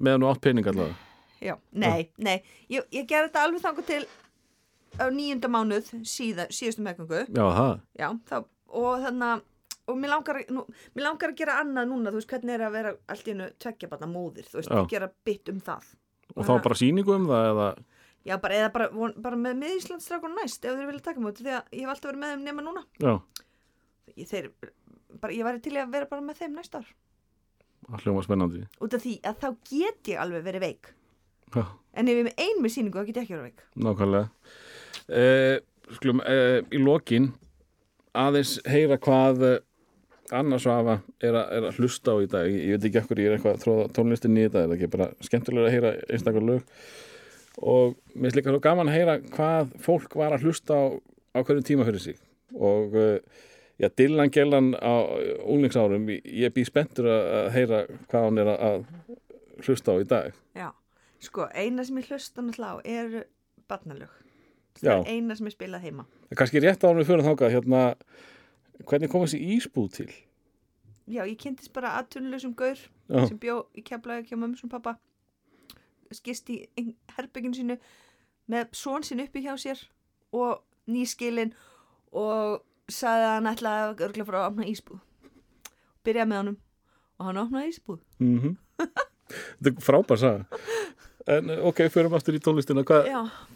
[0.00, 0.98] Meðan þú átt pening allavega
[1.40, 2.36] Já, nei, nei
[2.68, 4.02] Ég, ég gerði þetta alveg þangur til
[5.00, 8.42] á nýjunda mánuð síða, síðustu þá,
[8.74, 9.46] og þannig að
[9.90, 10.64] og mér langar, nú,
[10.94, 13.48] mér langar að gera annað núna þú veist hvernig er að vera allt í hennu
[13.62, 14.82] tveggja barna móðir, þú veist, Já.
[14.92, 15.88] gera bytt um það
[16.36, 17.68] Og þá bara sýningu um það eða
[18.28, 21.44] Já, bara, eða bara, von- bara með, með Íslandsstrákun næst ef þeir vilja taka móti,
[21.46, 22.82] því að ég hef alltaf verið með þeim nema núna.
[23.00, 23.12] Já,
[24.16, 24.50] ég, þeir,
[25.22, 26.90] bara, ég væri til að vera bara með þeim næst ár.
[27.90, 28.60] Það hljóma spennandi.
[28.84, 30.90] Út af því að þá get ég alveg verið veik.
[31.56, 31.64] Já,
[31.98, 33.64] en ef ég með ein með sýningu þá get ég ekki verið veik.
[33.88, 34.28] Nákvæmlega.
[35.10, 35.56] Uh,
[35.96, 37.32] Skulum, uh, í lokin
[38.20, 39.56] aðeins heyra hvað uh,
[40.36, 42.46] Anna Svafa er, er að hlusta á í dag.
[42.46, 44.76] Ég, ég veit ekki ekkur ég er eitthvað að tróða tónlistinni í þetta er það
[44.76, 46.76] ekki bara skemmtilega að heyra einstakar lög
[47.58, 50.84] og mér finnst líka svo gaman að heyra hvað fólk var að hlusta á
[51.34, 52.18] á hverju tíma fyrir sig.
[52.54, 53.18] Og uh,
[53.78, 55.06] já, Dylan Gellan á
[55.46, 58.88] unglingsárum, ég bý spenntur að heyra hvað hann er að,
[59.66, 60.40] hlusta á í dag.
[60.58, 60.70] Já,
[61.22, 63.28] sko, eina sem ég hlusta náttúrulega á er
[63.70, 64.16] barnalög.
[64.80, 66.08] Það er eina sem ég spilað heima.
[66.30, 67.84] Það kannski rétt á hann við fyrir þangað hérna,
[68.88, 70.10] hvernig kom þessi ísbúð til?
[71.10, 73.24] Já, ég kynntist bara aðtunleysum gaur Já.
[73.26, 74.94] sem bjó í keflaði ekki á mömmu sem pappa
[76.16, 76.58] skist í
[77.16, 77.76] herberginu sínu
[78.50, 79.82] með són sín uppi hjá sér
[80.34, 81.52] og nýskilin
[82.16, 85.00] og sagði að hann ætlaði að örgla fyrir að opna ísbúð.
[86.06, 86.58] Byrjaði með honum
[87.20, 88.02] og hann opnaði ísbúð.
[88.18, 88.56] Mm
[89.30, 90.60] Þetta er frábær saga.
[91.30, 92.82] En eh, ok, förum aftur í tónlistina.
[92.86, 93.02] Hva,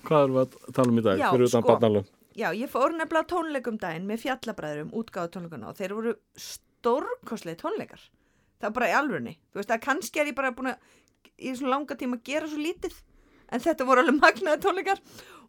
[0.06, 1.18] Hvað erum við að tala um í dag?
[1.18, 2.02] Já, sko.
[2.39, 6.14] já, ég fór nefnilega tónleikum daginn með fjallabræðurum útgáðu tónleikana og þeir voru
[6.44, 8.05] stórkoslega tónleikar.
[8.60, 10.93] Það var bara í alvörni þú veist að kannski er ég bara búin að
[11.39, 12.98] í svona langa tíma að gera svo lítið.
[13.52, 15.01] En þetta voru alveg magnaði tónleikar.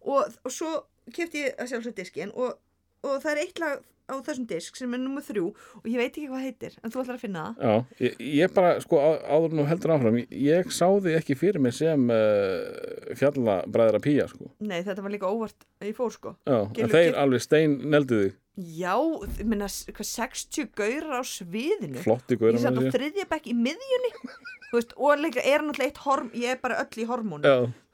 [0.06, 0.72] Og, og svo
[1.16, 2.58] kefti ég að sjálfsög diskin og,
[3.06, 5.48] og það er eitt lag á þessum disk sem er nummer þrjú
[5.80, 7.64] og ég veit ekki hvað heitir en þú ætlar að finna það.
[7.66, 11.38] Já, ég, ég bara, sko, á- áður nú heldur áfram ég, ég sá þig ekki
[11.40, 14.52] fyrir mig sem uh, fjallabræðra pía, sko.
[14.62, 16.36] Nei þetta var líka óvart ég fór sko.
[16.46, 22.00] Já, en þeir alveg stein neldu þig já, ég minna hvað 60 gaurar á sviðinu?
[22.04, 24.12] Flotti ég guður satt á þriðja bekk í miðjunni.
[24.70, 27.46] Þú veist, og líka er náttúrulega eitt horm ég er bara öll í hormónu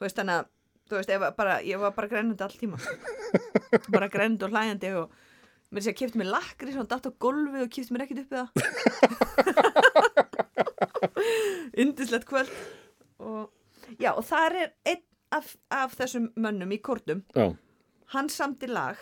[0.01, 0.45] veist, þannig að
[0.91, 2.77] þú veist, ég var bara, ég var bara grænandi all tíma.
[3.93, 5.05] Bara grænandi og hlæjandi og
[5.71, 8.31] mér sé að kipta mér lakri svona datt á gólfið og kipta mér ekkert upp
[8.33, 8.49] við það.
[11.85, 12.51] Indislegt kvöld.
[13.21, 17.23] Og já, og þar er einn af, af þessum mönnum í kórnum.
[17.37, 17.53] Já,
[18.11, 18.99] hann samti lag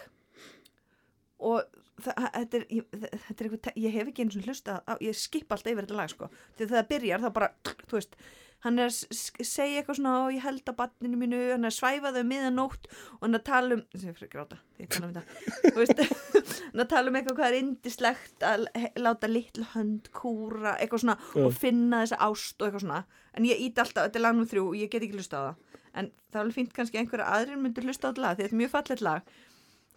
[1.40, 5.18] og þetta er, ég, þetta er eitthvað, ég hef ekki eins og hlusta á, ég
[5.18, 6.30] skip alltaf yfir þetta lag sko.
[6.56, 7.50] Því þegar það byrjar þá bara,
[7.86, 8.22] þú veist
[8.66, 8.96] hann er að
[9.48, 12.90] segja eitthvað svona og ég held á banninu mínu, hann er að svæfa þau miðanótt
[12.92, 16.08] og hann er að tala um sem fyrir gráta, ég tala um þetta
[16.70, 18.68] hann að tala um eitthvað hvað er indislegt að
[19.00, 23.02] láta litlu hönd kúra, eitthvað svona og finna þessa ást og eitthvað svona.
[23.38, 25.44] En ég ít alltaf, þetta er lag nú þrjú og ég get ekki hlusta á
[25.48, 25.84] það.
[26.00, 28.46] En það er alveg fínt kannski að einhverja aðrir myndir hlusta á þetta lag því
[28.46, 29.32] þetta er mjög fallet lag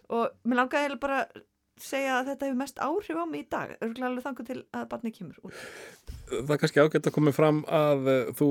[0.09, 1.43] og mér langaði bara að
[1.83, 4.83] segja að þetta hefur mest áhrif á mig í dag örgulega alveg þangur til að
[4.91, 5.63] barnið kemur út.
[6.29, 8.49] Það er kannski ágætt að koma fram að uh, þú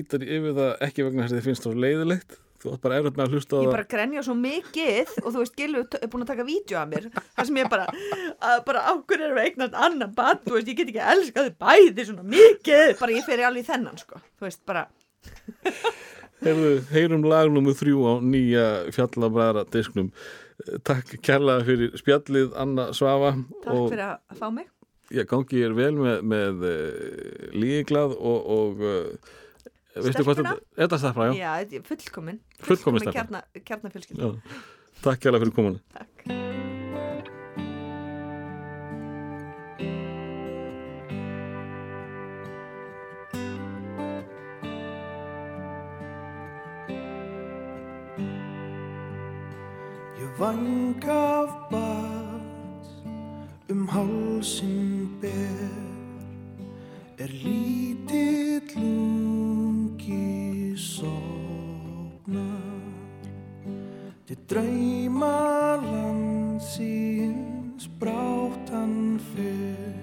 [0.00, 3.16] ítar yfir það ekki vegna þess að þið finnst það leiðilegt þú átt bara erfitt
[3.16, 3.74] með að hlusta á ég það.
[3.74, 7.06] bara grenja svo mikið og þú veist, Gilvi er búin að taka vídeo af mér
[7.14, 7.86] þar sem ég bara,
[8.50, 11.46] að bara ákveður erum við eignast annan barn, þú veist, ég get ekki að elska
[11.46, 12.92] þau bæði svona mikið.
[13.00, 14.84] Bara ég fer alveg í þennan, sko, þú veist, bara.
[16.40, 18.66] Heyrðu, heyrum lag nummer þrjú á nýja
[18.96, 20.12] fjallabræðra disknum.
[20.86, 23.32] Takk kærlega fyrir spjallið Anna Svafa
[23.64, 24.68] takk og fyrir að fá mig
[25.14, 30.52] ég gangi ég vel með, með uh, líglað og, og veistu hvað Stelpuna?
[30.54, 31.40] þetta, þetta stafra, já.
[31.40, 31.50] já,
[31.80, 32.38] er fullkomin
[32.68, 33.16] Fullkomin stelpa.
[33.18, 34.62] kjarna, kjarnafjölskylda já.
[35.00, 35.82] Takk kærlega fyrir komuna.
[35.96, 36.49] takk
[50.40, 52.86] Ég vang af bát
[53.68, 55.68] um hálsin ber
[57.18, 62.40] er lítill ungi sopnar
[64.26, 69.94] til drauma landsins bráttan fer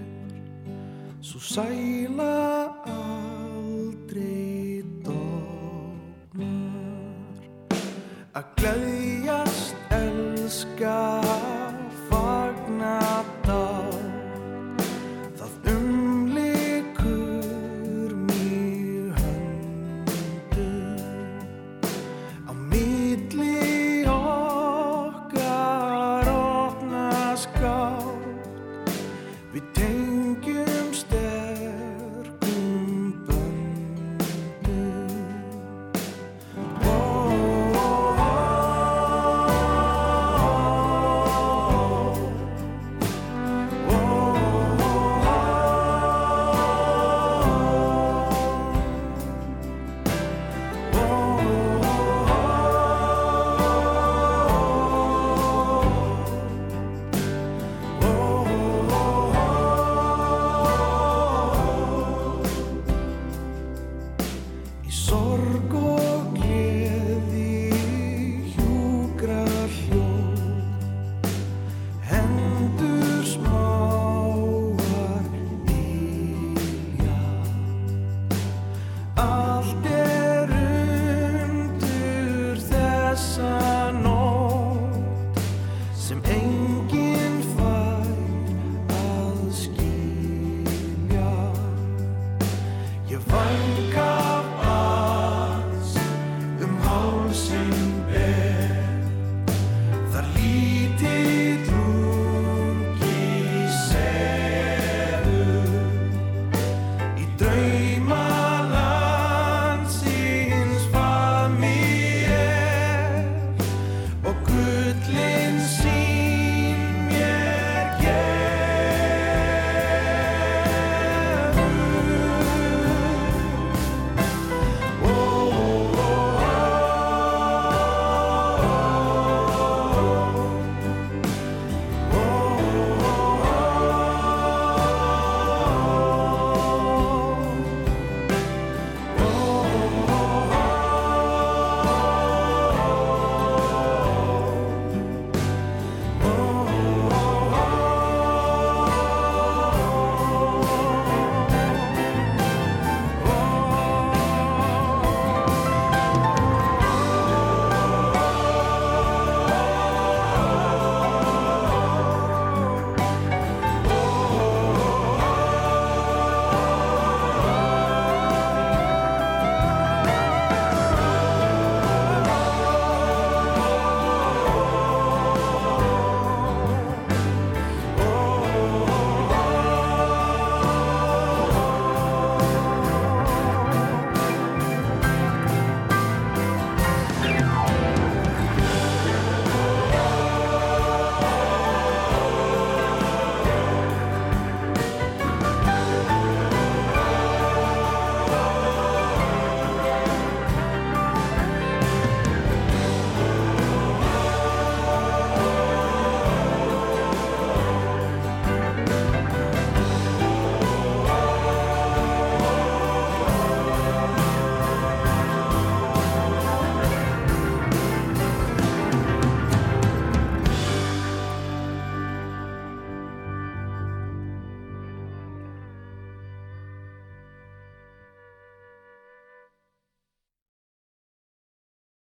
[1.22, 6.45] svo sæla aldrei dofnar.
[8.38, 9.06] Að gleðjast
[10.81, 11.06] elska